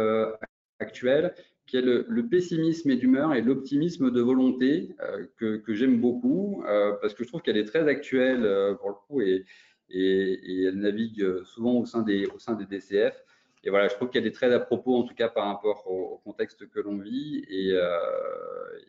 actuel 0.79 1.35
qui 1.71 1.77
est 1.77 1.81
le, 1.81 2.27
pessimisme 2.27 2.91
et 2.91 2.97
d'humeur 2.97 3.33
et 3.33 3.41
l'optimisme 3.41 4.11
de 4.11 4.19
volonté 4.19 4.93
euh, 4.99 5.25
que, 5.37 5.73
j'aime 5.73 6.01
beaucoup 6.01 6.65
euh, 6.67 6.91
parce 7.01 7.13
que 7.13 7.23
je 7.23 7.29
trouve 7.29 7.41
qu'elle 7.41 7.55
est 7.55 7.63
très 7.63 7.87
actuelle 7.87 8.43
euh, 8.43 8.73
pour 8.73 8.89
le 8.89 8.95
coup 9.07 9.21
et, 9.21 9.45
et, 9.89 10.63
elle 10.63 10.79
navigue 10.79 11.43
souvent 11.45 11.75
au 11.75 11.85
sein 11.85 12.01
des, 12.01 12.25
au 12.25 12.39
sein 12.39 12.55
des 12.55 12.65
DCF. 12.65 13.23
Et 13.63 13.69
voilà, 13.69 13.87
je 13.87 13.95
trouve 13.95 14.09
qu'elle 14.09 14.27
est 14.27 14.35
très 14.35 14.53
à 14.53 14.59
propos, 14.59 14.97
en 14.97 15.03
tout 15.03 15.15
cas 15.15 15.29
par 15.29 15.45
rapport 15.45 15.87
au, 15.87 16.17
contexte 16.25 16.69
que 16.69 16.81
l'on 16.81 16.97
vit. 16.97 17.45
Et, 17.47 17.69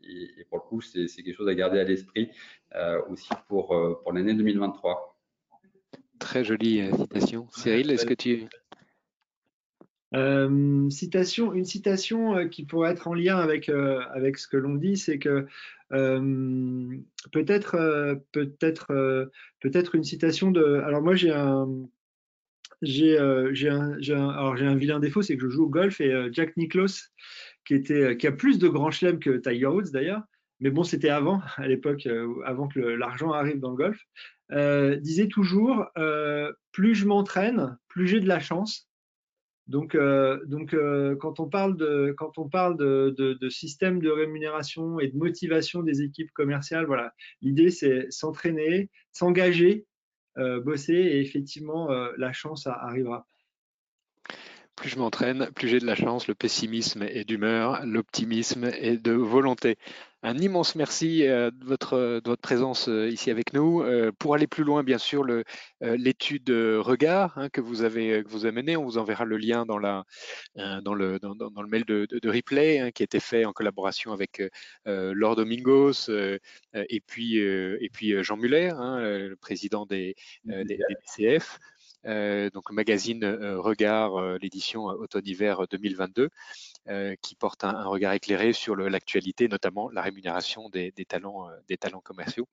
et, 0.09 0.45
pour 0.49 0.59
le 0.59 0.63
coup, 0.63 0.81
c'est 0.81 1.07
quelque 1.07 1.37
chose 1.37 1.49
à 1.49 1.55
garder 1.55 1.79
à 1.79 1.85
l'esprit 1.85 2.31
aussi 3.09 3.29
pour, 3.49 3.69
pour 4.03 4.13
l'année 4.13 4.35
2023. 4.35 5.19
Très 6.19 6.43
jolie 6.43 6.89
citation. 6.97 7.47
Cyril, 7.51 7.91
est-ce 7.91 8.07
que 8.07 8.15
tu, 8.15 8.47
euh, 10.15 10.91
citation, 10.91 11.55
une 11.55 11.65
citation 11.65 12.37
euh, 12.37 12.47
qui 12.47 12.65
pourrait 12.65 12.93
être 12.93 13.09
en 13.09 13.15
lien 13.15 13.39
avec, 13.39 13.69
euh, 13.69 14.01
avec 14.13 14.37
ce 14.37 14.47
que 14.47 14.59
l'on 14.59 14.75
dit, 14.75 14.97
c'est 14.97 15.19
que 15.19 15.47
peut-être 17.31 17.77
peut-être 18.33 19.31
peut-être 19.61 19.95
une 19.95 20.05
citation 20.05 20.51
de. 20.51 20.81
Alors 20.87 21.03
moi 21.03 21.15
j'ai 21.15 21.31
un 21.31 21.69
j'ai 22.81 23.19
un 23.19 24.75
vilain 24.75 25.01
défaut, 25.01 25.21
c'est 25.21 25.37
que 25.37 25.43
je 25.43 25.49
joue 25.49 25.65
au 25.65 25.69
golf 25.69 26.01
et 26.01 26.29
Jack 26.33 26.57
Nicklaus 26.57 27.11
qui 27.67 27.75
était 27.75 28.17
qui 28.17 28.27
a 28.27 28.33
plus 28.33 28.59
de 28.59 28.69
grands 28.69 28.91
chelems 28.91 29.19
que 29.19 29.37
Tiger 29.37 29.67
Woods 29.67 29.91
d'ailleurs, 29.93 30.23
mais 30.61 30.71
bon 30.71 30.83
c'était 30.83 31.11
avant 31.11 31.43
à 31.57 31.69
l'époque 31.69 32.09
avant 32.47 32.69
que 32.69 32.81
l'argent 32.81 33.33
arrive 33.33 33.61
dans 33.61 33.73
le 33.73 33.77
golf, 33.77 34.01
disait 35.03 35.29
toujours 35.29 35.85
plus 36.73 36.95
je 36.95 37.05
m'entraîne, 37.05 37.77
plus 37.89 38.09
j'ai 38.09 38.21
de 38.21 38.29
la 38.29 38.41
chance 38.41 38.89
donc, 39.73 39.95
euh, 39.95 40.39
euh, 40.75 41.17
quand 41.17 41.41
on 41.41 41.49
parle, 41.49 41.79
de, 41.79 43.49
système 43.49 44.01
de 44.01 44.11
rémunération 44.11 45.01
et 45.01 45.09
de 45.09 45.17
motivation 45.17 45.83
des 45.83 46.03
équipes 46.03 46.31
commerciales, 46.33 46.85
voilà, 46.85 47.15
l'idée 47.41 47.71
c'est 47.71 48.07
s'entraîner, 48.11 48.91
s'engager, 49.13 49.87
euh, 50.37 50.61
bosser 50.61 50.93
et 50.93 51.21
effectivement 51.21 51.89
la 52.19 52.33
chance 52.33 52.67
arrivera. 52.67 53.27
Plus 54.77 54.91
je 54.91 54.99
m'entraîne, 54.99 55.51
plus 55.55 55.69
j'ai 55.69 55.79
de 55.81 55.87
la 55.87 55.95
chance, 55.95 56.29
le 56.29 56.35
pessimisme 56.35 57.03
est 57.03 57.25
d'humeur, 57.25 57.81
l'optimisme 57.87 58.65
est 58.65 58.99
de 58.99 59.13
volonté. 59.13 59.79
Un 60.23 60.39
immense 60.39 60.75
merci 60.75 61.23
de 61.23 61.65
votre, 61.65 62.21
de 62.23 62.29
votre 62.29 62.43
présence 62.43 62.89
ici 62.89 63.31
avec 63.31 63.53
nous. 63.53 63.85
Pour 64.19 64.35
aller 64.35 64.47
plus 64.47 64.65
loin, 64.65 64.83
bien 64.83 64.99
sûr, 64.99 65.25
l'étude 65.81 66.49
regard 66.51 67.37
hein, 67.39 67.49
que 67.49 67.61
vous 67.61 67.83
avez 67.83 68.23
que 68.23 68.29
vous 68.29 68.51
menée, 68.53 68.77
on 68.77 68.85
vous 68.85 68.99
enverra 68.99 69.25
le 69.25 69.37
lien 69.37 69.67
dans, 69.67 69.79
la, 69.79 70.05
dans, 70.57 70.95
le, 70.95 71.19
dans, 71.19 71.63
le 71.63 71.69
mail 71.69 71.85
de, 71.85 72.29
replay 72.29 72.79
hein, 72.79 72.91
qui 72.91 73.03
a 73.03 73.05
été 73.05 73.21
fait 73.21 73.45
en 73.45 73.53
collaboration 73.53 74.13
avec 74.13 74.43
Laure 74.87 75.37
Domingos 75.37 76.09
et 76.09 77.01
puis, 77.07 77.41
puis 77.93 78.23
Jean 78.23 78.37
Muller, 78.37 78.73
hein, 78.77 79.01
le 79.01 79.37
président 79.37 79.87
des, 79.87 80.15
des, 80.45 80.65
des 80.65 80.79
DCF. 81.07 81.59
Euh, 82.07 82.51
donc 82.51 82.71
le 82.71 82.75
magazine 82.75 83.25
euh, 83.25 83.61
Regard, 83.61 84.17
euh, 84.17 84.39
l'édition 84.41 84.85
automne-hiver 84.85 85.67
2022, 85.71 86.31
qui 87.23 87.37
porte 87.37 87.63
un, 87.65 87.85
regard 87.85 88.13
éclairé 88.13 88.53
sur 88.53 88.75
l'actualité, 88.75 89.47
notamment 89.47 89.89
la 89.91 90.03
rémunération 90.03 90.69
des, 90.69 90.93
talents, 91.07 91.49
des 91.69 91.77
talents 91.77 92.01
commerciaux. 92.01 92.49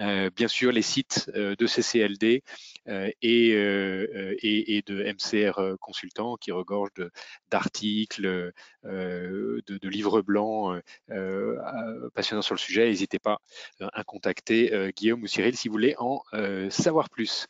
Euh, 0.00 0.30
bien 0.34 0.48
sûr 0.48 0.70
les 0.70 0.82
sites 0.82 1.30
euh, 1.34 1.56
de 1.56 1.66
CCLD 1.66 2.44
euh, 2.88 3.10
et, 3.20 4.82
de 4.86 5.02
MCR 5.02 5.76
Consultants 5.80 6.36
qui 6.36 6.52
regorgent 6.52 6.90
d'articles, 7.50 8.52
de, 8.84 9.88
livres 9.88 10.22
blancs 10.22 10.80
passionnants 12.14 12.42
sur 12.42 12.54
le 12.54 12.58
sujet. 12.58 12.86
N'hésitez 12.86 13.18
pas 13.18 13.38
à 13.80 14.04
contacter 14.04 14.92
Guillaume 14.96 15.22
ou 15.22 15.26
Cyril 15.26 15.56
si 15.56 15.68
vous 15.68 15.72
voulez 15.72 15.94
en 15.98 16.22
savoir 16.70 17.10
plus. 17.10 17.46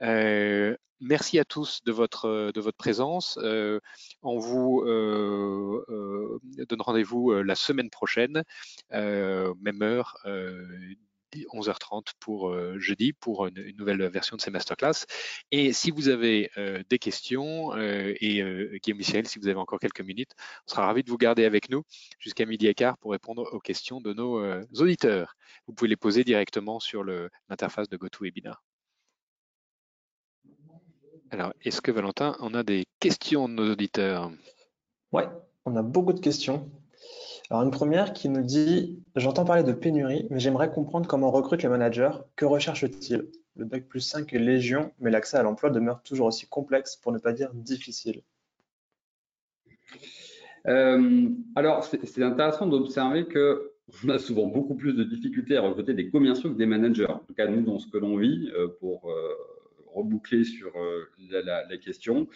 Merci 0.00 1.38
à 1.38 1.44
tous 1.44 1.82
de 1.84 1.92
votre 1.92 2.72
présence. 2.76 3.38
on 4.22 4.38
vous 4.38 4.82
donne 6.68 6.80
rendez-vous 6.80 7.32
la 7.42 7.54
semaine 7.54 7.90
prochaine, 7.90 8.42
même 8.90 9.82
heure, 9.82 10.16
11h30 11.52 12.12
pour 12.20 12.50
euh, 12.50 12.78
jeudi 12.78 13.12
pour 13.12 13.46
une, 13.46 13.74
nouvelle 13.76 14.06
version 14.08 14.36
de 14.36 14.40
ces 14.40 14.50
masterclass. 14.50 15.06
Et 15.50 15.72
si 15.72 15.90
vous 15.90 16.08
avez 16.08 16.50
euh, 16.58 16.82
des 16.88 16.98
questions, 16.98 17.74
euh, 17.74 18.14
et 18.20 18.42
Guillaume 18.82 18.98
Michel, 18.98 19.26
si 19.26 19.38
vous 19.38 19.48
avez 19.48 19.58
encore 19.58 19.78
quelques 19.78 20.00
minutes, 20.00 20.32
on 20.66 20.70
sera 20.70 20.86
ravi 20.86 21.02
de 21.02 21.10
vous 21.10 21.18
garder 21.18 21.44
avec 21.44 21.70
nous 21.70 21.82
jusqu'à 22.18 22.46
midi 22.46 22.66
et 22.66 22.74
quart 22.74 22.98
pour 22.98 23.12
répondre 23.12 23.48
aux 23.52 23.60
questions 23.60 24.00
de 24.00 24.12
nos 24.12 24.42
auditeurs. 24.78 25.36
Vous 25.66 25.74
pouvez 25.74 25.88
les 25.88 25.96
poser 25.96 26.24
directement 26.24 26.80
sur 26.80 27.04
l'interface 27.04 27.88
de 27.88 27.96
GoToWebinar. 27.96 28.62
Alors, 31.30 31.54
est-ce 31.62 31.80
que 31.80 31.90
Valentin, 31.90 32.36
on 32.40 32.52
a 32.52 32.62
des 32.62 32.84
questions 33.00 33.48
de 33.48 33.54
nos 33.54 33.72
auditeurs? 33.72 34.30
Ouais, 35.12 35.26
on 35.64 35.76
a 35.76 35.82
beaucoup 35.82 36.12
de 36.12 36.20
questions. 36.20 36.70
Alors 37.52 37.64
une 37.64 37.70
première 37.70 38.14
qui 38.14 38.30
nous 38.30 38.42
dit 38.42 38.98
J'entends 39.14 39.44
parler 39.44 39.62
de 39.62 39.74
pénurie, 39.74 40.26
mais 40.30 40.40
j'aimerais 40.40 40.70
comprendre 40.70 41.06
comment 41.06 41.30
recrute 41.30 41.62
les 41.62 41.68
managers. 41.68 42.12
Que 42.34 42.46
recherche-t-il 42.46 43.26
Le 43.56 43.66
Bac 43.66 43.88
plus 43.88 44.00
5 44.00 44.32
est 44.32 44.38
légion, 44.38 44.90
mais 45.00 45.10
l'accès 45.10 45.36
à 45.36 45.42
l'emploi 45.42 45.68
demeure 45.68 46.02
toujours 46.02 46.28
aussi 46.28 46.46
complexe, 46.46 46.96
pour 46.96 47.12
ne 47.12 47.18
pas 47.18 47.34
dire 47.34 47.50
difficile. 47.52 48.22
Euh, 50.66 51.28
alors, 51.54 51.84
c'est 51.84 52.22
intéressant 52.22 52.66
d'observer 52.68 53.26
qu'on 53.26 54.08
a 54.08 54.18
souvent 54.18 54.46
beaucoup 54.46 54.74
plus 54.74 54.94
de 54.94 55.04
difficultés 55.04 55.58
à 55.58 55.60
recruter 55.60 55.92
des 55.92 56.08
commerciaux 56.08 56.52
que 56.52 56.56
des 56.56 56.64
managers. 56.64 57.10
En 57.10 57.18
tout 57.18 57.34
cas, 57.34 57.48
nous, 57.48 57.60
dans 57.60 57.78
ce 57.78 57.86
que 57.86 57.98
l'on 57.98 58.16
vit, 58.16 58.50
euh, 58.54 58.68
pour 58.80 59.10
euh, 59.10 59.28
reboucler 59.92 60.44
sur 60.44 60.72
euh, 60.76 61.10
la, 61.30 61.76
question, 61.76 62.28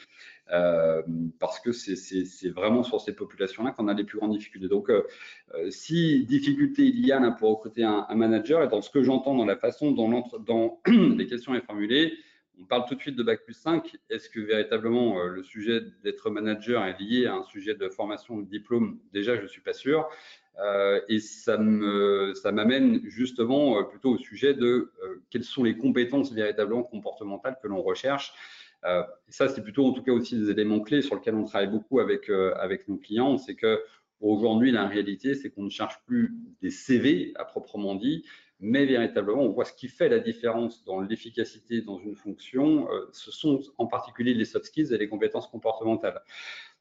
euh, 0.53 1.03
parce 1.39 1.61
que 1.61 1.73
c'est 1.73 2.49
vraiment 2.51 2.83
sur 2.83 3.01
ces 3.01 3.15
populations-là 3.15 3.73
qu'on 3.73 3.89
a 3.89 3.95
les 3.95 4.05
plus 4.05 4.19
grandes 4.19 4.37
difficultés. 4.37 4.69
Donc, 4.69 4.91
euh, 4.91 5.03
si 5.71 6.25
difficulté 6.25 6.83
il 6.83 7.07
y 7.07 7.13
a 7.13 7.31
pour 7.33 7.51
recruter 7.51 7.85
un, 7.85 8.07
manager, 8.15 8.63
et 8.63 8.69
dans 8.69 8.83
ce 8.83 8.91
que 8.91 9.03
j'entends 9.03 9.35
dans 9.35 9.45
la 9.47 9.57
façon 9.57 9.93
dont, 9.93 10.25
dans 10.41 10.81
les 10.87 11.27
questions 11.27 11.55
est 11.55 11.65
formulée, 11.65 12.15
on 12.59 12.65
parle 12.65 12.87
tout 12.89 12.95
de 12.95 13.01
suite 13.01 13.17
de 13.17 13.23
Bac 13.23 13.45
plus 13.45 13.53
5. 13.53 13.97
Est-ce 14.09 14.31
que 14.31 14.41
véritablement 14.41 15.23
le 15.25 15.43
sujet 15.43 15.81
d'être 16.03 16.31
manager 16.31 16.87
est 16.87 16.99
lié 16.99 17.27
à 17.27 17.35
un 17.35 17.43
sujet 17.43 17.75
de 17.75 17.89
formation 17.91 18.39
de 18.39 18.47
diplôme? 18.47 18.99
Déjà, 19.13 19.37
je 19.37 19.43
ne 19.43 19.47
suis 19.47 19.61
pas 19.61 19.75
sûr. 19.75 20.09
Euh, 20.59 21.01
et 21.09 21.19
ça 21.21 21.59
m'amène 21.59 23.01
justement 23.05 23.79
euh, 23.79 23.83
plutôt 23.83 24.13
au 24.13 24.19
sujet 24.19 24.55
de 24.55 24.91
euh, 25.03 25.23
quelles 25.31 25.45
sont 25.45 25.63
les 25.63 25.77
compétences 25.77 26.33
véritablement 26.33 26.83
comportementales 26.83 27.59
que 27.63 27.69
l'on 27.69 27.83
recherche. 27.83 28.33
ça, 29.29 29.49
c'est 29.49 29.63
plutôt 29.63 29.85
en 29.87 29.93
tout 29.93 30.03
cas 30.03 30.13
aussi 30.13 30.39
des 30.39 30.51
éléments 30.51 30.81
clés 30.81 31.03
sur 31.03 31.17
lesquels 31.17 31.35
on 31.35 31.45
travaille 31.45 31.69
beaucoup 31.69 31.99
avec, 32.01 32.31
avec 32.31 32.89
nos 32.89 32.97
clients. 32.97 33.37
C'est 33.37 33.57
que 33.57 33.83
aujourd'hui, 34.21 34.71
la 34.71 34.87
réalité, 34.87 35.35
c'est 35.35 35.51
qu'on 35.51 35.65
ne 35.65 35.71
cherche 35.71 35.97
plus 36.07 36.37
des 36.63 36.71
CV 36.71 37.33
à 37.35 37.45
proprement 37.45 37.97
dit, 37.97 38.25
mais 38.61 38.87
véritablement, 38.87 39.43
on 39.43 39.49
voit 39.49 39.65
ce 39.65 39.73
qui 39.73 39.89
fait 39.89 40.09
la 40.09 40.21
différence 40.21 40.85
dans 40.85 41.01
l'efficacité 41.01 41.83
dans 41.83 41.99
une 41.99 42.15
fonction. 42.15 42.89
ce 43.13 43.33
sont 43.33 43.61
en 43.77 43.87
particulier 43.87 44.35
les 44.35 44.45
soft 44.45 44.67
skills 44.67 44.95
et 44.95 44.99
les 44.99 45.09
compétences 45.09 45.49
comportementales. 45.49 46.23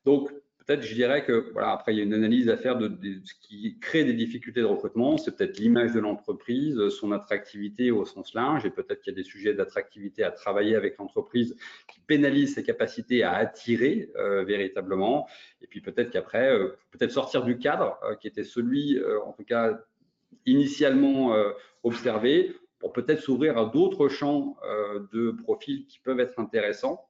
Donc, 0.06 0.32
Peut-être, 0.66 0.82
je 0.82 0.96
dirais 0.96 1.24
que, 1.24 1.52
voilà, 1.54 1.72
après, 1.72 1.94
il 1.94 1.98
y 1.98 2.00
a 2.00 2.04
une 2.04 2.14
analyse 2.14 2.50
à 2.50 2.58
faire 2.58 2.76
de, 2.76 2.90
ce 3.24 3.34
qui 3.40 3.78
crée 3.80 4.04
des 4.04 4.14
difficultés 4.14 4.62
de 4.62 4.66
recrutement. 4.66 5.16
C'est 5.18 5.36
peut-être 5.36 5.60
l'image 5.60 5.92
de 5.92 6.00
l'entreprise, 6.00 6.90
son 6.90 7.12
attractivité 7.12 7.92
au 7.92 8.04
sens 8.04 8.34
large, 8.34 8.66
et 8.66 8.72
peut-être 8.72 9.02
qu'il 9.02 9.14
y 9.14 9.16
a 9.16 9.18
des 9.18 9.24
sujets 9.24 9.54
d'attractivité 9.54 10.24
à 10.24 10.32
travailler 10.32 10.76
avec 10.76 10.98
l'entreprise 10.98 11.56
qui 11.88 12.00
pénalisent 12.00 12.56
ses 12.56 12.64
capacités 12.64 13.22
à 13.22 13.34
attirer 13.34 14.10
euh, 14.16 14.44
véritablement. 14.44 15.28
Et 15.62 15.68
puis 15.68 15.82
peut-être 15.82 16.10
qu'après, 16.10 16.52
euh, 16.52 16.76
peut-être 16.90 17.12
sortir 17.12 17.44
du 17.44 17.60
cadre 17.60 18.00
euh, 18.04 18.16
qui 18.16 18.28
était 18.28 18.44
celui, 18.44 19.00
en 19.24 19.34
tout 19.34 19.44
cas, 19.44 19.80
initialement 20.48 21.36
observé, 21.84 22.56
pour 22.80 22.92
peut-être 22.92 23.22
s'ouvrir 23.22 23.58
à 23.58 23.66
d'autres 23.66 24.10
champs 24.10 24.58
de 25.14 25.32
profils 25.32 25.86
qui 25.86 26.00
peuvent 26.00 26.20
être 26.20 26.40
intéressants 26.40 27.08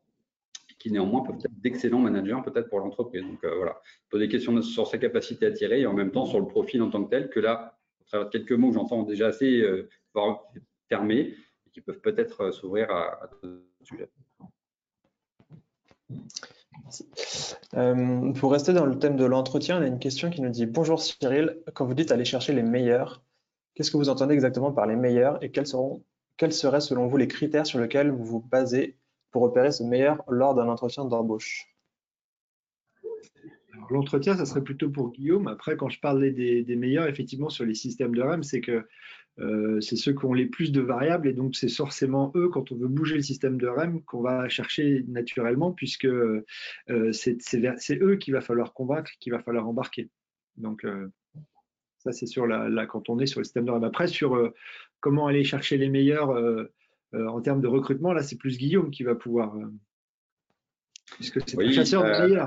qui 0.86 0.92
néanmoins 0.92 1.24
peuvent 1.24 1.40
être 1.44 1.62
d'excellents 1.62 1.98
managers 1.98 2.38
peut-être 2.46 2.70
pour 2.70 2.80
l'entreprise. 2.80 3.24
Donc 3.24 3.44
euh, 3.44 3.56
voilà, 3.56 3.82
poser 4.12 4.28
des 4.28 4.32
questions 4.32 4.62
sur 4.62 4.86
sa 4.86 5.00
capacité 5.00 5.48
à 5.48 5.52
tirer 5.52 5.82
et 5.82 5.88
en 5.88 5.94
même 5.94 6.12
temps 6.12 6.28
sur 6.28 6.40
le 6.40 6.46
profil 6.46 6.84
en 6.84 6.92
tant 6.92 7.04
que 7.04 7.10
tel, 7.10 7.32
que 7.32 7.40
là, 7.40 7.80
à 8.02 8.04
travers 8.06 8.30
quelques 8.30 8.52
mots, 8.52 8.72
j'entends 8.72 9.02
déjà 9.02 9.30
assez 9.30 9.62
euh, 9.62 9.90
fermés 10.88 11.34
et 11.66 11.70
qui 11.72 11.82
peuvent 11.82 12.02
peut-être 12.02 12.42
euh, 12.42 12.52
s'ouvrir 12.52 12.92
à, 12.92 13.24
à 13.24 13.30
ce 13.42 13.64
sujet. 13.82 14.12
pour 18.40 18.52
rester 18.52 18.74
dans 18.74 18.86
le 18.86 19.00
thème 19.00 19.16
de 19.16 19.26
l'entretien, 19.26 19.80
on 19.80 19.82
a 19.82 19.88
une 19.88 19.98
question 19.98 20.30
qui 20.30 20.42
nous 20.42 20.52
dit 20.52 20.68
Bonjour 20.68 21.02
Cyril, 21.02 21.64
quand 21.74 21.88
vous 21.88 21.96
dites 21.96 22.12
aller 22.12 22.26
chercher 22.26 22.54
les 22.54 22.62
meilleurs, 22.62 23.24
qu'est-ce 23.74 23.90
que 23.90 23.98
vous 23.98 24.10
entendez 24.10 24.36
exactement 24.36 24.72
par 24.72 24.86
les 24.86 24.96
meilleurs 24.96 25.44
et 25.44 25.50
quels, 25.50 25.66
seront, 25.66 26.04
quels 26.38 26.54
seraient 26.54 26.80
selon 26.80 27.08
vous 27.08 27.18
les 27.18 27.28
critères 27.28 27.66
sur 27.66 27.80
lesquels 27.80 28.12
vous 28.12 28.24
vous 28.24 28.40
basez 28.40 29.00
pour 29.36 29.44
repérer 29.44 29.70
ce 29.70 29.84
meilleur 29.84 30.24
lors 30.30 30.56
d'un 30.56 30.70
entretien 30.70 31.04
d'embauche 31.04 31.68
L'entretien, 33.90 34.38
ça 34.38 34.46
serait 34.46 34.64
plutôt 34.64 34.90
pour 34.90 35.12
Guillaume. 35.12 35.50
Après, 35.50 35.76
quand 35.76 35.90
je 35.90 36.00
parlais 36.00 36.32
des, 36.32 36.76
meilleurs, 36.78 37.10
effectivement, 37.10 37.50
sur 37.50 37.66
les 37.66 37.74
systèmes 37.74 38.16
de 38.16 38.22
REM, 38.22 38.44
c'est 38.44 38.62
que 38.62 38.88
euh, 39.40 39.82
c'est 39.82 39.98
ceux 39.98 40.14
qui 40.14 40.24
ont 40.24 40.32
les 40.32 40.46
plus 40.46 40.72
de 40.72 40.80
variables 40.80 41.28
et 41.28 41.34
donc 41.34 41.58
c'est 41.58 41.68
forcément 41.68 42.32
eux, 42.36 42.48
quand 42.48 42.72
on 42.72 42.78
veut 42.78 42.88
bouger 42.88 43.16
le 43.16 43.24
système 43.24 43.58
de 43.58 43.68
REM, 43.68 44.02
qu'on 44.04 44.22
va 44.22 44.48
chercher 44.48 45.04
naturellement 45.10 45.74
puisque 45.74 46.06
euh, 46.06 46.46
c'est 47.12 48.02
eux 48.02 48.16
qu'il 48.16 48.34
va 48.34 48.40
falloir 48.40 48.72
convaincre, 48.72 49.12
qu'il 49.20 49.34
va 49.34 49.40
falloir 49.40 49.68
embarquer. 49.68 50.10
Donc, 50.56 50.86
euh, 50.86 51.12
ça, 51.98 52.14
c'est 52.14 52.26
sur 52.26 52.48
la, 52.48 52.86
quand 52.86 53.10
on 53.10 53.20
est 53.20 53.26
sur 53.26 53.42
le 53.42 53.44
système 53.44 53.66
de 53.66 53.72
REM. 53.72 53.84
Après, 53.84 54.08
sur 54.08 54.50
comment 55.02 55.28
aller 55.28 55.44
chercher 55.44 55.76
les 55.76 55.90
meilleurs 55.90 56.34
en 57.28 57.42
termes 57.42 57.62
de 57.62 57.68
recrutement, 57.68 58.14
là, 58.14 58.24
c'est 58.24 58.38
plus 58.38 58.58
Guillaume 58.58 58.92
qui 58.92 59.04
va 59.04 59.16
pouvoir. 59.16 59.56
Euh, 59.56 59.72
puisque 61.16 61.40
c'est 61.48 61.58
oui, 61.58 61.74
chasseur 61.74 62.04
de 62.04 62.10
euh. 62.10 62.46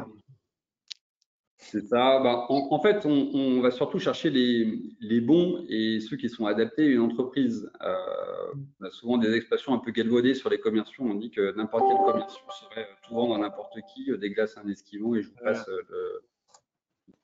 C'est 1.57 1.87
ça. 1.87 2.21
Bah, 2.21 2.47
en, 2.49 2.81
fait, 2.81 3.05
on, 3.05 3.61
va 3.61 3.71
surtout 3.71 3.99
chercher 3.99 4.31
les, 4.31 5.21
bons 5.21 5.65
et 5.69 6.01
ceux 6.01 6.17
qui 6.17 6.29
sont 6.29 6.47
adaptés 6.47 6.85
à 6.85 6.87
une 6.87 7.01
entreprise. 7.01 7.71
on 7.81 8.85
a 8.85 8.91
souvent 8.91 9.19
des 9.19 9.35
expressions 9.35 9.75
un 9.75 9.79
peu 9.79 9.91
galvaudées 9.91 10.35
sur 10.35 10.51
les 10.51 10.61
commerciaux. 10.61 11.05
On 11.05 11.15
dit 11.15 11.31
que 11.31 11.55
n'importe 11.57 11.85
quel 11.89 12.13
commercial 12.13 12.43
serait 12.71 12.89
tout 13.03 13.15
vendre 13.15 13.35
à 13.35 13.39
n'importe 13.39 13.77
qui, 13.93 14.17
des 14.17 14.31
glaces 14.31 14.57
à 14.57 14.63
un 14.63 14.69
esquimau 14.69 15.17
et 15.17 15.23
je 15.23 15.29
vous 15.29 15.37
passe 15.43 15.69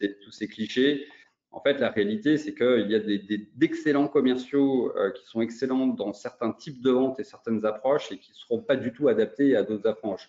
tous 0.01 0.33
ces 0.33 0.49
clichés. 0.49 1.07
En 1.55 1.61
fait, 1.61 1.79
la 1.79 1.89
réalité, 1.89 2.37
c'est 2.37 2.53
qu'il 2.53 2.91
y 2.91 2.97
a 2.97 3.39
d'excellents 3.55 4.09
commerciaux 4.09 4.93
euh, 4.97 5.13
qui 5.13 5.25
sont 5.25 5.41
excellents 5.41 5.87
dans 5.87 6.13
certains 6.13 6.51
types 6.51 6.83
de 6.83 6.91
ventes 6.91 7.21
et 7.21 7.25
certaines 7.25 7.65
approches 7.65 8.11
et 8.11 8.19
qui 8.19 8.33
ne 8.33 8.35
seront 8.35 8.59
pas 8.61 8.75
du 8.75 8.93
tout 8.93 9.07
adaptés 9.07 9.55
à 9.55 9.63
d'autres 9.63 9.89
approches. 9.89 10.29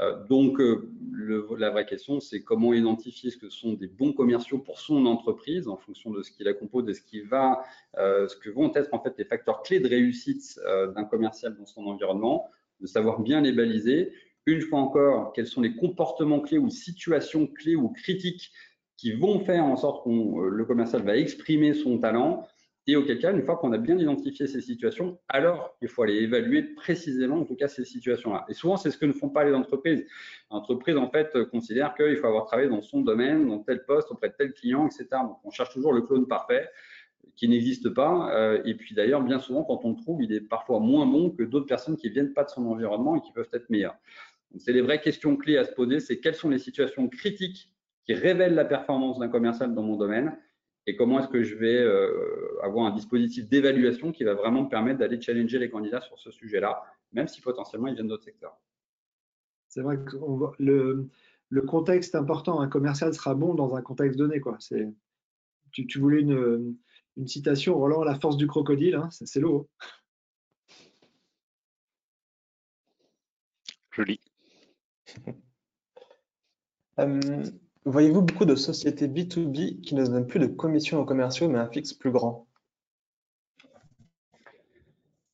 Euh, 0.00 0.24
donc, 0.26 0.60
euh, 0.60 0.90
la 1.56 1.70
vraie 1.70 1.86
question, 1.86 2.18
c'est 2.18 2.42
comment 2.42 2.74
identifier 2.74 3.30
ce 3.30 3.36
que 3.36 3.50
sont 3.50 3.74
des 3.74 3.86
bons 3.86 4.12
commerciaux 4.12 4.58
pour 4.58 4.80
son 4.80 5.06
entreprise 5.06 5.68
en 5.68 5.76
fonction 5.76 6.10
de 6.10 6.24
ce 6.24 6.32
qui 6.32 6.42
la 6.42 6.54
compose 6.54 6.88
et 6.88 6.94
ce 6.94 7.02
qui 7.02 7.20
va, 7.20 7.62
ce 7.96 8.34
que 8.36 8.50
vont 8.50 8.72
être 8.74 8.92
en 8.92 9.00
fait 9.00 9.14
les 9.16 9.24
facteurs 9.24 9.62
clés 9.62 9.78
de 9.78 9.88
réussite 9.88 10.58
d'un 10.96 11.04
commercial 11.04 11.56
dans 11.56 11.66
son 11.66 11.86
environnement, 11.86 12.50
de 12.80 12.88
savoir 12.88 13.20
bien 13.20 13.40
les 13.40 13.52
baliser. 13.52 14.12
Une 14.46 14.60
fois 14.60 14.80
encore, 14.80 15.32
quels 15.32 15.46
sont 15.46 15.62
les 15.62 15.76
comportements 15.76 16.40
clés 16.40 16.58
ou 16.58 16.68
situations 16.68 17.46
clés 17.46 17.76
ou 17.76 17.90
critiques 17.90 18.50
qui 18.96 19.12
vont 19.12 19.40
faire 19.40 19.64
en 19.64 19.76
sorte 19.76 20.04
que 20.04 20.48
le 20.48 20.64
commercial 20.64 21.02
va 21.02 21.16
exprimer 21.16 21.74
son 21.74 21.98
talent 21.98 22.46
et 22.86 22.96
auquel 22.96 23.18
cas, 23.18 23.32
une 23.32 23.42
fois 23.42 23.56
qu'on 23.56 23.72
a 23.72 23.78
bien 23.78 23.96
identifié 23.96 24.46
ces 24.46 24.60
situations, 24.60 25.18
alors 25.28 25.74
il 25.80 25.88
faut 25.88 26.02
aller 26.02 26.16
évaluer 26.16 26.62
précisément, 26.62 27.38
en 27.38 27.44
tout 27.44 27.56
cas, 27.56 27.66
ces 27.66 27.84
situations-là. 27.84 28.44
Et 28.48 28.52
souvent, 28.52 28.76
c'est 28.76 28.90
ce 28.90 28.98
que 28.98 29.06
ne 29.06 29.12
font 29.12 29.30
pas 29.30 29.44
les 29.44 29.54
entreprises. 29.54 30.04
L'entreprise, 30.50 30.96
en 30.98 31.08
fait, 31.10 31.44
considère 31.50 31.94
qu'il 31.94 32.16
faut 32.16 32.26
avoir 32.26 32.44
travaillé 32.44 32.68
dans 32.68 32.82
son 32.82 33.00
domaine, 33.00 33.48
dans 33.48 33.60
tel 33.60 33.84
poste, 33.86 34.10
auprès 34.10 34.28
de 34.28 34.34
tel 34.34 34.52
client, 34.52 34.86
etc. 34.86 35.06
Donc, 35.12 35.38
on 35.44 35.50
cherche 35.50 35.72
toujours 35.72 35.94
le 35.94 36.02
clone 36.02 36.26
parfait 36.26 36.68
qui 37.36 37.48
n'existe 37.48 37.88
pas. 37.88 38.30
Euh, 38.34 38.62
et 38.66 38.74
puis 38.74 38.94
d'ailleurs, 38.94 39.22
bien 39.22 39.38
souvent, 39.38 39.64
quand 39.64 39.80
on 39.84 39.90
le 39.90 39.96
trouve, 39.96 40.22
il 40.22 40.32
est 40.32 40.42
parfois 40.42 40.78
moins 40.78 41.06
bon 41.06 41.30
que 41.30 41.42
d'autres 41.42 41.66
personnes 41.66 41.96
qui 41.96 42.08
ne 42.08 42.12
viennent 42.12 42.34
pas 42.34 42.44
de 42.44 42.50
son 42.50 42.66
environnement 42.66 43.16
et 43.16 43.22
qui 43.22 43.32
peuvent 43.32 43.48
être 43.52 43.70
meilleures. 43.70 43.96
C'est 44.58 44.72
les 44.72 44.82
vraies 44.82 45.00
questions 45.00 45.36
clés 45.36 45.56
à 45.56 45.64
se 45.64 45.72
poser, 45.72 45.98
c'est 46.00 46.20
quelles 46.20 46.36
sont 46.36 46.50
les 46.50 46.58
situations 46.58 47.08
critiques 47.08 47.70
qui 48.04 48.14
révèlent 48.14 48.54
la 48.54 48.64
performance 48.64 49.18
d'un 49.18 49.28
commercial 49.28 49.74
dans 49.74 49.82
mon 49.82 49.96
domaine 49.96 50.36
et 50.86 50.96
comment 50.96 51.18
est-ce 51.18 51.28
que 51.28 51.42
je 51.42 51.54
vais 51.56 51.78
euh, 51.78 52.58
avoir 52.62 52.86
un 52.86 52.94
dispositif 52.94 53.48
d'évaluation 53.48 54.12
qui 54.12 54.24
va 54.24 54.34
vraiment 54.34 54.64
me 54.64 54.68
permettre 54.68 54.98
d'aller 54.98 55.20
challenger 55.20 55.58
les 55.58 55.70
candidats 55.70 56.02
sur 56.02 56.18
ce 56.18 56.30
sujet-là, 56.30 56.82
même 57.12 57.26
si 57.26 57.40
potentiellement 57.40 57.86
ils 57.88 57.94
viennent 57.94 58.08
d'autres 58.08 58.24
secteurs. 58.24 58.60
C'est 59.68 59.80
vrai 59.80 59.98
que 59.98 60.16
le, 60.58 61.08
le, 61.48 61.62
contexte 61.62 62.14
est 62.14 62.18
important. 62.18 62.60
Un 62.60 62.68
commercial 62.68 63.14
sera 63.14 63.34
bon 63.34 63.54
dans 63.54 63.74
un 63.74 63.82
contexte 63.82 64.18
donné. 64.18 64.40
Quoi. 64.40 64.58
Tu, 65.72 65.86
tu 65.86 65.98
voulais 65.98 66.20
une, 66.20 66.76
une, 67.16 67.26
citation, 67.26 67.76
Roland, 67.76 68.04
la 68.04 68.14
force 68.20 68.36
du 68.36 68.46
crocodile, 68.46 68.96
hein, 68.96 69.08
c'est 69.10 69.40
l'eau. 69.40 69.68
Joli. 73.92 74.20
Euh, 77.00 77.42
Voyez-vous 77.86 78.22
beaucoup 78.22 78.46
de 78.46 78.54
sociétés 78.54 79.08
B2B 79.08 79.82
qui 79.82 79.94
ne 79.94 80.06
donnent 80.06 80.26
plus 80.26 80.40
de 80.40 80.46
commission 80.46 81.00
aux 81.00 81.04
commerciaux, 81.04 81.48
mais 81.48 81.58
un 81.58 81.68
fixe 81.68 81.92
plus 81.92 82.10
grand? 82.10 82.46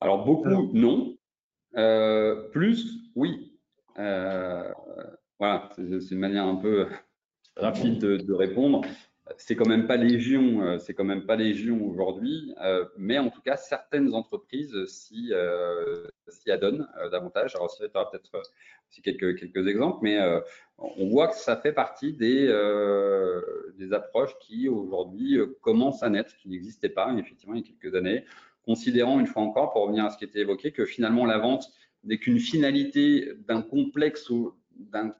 Alors, 0.01 0.25
beaucoup, 0.25 0.69
non. 0.73 1.15
Euh, 1.77 2.49
plus, 2.49 3.09
oui. 3.15 3.57
Euh, 3.99 4.69
voilà, 5.39 5.69
c'est 5.75 6.11
une 6.11 6.19
manière 6.19 6.45
un 6.45 6.55
peu 6.55 6.87
rapide 7.55 7.99
de 7.99 8.33
répondre 8.33 8.81
c'est 9.37 9.55
quand 9.55 9.67
même 9.67 9.87
pas 9.87 9.97
légion, 9.97 10.61
euh, 10.61 10.77
c'est 10.77 10.93
quand 10.93 11.03
même 11.03 11.25
pas 11.25 11.35
légion 11.35 11.83
aujourd'hui, 11.85 12.53
euh, 12.61 12.85
mais 12.97 13.19
en 13.19 13.29
tout 13.29 13.41
cas 13.41 13.57
certaines 13.57 14.13
entreprises 14.13 14.85
s'y 14.85 15.31
adonnent 16.47 16.87
davantage. 17.11 17.55
Alors 17.55 17.71
ça 17.71 17.87
peut-être 17.87 18.41
aussi 18.89 19.01
quelques 19.01 19.37
quelques 19.39 19.67
exemples, 19.67 19.99
mais 20.01 20.19
on 20.97 21.07
voit 21.07 21.27
que 21.27 21.35
ça 21.35 21.57
fait 21.57 21.73
partie 21.73 22.13
des 22.13 22.47
des 23.77 23.93
approches 23.93 24.37
qui 24.39 24.67
aujourd'hui 24.67 25.39
commencent 25.61 26.03
à 26.03 26.09
naître, 26.09 26.35
qui 26.37 26.49
n'existaient 26.49 26.89
pas 26.89 27.13
effectivement 27.17 27.55
il 27.55 27.61
y 27.61 27.63
a 27.63 27.73
quelques 27.79 27.95
années, 27.95 28.25
considérant 28.65 29.19
une 29.19 29.27
fois 29.27 29.43
encore, 29.43 29.71
pour 29.71 29.83
revenir 29.83 30.05
à 30.05 30.09
ce 30.09 30.17
qui 30.17 30.25
était 30.25 30.39
évoqué, 30.39 30.71
que 30.71 30.85
finalement 30.85 31.25
la 31.25 31.37
vente 31.37 31.67
n'est 32.03 32.17
qu'une 32.17 32.39
finalité 32.39 33.33
d'un 33.47 33.61
complexe 33.61 34.29
ou 34.29 34.53
d'un 34.75 35.13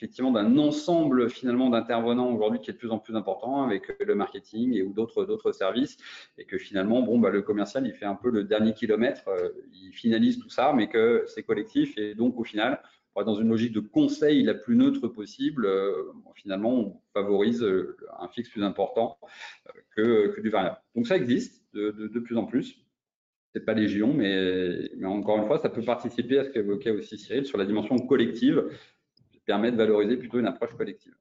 effectivement 0.00 0.30
d'un 0.30 0.56
ensemble 0.56 1.28
finalement 1.28 1.68
d'intervenants 1.68 2.32
aujourd'hui 2.32 2.58
qui 2.60 2.70
est 2.70 2.72
de 2.72 2.78
plus 2.78 2.90
en 2.90 2.98
plus 2.98 3.16
important 3.16 3.62
avec 3.62 3.94
le 4.00 4.14
marketing 4.14 4.74
et 4.74 4.82
ou 4.82 4.94
d'autres 4.94 5.26
d'autres 5.26 5.52
services. 5.52 5.98
Et 6.38 6.46
que 6.46 6.56
finalement 6.56 7.02
bon 7.02 7.18
bah 7.18 7.28
le 7.28 7.42
commercial 7.42 7.86
il 7.86 7.92
fait 7.92 8.06
un 8.06 8.14
peu 8.14 8.30
le 8.30 8.44
dernier 8.44 8.72
kilomètre, 8.72 9.28
euh, 9.28 9.50
il 9.74 9.92
finalise 9.92 10.38
tout 10.38 10.48
ça 10.48 10.72
mais 10.74 10.88
que 10.88 11.24
c'est 11.26 11.42
collectif 11.42 11.98
et 11.98 12.14
donc 12.14 12.38
au 12.38 12.44
final 12.44 12.80
dans 13.16 13.34
une 13.34 13.48
logique 13.48 13.72
de 13.72 13.80
conseil 13.80 14.42
la 14.42 14.54
plus 14.54 14.76
neutre 14.76 15.08
possible, 15.08 15.66
euh, 15.66 16.12
finalement, 16.34 16.72
on 16.72 17.00
favorise 17.12 17.62
euh, 17.62 17.96
un 18.18 18.28
fixe 18.28 18.48
plus 18.48 18.62
important 18.62 19.18
que, 19.96 20.28
que, 20.34 20.40
du 20.40 20.50
variable. 20.50 20.78
Donc 20.94 21.06
ça 21.06 21.16
existe 21.16 21.62
de, 21.74 22.18
plus 22.20 22.36
en 22.36 22.44
plus. 22.44 22.86
C'est 23.52 23.64
pas 23.64 23.74
légion, 23.74 24.14
mais, 24.14 24.90
encore 25.04 25.38
une 25.38 25.46
fois, 25.46 25.58
ça 25.58 25.68
peut 25.68 25.82
participer 25.82 26.38
à 26.38 26.44
ce 26.44 26.50
qu'évoquait 26.50 26.92
aussi 26.92 27.18
Cyril 27.18 27.46
sur 27.46 27.58
la 27.58 27.66
dimension 27.66 27.98
collective 27.98 28.64
permet 29.44 29.72
de 29.72 29.76
valoriser 29.76 30.16
plutôt 30.16 30.38
une 30.38 30.46
approche 30.46 30.76
collective. 30.76 31.12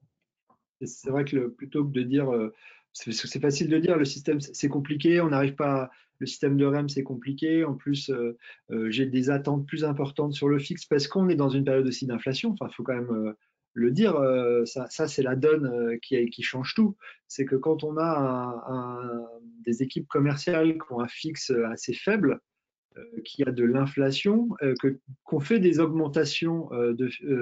C'est 0.84 1.10
vrai 1.10 1.26
que 1.26 1.48
plutôt 1.48 1.84
que 1.84 1.92
de 1.92 2.04
dire, 2.04 2.32
euh, 2.32 2.54
c'est 2.94 3.42
facile 3.42 3.70
de 3.70 3.80
dire, 3.80 3.98
le 3.98 4.06
système 4.06 4.40
c'est 4.40 4.70
compliqué, 4.70 5.20
on 5.20 5.30
n'arrive 5.30 5.56
pas, 5.56 5.90
le 6.20 6.28
système 6.28 6.58
de 6.58 6.66
REM 6.66 6.90
c'est 6.90 7.04
compliqué, 7.04 7.64
en 7.64 7.74
plus 7.74 8.10
euh, 8.10 8.38
euh, 8.72 8.90
j'ai 8.92 9.06
des 9.06 9.30
attentes 9.30 9.66
plus 9.66 9.84
importantes 9.84 10.34
sur 10.34 10.50
le 10.50 10.60
fixe 10.60 10.86
parce 10.86 11.08
qu'on 11.08 11.30
est 11.30 11.36
dans 11.36 11.50
une 11.50 11.64
période 11.64 11.88
aussi 11.88 12.06
d'inflation, 12.06 12.52
enfin 12.52 12.68
il 12.70 12.76
faut 12.76 12.84
quand 12.84 12.96
même 12.96 13.36
le 13.74 13.92
dire, 13.92 14.20
ça, 14.66 15.08
c'est 15.08 15.22
la 15.22 15.36
donne 15.36 16.00
qui, 16.02 16.42
change 16.42 16.74
tout. 16.74 16.98
C'est 17.28 17.46
que 17.46 17.56
quand 17.56 17.84
on 17.84 17.98
a 17.98 19.30
des 19.64 19.84
équipes 19.84 20.08
commerciales 20.08 20.74
qui 20.74 20.92
ont 20.92 21.00
un 21.00 21.08
fixe 21.08 21.52
assez 21.52 21.94
faible, 21.94 22.42
euh, 22.98 23.22
qu'il 23.24 23.46
y 23.46 23.48
a 23.48 23.52
de 23.52 23.64
l'inflation, 23.64 24.50
euh, 24.64 24.74
qu'on 25.24 25.40
fait 25.40 25.60
des 25.60 25.80
augmentations 25.80 26.72
euh, 26.74 26.96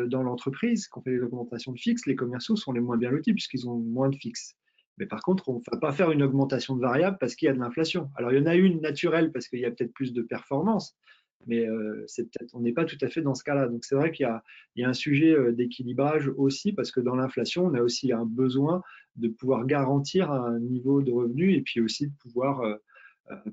dans 0.08 0.22
l'entreprise, 0.22 0.88
qu'on 0.88 1.02
fait 1.02 1.12
des 1.12 1.22
augmentations 1.22 1.72
de 1.72 1.80
fixe, 1.80 2.06
les 2.06 2.16
commerciaux 2.16 2.56
sont 2.56 2.74
les 2.74 2.82
moins 2.82 2.98
bien 2.98 3.12
lotis 3.12 3.34
puisqu'ils 3.34 3.70
ont 3.70 3.78
moins 3.78 4.10
de 4.10 4.16
fixe. 4.16 4.56
Mais 4.98 5.06
par 5.06 5.22
contre, 5.22 5.50
on 5.50 5.56
ne 5.56 5.62
va 5.72 5.78
pas 5.80 5.92
faire 5.92 6.12
une 6.12 6.24
augmentation 6.24 6.76
de 6.76 6.82
variable 6.82 7.18
parce 7.20 7.36
qu'il 7.36 7.48
y 7.48 7.50
a 7.50 7.54
de 7.54 7.60
l'inflation. 7.60 8.10
Alors, 8.16 8.32
il 8.32 8.40
y 8.40 8.42
en 8.42 8.46
a 8.46 8.56
une 8.56 8.82
naturelle 8.82 9.32
parce 9.32 9.48
qu'il 9.48 9.60
y 9.60 9.66
a 9.66 9.72
peut-être 9.72 9.94
plus 9.94 10.14
de 10.14 10.22
performance, 10.22 10.98
mais 11.46 11.68
c'est 12.08 12.24
peut-être, 12.24 12.56
on 12.56 12.62
n'est 12.62 12.74
pas 12.74 12.84
tout 12.84 12.98
à 13.02 13.08
fait 13.08 13.22
dans 13.22 13.36
ce 13.36 13.44
cas-là. 13.44 13.68
Donc, 13.68 13.86
c'est 13.86 13.96
vrai 13.96 14.12
qu'il 14.12 14.28
y 14.76 14.84
a, 14.84 14.90
un 14.90 14.94
sujet 14.94 15.36
d'équilibrage 15.54 16.30
aussi 16.36 16.74
parce 16.74 16.92
que 16.92 17.00
dans 17.00 17.16
l'inflation, 17.16 17.66
on 17.68 17.74
a 17.76 17.82
aussi 17.82 18.12
un 18.12 18.26
besoin 18.26 18.82
de 19.16 19.28
pouvoir 19.28 19.66
garantir 19.66 20.32
un 20.32 20.60
niveau 20.60 21.02
de 21.02 21.12
revenu 21.12 21.54
et 21.54 21.62
puis 21.62 21.80
aussi 21.80 22.08
de 22.08 22.14
pouvoir 22.20 22.62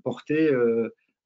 porter 0.03 0.51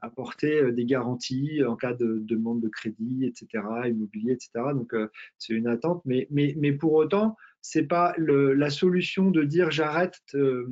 apporter 0.01 0.61
euh, 0.63 0.73
des 0.73 0.85
garanties 0.85 1.63
en 1.65 1.77
cas 1.77 1.93
de 1.93 2.19
demande 2.21 2.61
de 2.61 2.69
crédit, 2.69 3.25
etc., 3.25 3.65
immobilier, 3.87 4.33
etc. 4.33 4.51
Donc, 4.75 4.95
euh, 4.95 5.09
c'est 5.39 5.55
une 5.55 5.67
attente. 5.67 6.03
Mais, 6.05 6.27
mais, 6.31 6.55
mais 6.57 6.73
pour 6.73 6.95
autant, 6.95 7.37
c'est 7.61 7.87
pas 7.87 8.15
la 8.19 8.71
solution 8.71 9.31
de 9.31 9.43
dire 9.45 9.71
j'arrête, 9.71 10.21
euh, 10.35 10.67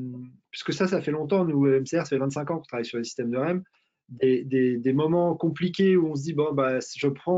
puisque 0.50 0.72
ça, 0.72 0.86
ça 0.86 1.00
fait 1.00 1.10
longtemps. 1.10 1.44
Nous, 1.44 1.66
MCR, 1.66 2.02
ça 2.02 2.04
fait 2.04 2.18
25 2.18 2.50
ans 2.50 2.56
qu'on 2.58 2.62
travaille 2.62 2.86
sur 2.86 2.98
les 2.98 3.04
systèmes 3.04 3.30
de 3.30 3.38
REM. 3.38 3.62
Des, 4.08 4.92
moments 4.94 5.34
compliqués 5.34 5.96
où 5.96 6.12
on 6.12 6.14
se 6.14 6.22
dit 6.22 6.32
bon 6.32 6.54
bah 6.54 6.78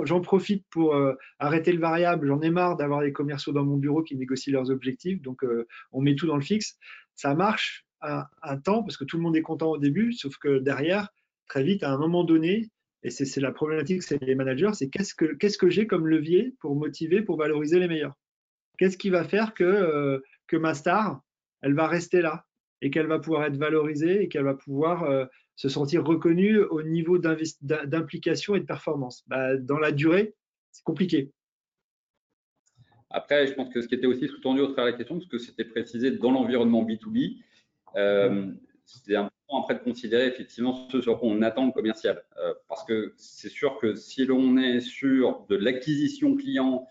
j'en 0.05 0.20
profite 0.20 0.66
pour 0.68 0.94
arrêter 1.38 1.72
le 1.72 1.80
variable 1.80 2.26
j'en 2.26 2.42
ai 2.42 2.51
marre 2.51 2.76
d'avoir 2.76 3.01
des 3.01 3.11
commerciaux 3.11 3.55
dans 3.55 3.64
mon 3.64 3.78
bureau 3.78 4.03
qui 4.03 4.16
négocient 4.16 4.53
leurs 4.53 4.70
objectifs 4.70 5.22
donc 5.22 5.42
on 5.92 6.03
met 6.03 6.14
tout 6.14 6.26
dans 6.26 6.36
le 6.36 6.42
fixe 6.42 6.76
ça 7.14 7.34
marche 7.34 7.86
un, 8.03 8.26
temps 8.59 8.82
parce 8.82 8.99
que 8.99 9.05
tout 9.05 9.16
le 9.16 9.22
monde 9.22 9.34
est 9.34 9.40
content 9.40 9.70
au 9.70 9.78
début 9.78 10.12
sauf 10.12 10.36
que 10.36 10.59
derrière 10.59 11.09
très 11.49 11.64
vite, 11.64 11.82
à 11.82 11.90
un 11.90 11.99
moment 11.99 12.24
donné, 12.24 12.70
et 13.03 13.11
c'est 13.11 13.40
la 13.40 13.53
problématique, 13.53 14.03
c'est 14.03 14.22
les 14.22 14.34
managers, 14.34 14.70
c'est 14.74 14.88
qu'est-ce 14.88 15.14
que, 15.14 15.34
qu'est-ce 15.34 15.59
que 15.59 15.70
j'ai 15.70 15.86
comme 15.86 16.07
levier 16.07 16.55
pour 16.61 16.76
motiver, 16.76 17.22
pour 17.22 17.38
valoriser 17.38 17.78
les 17.78 17.88
meilleurs? 17.88 18.14
Qu'est-ce 18.79 18.97
qui 18.97 19.11
va 19.11 19.24
faire 19.24 19.55
que, 19.55 19.64
euh, 19.64 20.20
que 20.47 20.57
ma 20.57 20.74
star, 20.74 21.20
elle 21.62 21.74
va 21.74 21.87
rester 21.87 22.22
là 22.22 22.47
et 22.81 22.91
qu'elle 22.91 23.07
va 23.07 23.18
pouvoir 23.18 23.45
être 23.45 23.57
valorisée 23.57 24.22
et 24.22 24.29
qu'elle 24.29 24.45
va 24.45 24.55
pouvoir 24.55 25.03
euh, 25.05 25.26
se 25.57 25.68
sentir 25.68 26.05
reconnue 26.05 26.61
au 26.61 26.83
niveau 26.83 27.18
d'implication 27.18 28.55
et 28.55 28.61
de 28.61 28.64
performance? 28.64 29.24
Bah, 29.26 29.57
Dans 29.57 29.79
la 29.79 29.91
durée, 29.91 30.35
c'est 30.70 30.85
compliqué. 30.85 31.33
Après, 33.11 33.47
je 33.47 33.55
pense 33.55 33.68
que 33.70 33.81
ce 33.81 33.89
qui 33.89 33.95
était 33.95 34.07
aussi 34.07 34.29
sous-tendu 34.29 34.61
au 34.61 34.66
travers 34.68 34.87
de 34.87 34.91
la 34.93 34.97
question, 34.97 35.16
parce 35.16 35.29
que 35.29 35.39
c'était 35.39 35.64
précisé 35.64 36.12
dans 36.12 36.31
l'environnement 36.31 36.85
B2B, 36.85 37.39
euh, 37.97 38.53
c'était 38.85 39.16
un 39.16 39.31
après 39.57 39.74
de 39.74 39.81
considérer 39.81 40.26
effectivement 40.26 40.89
ce 40.91 41.01
sur 41.01 41.18
quoi 41.18 41.29
on 41.29 41.43
attend 41.43 41.66
le 41.66 41.72
commercial. 41.72 42.22
Euh, 42.39 42.53
parce 42.68 42.85
que 42.85 43.14
c'est 43.16 43.49
sûr 43.49 43.79
que 43.79 43.95
si 43.95 44.26
l'on 44.26 44.59
est 44.59 44.81
sur 44.81 45.47
de 45.49 45.57
l'acquisition 45.57 46.37
client 46.37 46.87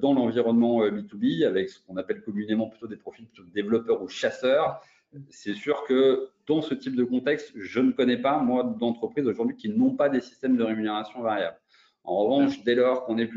dans 0.00 0.12
l'environnement 0.12 0.86
B2B, 0.86 1.42
euh, 1.42 1.48
avec 1.48 1.70
ce 1.70 1.80
qu'on 1.80 1.96
appelle 1.96 2.22
communément 2.22 2.68
plutôt 2.68 2.86
des 2.86 2.96
profils 2.96 3.26
plutôt 3.26 3.48
développeurs 3.50 4.02
ou 4.02 4.08
chasseurs, 4.08 4.82
c'est 5.30 5.54
sûr 5.54 5.84
que 5.84 6.28
dans 6.46 6.60
ce 6.60 6.74
type 6.74 6.96
de 6.96 7.04
contexte, 7.04 7.52
je 7.56 7.80
ne 7.80 7.92
connais 7.92 8.16
pas, 8.16 8.38
moi, 8.38 8.64
d'entreprises 8.78 9.26
aujourd'hui 9.26 9.56
qui 9.56 9.68
n'ont 9.68 9.94
pas 9.94 10.08
des 10.08 10.20
systèmes 10.20 10.56
de 10.56 10.62
rémunération 10.64 11.22
variable. 11.22 11.56
En 12.02 12.16
revanche, 12.24 12.62
dès 12.64 12.74
lors 12.74 13.04
qu'on 13.04 13.18
est 13.18 13.30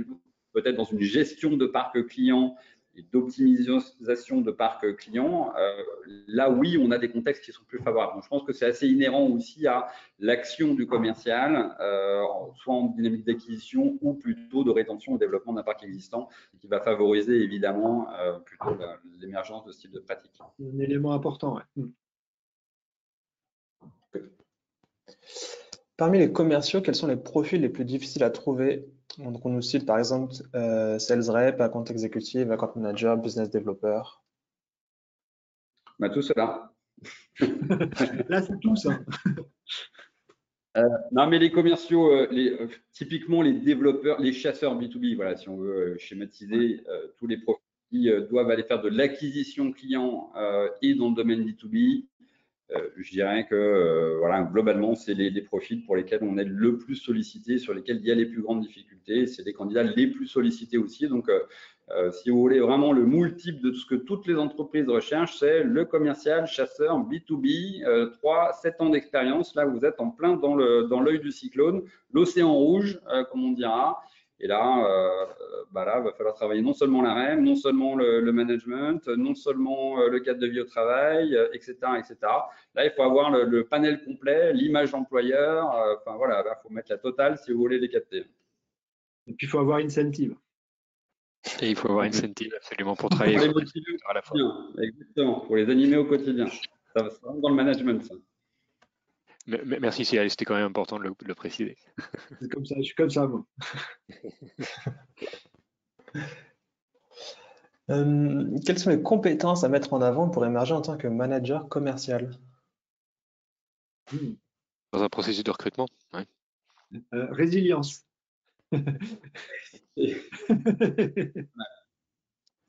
peut-être 0.53 0.75
dans 0.75 0.83
une 0.83 1.01
gestion 1.01 1.55
de 1.55 1.65
parc 1.65 2.05
client 2.07 2.55
et 2.97 3.05
d'optimisation 3.13 4.41
de 4.41 4.51
parc 4.51 4.95
client, 4.95 5.53
euh, 5.55 5.83
là 6.27 6.49
oui, 6.49 6.77
on 6.81 6.89
a 6.91 6.97
des 6.97 7.09
contextes 7.09 7.43
qui 7.43 7.51
sont 7.51 7.63
plus 7.67 7.79
favorables. 7.79 8.13
Donc, 8.13 8.23
je 8.23 8.29
pense 8.29 8.43
que 8.43 8.53
c'est 8.53 8.65
assez 8.65 8.87
inhérent 8.87 9.27
aussi 9.27 9.67
à 9.67 9.87
l'action 10.19 10.73
du 10.73 10.87
commercial, 10.87 11.75
euh, 11.79 12.23
soit 12.55 12.73
en 12.73 12.87
dynamique 12.87 13.25
d'acquisition 13.25 13.97
ou 14.01 14.15
plutôt 14.15 14.63
de 14.63 14.71
rétention 14.71 15.13
ou 15.13 15.17
développement 15.17 15.53
d'un 15.53 15.63
parc 15.63 15.83
existant, 15.83 16.27
qui 16.59 16.67
va 16.67 16.79
favoriser 16.79 17.35
évidemment 17.43 18.07
euh, 18.19 18.39
plutôt 18.39 18.75
l'émergence 19.19 19.63
de 19.65 19.71
ce 19.71 19.81
type 19.81 19.91
de 19.91 19.99
pratique. 19.99 20.31
Un 20.59 20.79
élément 20.79 21.13
important. 21.13 21.55
Ouais. 21.55 21.83
Parmi 25.97 26.19
les 26.19 26.31
commerciaux, 26.31 26.81
quels 26.81 26.95
sont 26.95 27.07
les 27.07 27.17
profils 27.17 27.59
les 27.59 27.69
plus 27.69 27.85
difficiles 27.85 28.23
à 28.23 28.29
trouver? 28.29 28.85
Donc, 29.17 29.43
on 29.45 29.49
nous 29.49 29.63
cite 29.63 29.85
par 29.85 29.97
exemple 29.97 30.33
euh, 30.55 30.99
Sales 30.99 31.29
Rep, 31.29 31.59
Account 31.59 31.85
Executive, 31.85 32.51
Account 32.51 32.73
Manager, 32.75 33.17
Business 33.17 33.49
Developer. 33.49 34.01
bah, 35.97 36.09
Tout 36.09 36.21
cela. 36.21 36.71
Là, 38.29 38.41
c'est 38.41 38.59
tout 38.59 38.75
ça. 38.75 38.99
Euh, 40.77 40.87
non, 41.11 41.27
mais 41.27 41.39
les 41.39 41.51
commerciaux, 41.51 42.11
euh, 42.11 42.27
les, 42.29 42.51
euh, 42.51 42.67
typiquement 42.93 43.41
les 43.41 43.53
développeurs, 43.53 44.19
les 44.21 44.33
chasseurs 44.33 44.79
B2B, 44.79 45.15
voilà, 45.15 45.35
si 45.35 45.49
on 45.49 45.57
veut 45.57 45.97
schématiser, 45.97 46.83
tous 47.17 47.25
les 47.25 47.37
profils 47.37 47.63
qui 47.89 48.11
doivent 48.29 48.51
aller 48.51 48.63
faire 48.63 48.81
de 48.81 48.89
l'acquisition 48.89 49.71
client 49.71 50.31
et 50.81 50.93
dans 50.93 51.09
le 51.09 51.15
domaine 51.15 51.43
B2B, 51.43 52.05
je 52.97 53.11
dirais 53.11 53.47
que 53.49 54.17
voilà, 54.19 54.41
globalement, 54.43 54.95
c'est 54.95 55.13
les, 55.13 55.29
les, 55.29 55.41
profils 55.41 55.85
pour 55.85 55.95
lesquels 55.95 56.19
on 56.21 56.37
est 56.37 56.43
le 56.43 56.77
plus 56.77 56.95
sollicité, 56.95 57.59
sur 57.59 57.73
lesquels 57.73 57.97
il 57.97 58.05
y 58.05 58.11
a 58.11 58.15
les 58.15 58.25
plus 58.25 58.41
grandes 58.41 58.61
difficultés. 58.61 59.25
C'est 59.27 59.45
les 59.45 59.53
candidats 59.53 59.83
les 59.83 60.07
plus 60.07 60.27
sollicités 60.27 60.77
aussi. 60.77 61.07
Donc, 61.07 61.29
euh, 61.29 62.11
si 62.11 62.29
vous 62.29 62.39
voulez 62.39 62.59
vraiment 62.59 62.91
le 62.91 63.05
multiple 63.05 63.61
de 63.61 63.71
ce 63.71 63.85
que 63.85 63.95
toutes 63.95 64.27
les 64.27 64.35
entreprises 64.35 64.89
recherchent, 64.89 65.37
c'est 65.37 65.63
le 65.63 65.85
commercial, 65.85 66.45
chasseur, 66.45 66.97
B2B, 66.99 68.11
3, 68.11 68.53
7 68.61 68.81
ans 68.81 68.89
d'expérience. 68.89 69.55
Là, 69.55 69.65
vous 69.65 69.85
êtes 69.85 69.99
en 69.99 70.09
plein 70.09 70.35
dans 70.35 70.55
l'œil 70.55 70.87
dans 70.89 71.01
du 71.01 71.31
cyclone, 71.31 71.83
l'océan 72.11 72.53
rouge, 72.53 72.99
euh, 73.09 73.23
comme 73.25 73.43
on 73.45 73.51
dira. 73.51 74.01
Et 74.39 74.47
là, 74.47 74.85
euh, 74.85 75.25
bah 75.71 75.83
là, 75.83 75.97
il 75.97 76.03
va 76.03 76.11
falloir 76.13 76.35
travailler 76.35 76.61
non 76.61 76.73
seulement 76.73 77.01
la 77.01 77.13
REM, 77.13 77.43
non 77.43 77.55
seulement 77.55 77.95
le, 77.95 78.31
management, 78.31 79.07
non 79.07 79.33
seulement 79.33 80.05
le 80.07 80.19
cadre 80.19 80.39
de 80.39 80.47
vie 80.47 80.59
au 80.59 80.65
travail, 80.65 81.35
etc., 81.53 81.75
etc. 81.97 82.15
Là, 82.75 82.85
il 82.85 82.91
faut 82.95 83.01
avoir 83.01 83.31
le, 83.31 83.63
panel 83.63 84.03
complet, 84.03 84.53
l'image 84.53 84.93
employeur. 84.93 85.65
enfin 85.97 86.15
voilà, 86.17 86.43
il 86.45 86.61
faut 86.61 86.69
mettre 86.69 86.91
la 86.91 86.99
totale 86.99 87.37
si 87.39 87.51
vous 87.51 87.57
voulez 87.57 87.79
les 87.79 87.89
capter. 87.89 88.25
Et 89.27 89.33
puis, 89.33 89.47
il 89.47 89.49
faut 89.49 89.59
avoir 89.59 89.79
incentive. 89.79 90.35
Et 91.61 91.69
il 91.69 91.75
faut 91.75 91.89
avoir 91.89 92.05
une 92.05 92.13
incentive 92.13 92.53
absolument 92.55 92.95
pour 92.95 93.09
travailler 93.09 93.37
pour 93.49 93.59
les 93.59 93.65
à 94.07 94.13
la 94.13 94.21
fois. 94.21 94.37
Exactement, 94.81 95.39
pour 95.41 95.55
les 95.55 95.69
animer 95.69 95.97
au 95.97 96.05
quotidien. 96.05 96.47
Ça 96.95 97.03
va 97.03 97.09
dans 97.41 97.49
le 97.49 97.55
management, 97.55 98.03
ça. 98.03 98.15
Merci 99.47 100.03
Cyril, 100.03 100.29
c'était 100.29 100.45
quand 100.45 100.55
même 100.55 100.65
important 100.65 100.99
de 100.99 101.03
le, 101.03 101.35
préciser. 101.35 101.77
C'est 102.41 102.51
comme 102.51 102.65
ça, 102.65 102.75
je 102.77 102.83
suis 102.83 102.95
comme 102.95 103.09
ça, 103.09 103.27
moi. 103.27 103.45
Euh, 107.89 108.59
quelles 108.65 108.79
sont 108.79 108.89
les 108.89 109.01
compétences 109.01 109.63
à 109.63 109.69
mettre 109.69 109.93
en 109.93 110.01
avant 110.01 110.29
pour 110.29 110.45
émerger 110.45 110.73
en 110.73 110.81
tant 110.81 110.97
que 110.97 111.07
manager 111.07 111.69
commercial? 111.69 112.37
Hmm. 114.11 114.33
Dans 114.91 115.03
un 115.03 115.07
processus 115.07 115.45
de 115.45 115.51
recrutement 115.51 115.87
euh, 117.13 117.27
Résilience. 117.31 118.05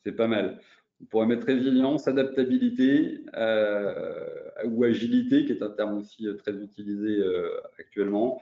C'est 0.04 0.12
pas 0.16 0.28
mal. 0.28 0.60
On 1.00 1.04
pourrait 1.06 1.26
mettre 1.26 1.46
résilience, 1.46 2.08
adaptabilité 2.08 3.20
euh, 3.34 4.64
ou 4.64 4.84
agilité, 4.84 5.44
qui 5.44 5.52
est 5.52 5.62
un 5.62 5.70
terme 5.70 5.98
aussi 5.98 6.26
très 6.38 6.52
utilisé 6.52 7.18
euh, 7.18 7.60
actuellement. 7.78 8.40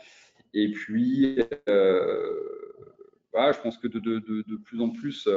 Et 0.54 0.70
puis, 0.70 1.38
je 1.66 3.60
pense 3.62 3.76
que 3.76 3.88
de, 3.88 4.56
plus 4.64 4.80
en 4.80 4.88
plus, 4.90 5.28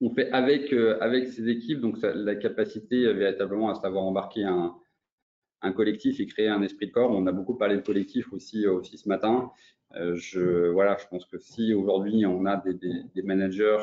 on 0.00 0.10
fait 0.10 0.30
avec, 0.30 0.72
avec 0.72 1.28
ces 1.28 1.48
équipes, 1.48 1.80
donc 1.80 1.98
la 2.00 2.36
capacité 2.36 3.12
véritablement 3.12 3.70
à 3.70 3.74
savoir 3.74 4.04
embarquer 4.04 4.44
un, 4.44 4.76
un 5.62 5.72
collectif 5.72 6.20
et 6.20 6.26
créer 6.26 6.48
un 6.48 6.62
esprit 6.62 6.86
de 6.86 6.92
corps. 6.92 7.10
On 7.10 7.26
a 7.26 7.32
beaucoup 7.32 7.56
parlé 7.56 7.76
de 7.76 7.82
collectif 7.82 8.32
aussi, 8.32 8.68
aussi 8.68 8.98
ce 8.98 9.08
matin. 9.08 9.50
Je, 9.94 10.68
voilà, 10.68 10.96
je 11.00 11.06
pense 11.08 11.24
que 11.24 11.38
si 11.38 11.74
aujourd'hui 11.74 12.24
on 12.26 12.46
a 12.46 12.56
des, 12.56 13.22
managers 13.22 13.82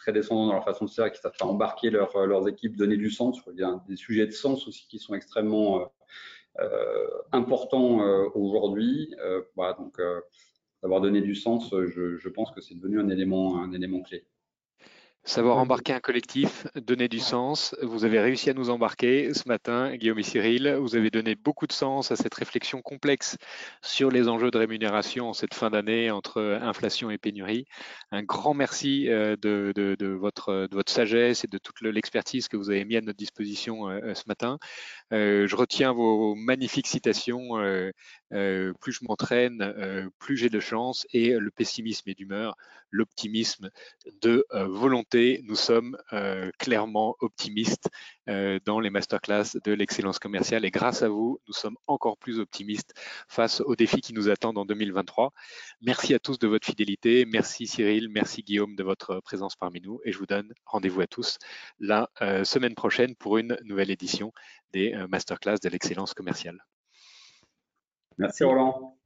très 0.00 0.12
descendants 0.12 0.46
dans 0.46 0.54
leur 0.54 0.64
façon 0.64 0.86
de 0.86 0.90
faire, 0.90 1.12
qui 1.12 1.20
savent 1.20 1.32
embarquer 1.40 1.90
leur, 1.90 2.14
euh, 2.16 2.26
leurs 2.26 2.48
équipes, 2.48 2.76
donner 2.76 2.96
du 2.96 3.10
sens, 3.10 3.38
il 3.52 3.60
y 3.60 3.62
a 3.62 3.80
des 3.88 3.96
sujets 3.96 4.26
de 4.26 4.32
sens 4.32 4.66
aussi 4.66 4.86
qui 4.88 4.98
sont 4.98 5.14
extrêmement 5.14 5.92
importants 7.32 8.00
aujourd'hui. 8.34 9.14
voilà, 9.54 9.74
donc, 9.74 10.00
d'avoir 10.82 11.00
donné 11.00 11.20
du 11.20 11.34
sens, 11.34 11.70
je, 11.70 12.16
je 12.16 12.28
pense 12.28 12.50
que 12.50 12.60
c'est 12.60 12.74
devenu 12.74 13.00
un 13.00 13.08
élément, 13.08 13.62
un 13.62 13.72
élément 13.72 14.02
clé. 14.02 14.26
Savoir 15.24 15.58
embarquer 15.58 15.92
un 15.92 16.00
collectif, 16.00 16.66
donner 16.76 17.06
du 17.06 17.18
sens. 17.18 17.76
Vous 17.82 18.06
avez 18.06 18.20
réussi 18.20 18.48
à 18.48 18.54
nous 18.54 18.70
embarquer 18.70 19.34
ce 19.34 19.46
matin, 19.46 19.94
Guillaume 19.94 20.18
et 20.18 20.22
Cyril. 20.22 20.76
Vous 20.80 20.96
avez 20.96 21.10
donné 21.10 21.34
beaucoup 21.34 21.66
de 21.66 21.72
sens 21.72 22.10
à 22.10 22.16
cette 22.16 22.32
réflexion 22.32 22.80
complexe 22.80 23.36
sur 23.82 24.10
les 24.10 24.28
enjeux 24.28 24.50
de 24.50 24.56
rémunération 24.56 25.28
en 25.28 25.32
cette 25.34 25.52
fin 25.52 25.68
d'année 25.68 26.10
entre 26.10 26.58
inflation 26.62 27.10
et 27.10 27.18
pénurie. 27.18 27.66
Un 28.10 28.22
grand 28.22 28.54
merci 28.54 29.10
euh, 29.10 29.36
de, 29.36 29.72
votre, 30.18 30.66
de 30.70 30.74
votre, 30.74 30.90
sagesse 30.90 31.44
et 31.44 31.48
de 31.48 31.58
toute 31.58 31.82
l'expertise 31.82 32.48
que 32.48 32.56
vous 32.56 32.70
avez 32.70 32.86
mis 32.86 32.96
à 32.96 33.02
notre 33.02 33.18
disposition 33.18 33.90
euh, 33.90 34.14
ce 34.14 34.24
matin. 34.26 34.58
Euh, 35.12 35.46
je 35.46 35.54
retiens 35.54 35.92
vos 35.92 36.34
magnifiques 36.34 36.86
citations. 36.86 37.50
plus 38.30 38.92
je 38.92 39.04
m'entraîne, 39.04 40.10
plus 40.18 40.38
j'ai 40.38 40.48
de 40.48 40.60
chance 40.60 41.06
et 41.12 41.38
le 41.38 41.50
pessimisme 41.50 42.08
et 42.08 42.14
d'humeur, 42.14 42.56
l'optimisme 42.90 43.70
de 44.22 44.44
volonté 44.66 45.40
nous 45.44 45.56
sommes 45.56 45.96
euh, 46.12 46.50
clairement 46.58 47.16
optimistes 47.20 47.88
euh, 48.28 48.58
dans 48.64 48.80
les 48.80 48.90
masterclass 48.90 49.58
de 49.64 49.72
l'excellence 49.72 50.18
commerciale 50.18 50.64
et 50.64 50.70
grâce 50.70 51.02
à 51.02 51.08
vous, 51.08 51.40
nous 51.46 51.54
sommes 51.54 51.76
encore 51.86 52.16
plus 52.18 52.38
optimistes 52.38 52.94
face 53.28 53.60
aux 53.60 53.76
défis 53.76 54.00
qui 54.00 54.12
nous 54.12 54.28
attendent 54.28 54.58
en 54.58 54.64
2023. 54.64 55.32
Merci 55.80 56.14
à 56.14 56.18
tous 56.18 56.38
de 56.38 56.46
votre 56.46 56.66
fidélité. 56.66 57.24
Merci 57.26 57.66
Cyril, 57.66 58.08
merci 58.08 58.42
Guillaume 58.42 58.76
de 58.76 58.82
votre 58.82 59.20
présence 59.20 59.56
parmi 59.56 59.80
nous 59.80 60.00
et 60.04 60.12
je 60.12 60.18
vous 60.18 60.26
donne 60.26 60.52
rendez-vous 60.64 61.00
à 61.00 61.06
tous 61.06 61.38
la 61.78 62.10
euh, 62.22 62.44
semaine 62.44 62.74
prochaine 62.74 63.14
pour 63.16 63.38
une 63.38 63.56
nouvelle 63.64 63.90
édition 63.90 64.32
des 64.72 64.94
masterclass 65.08 65.56
de 65.62 65.68
l'excellence 65.68 66.14
commerciale. 66.14 66.64
Merci 68.18 68.44
Roland. 68.44 68.99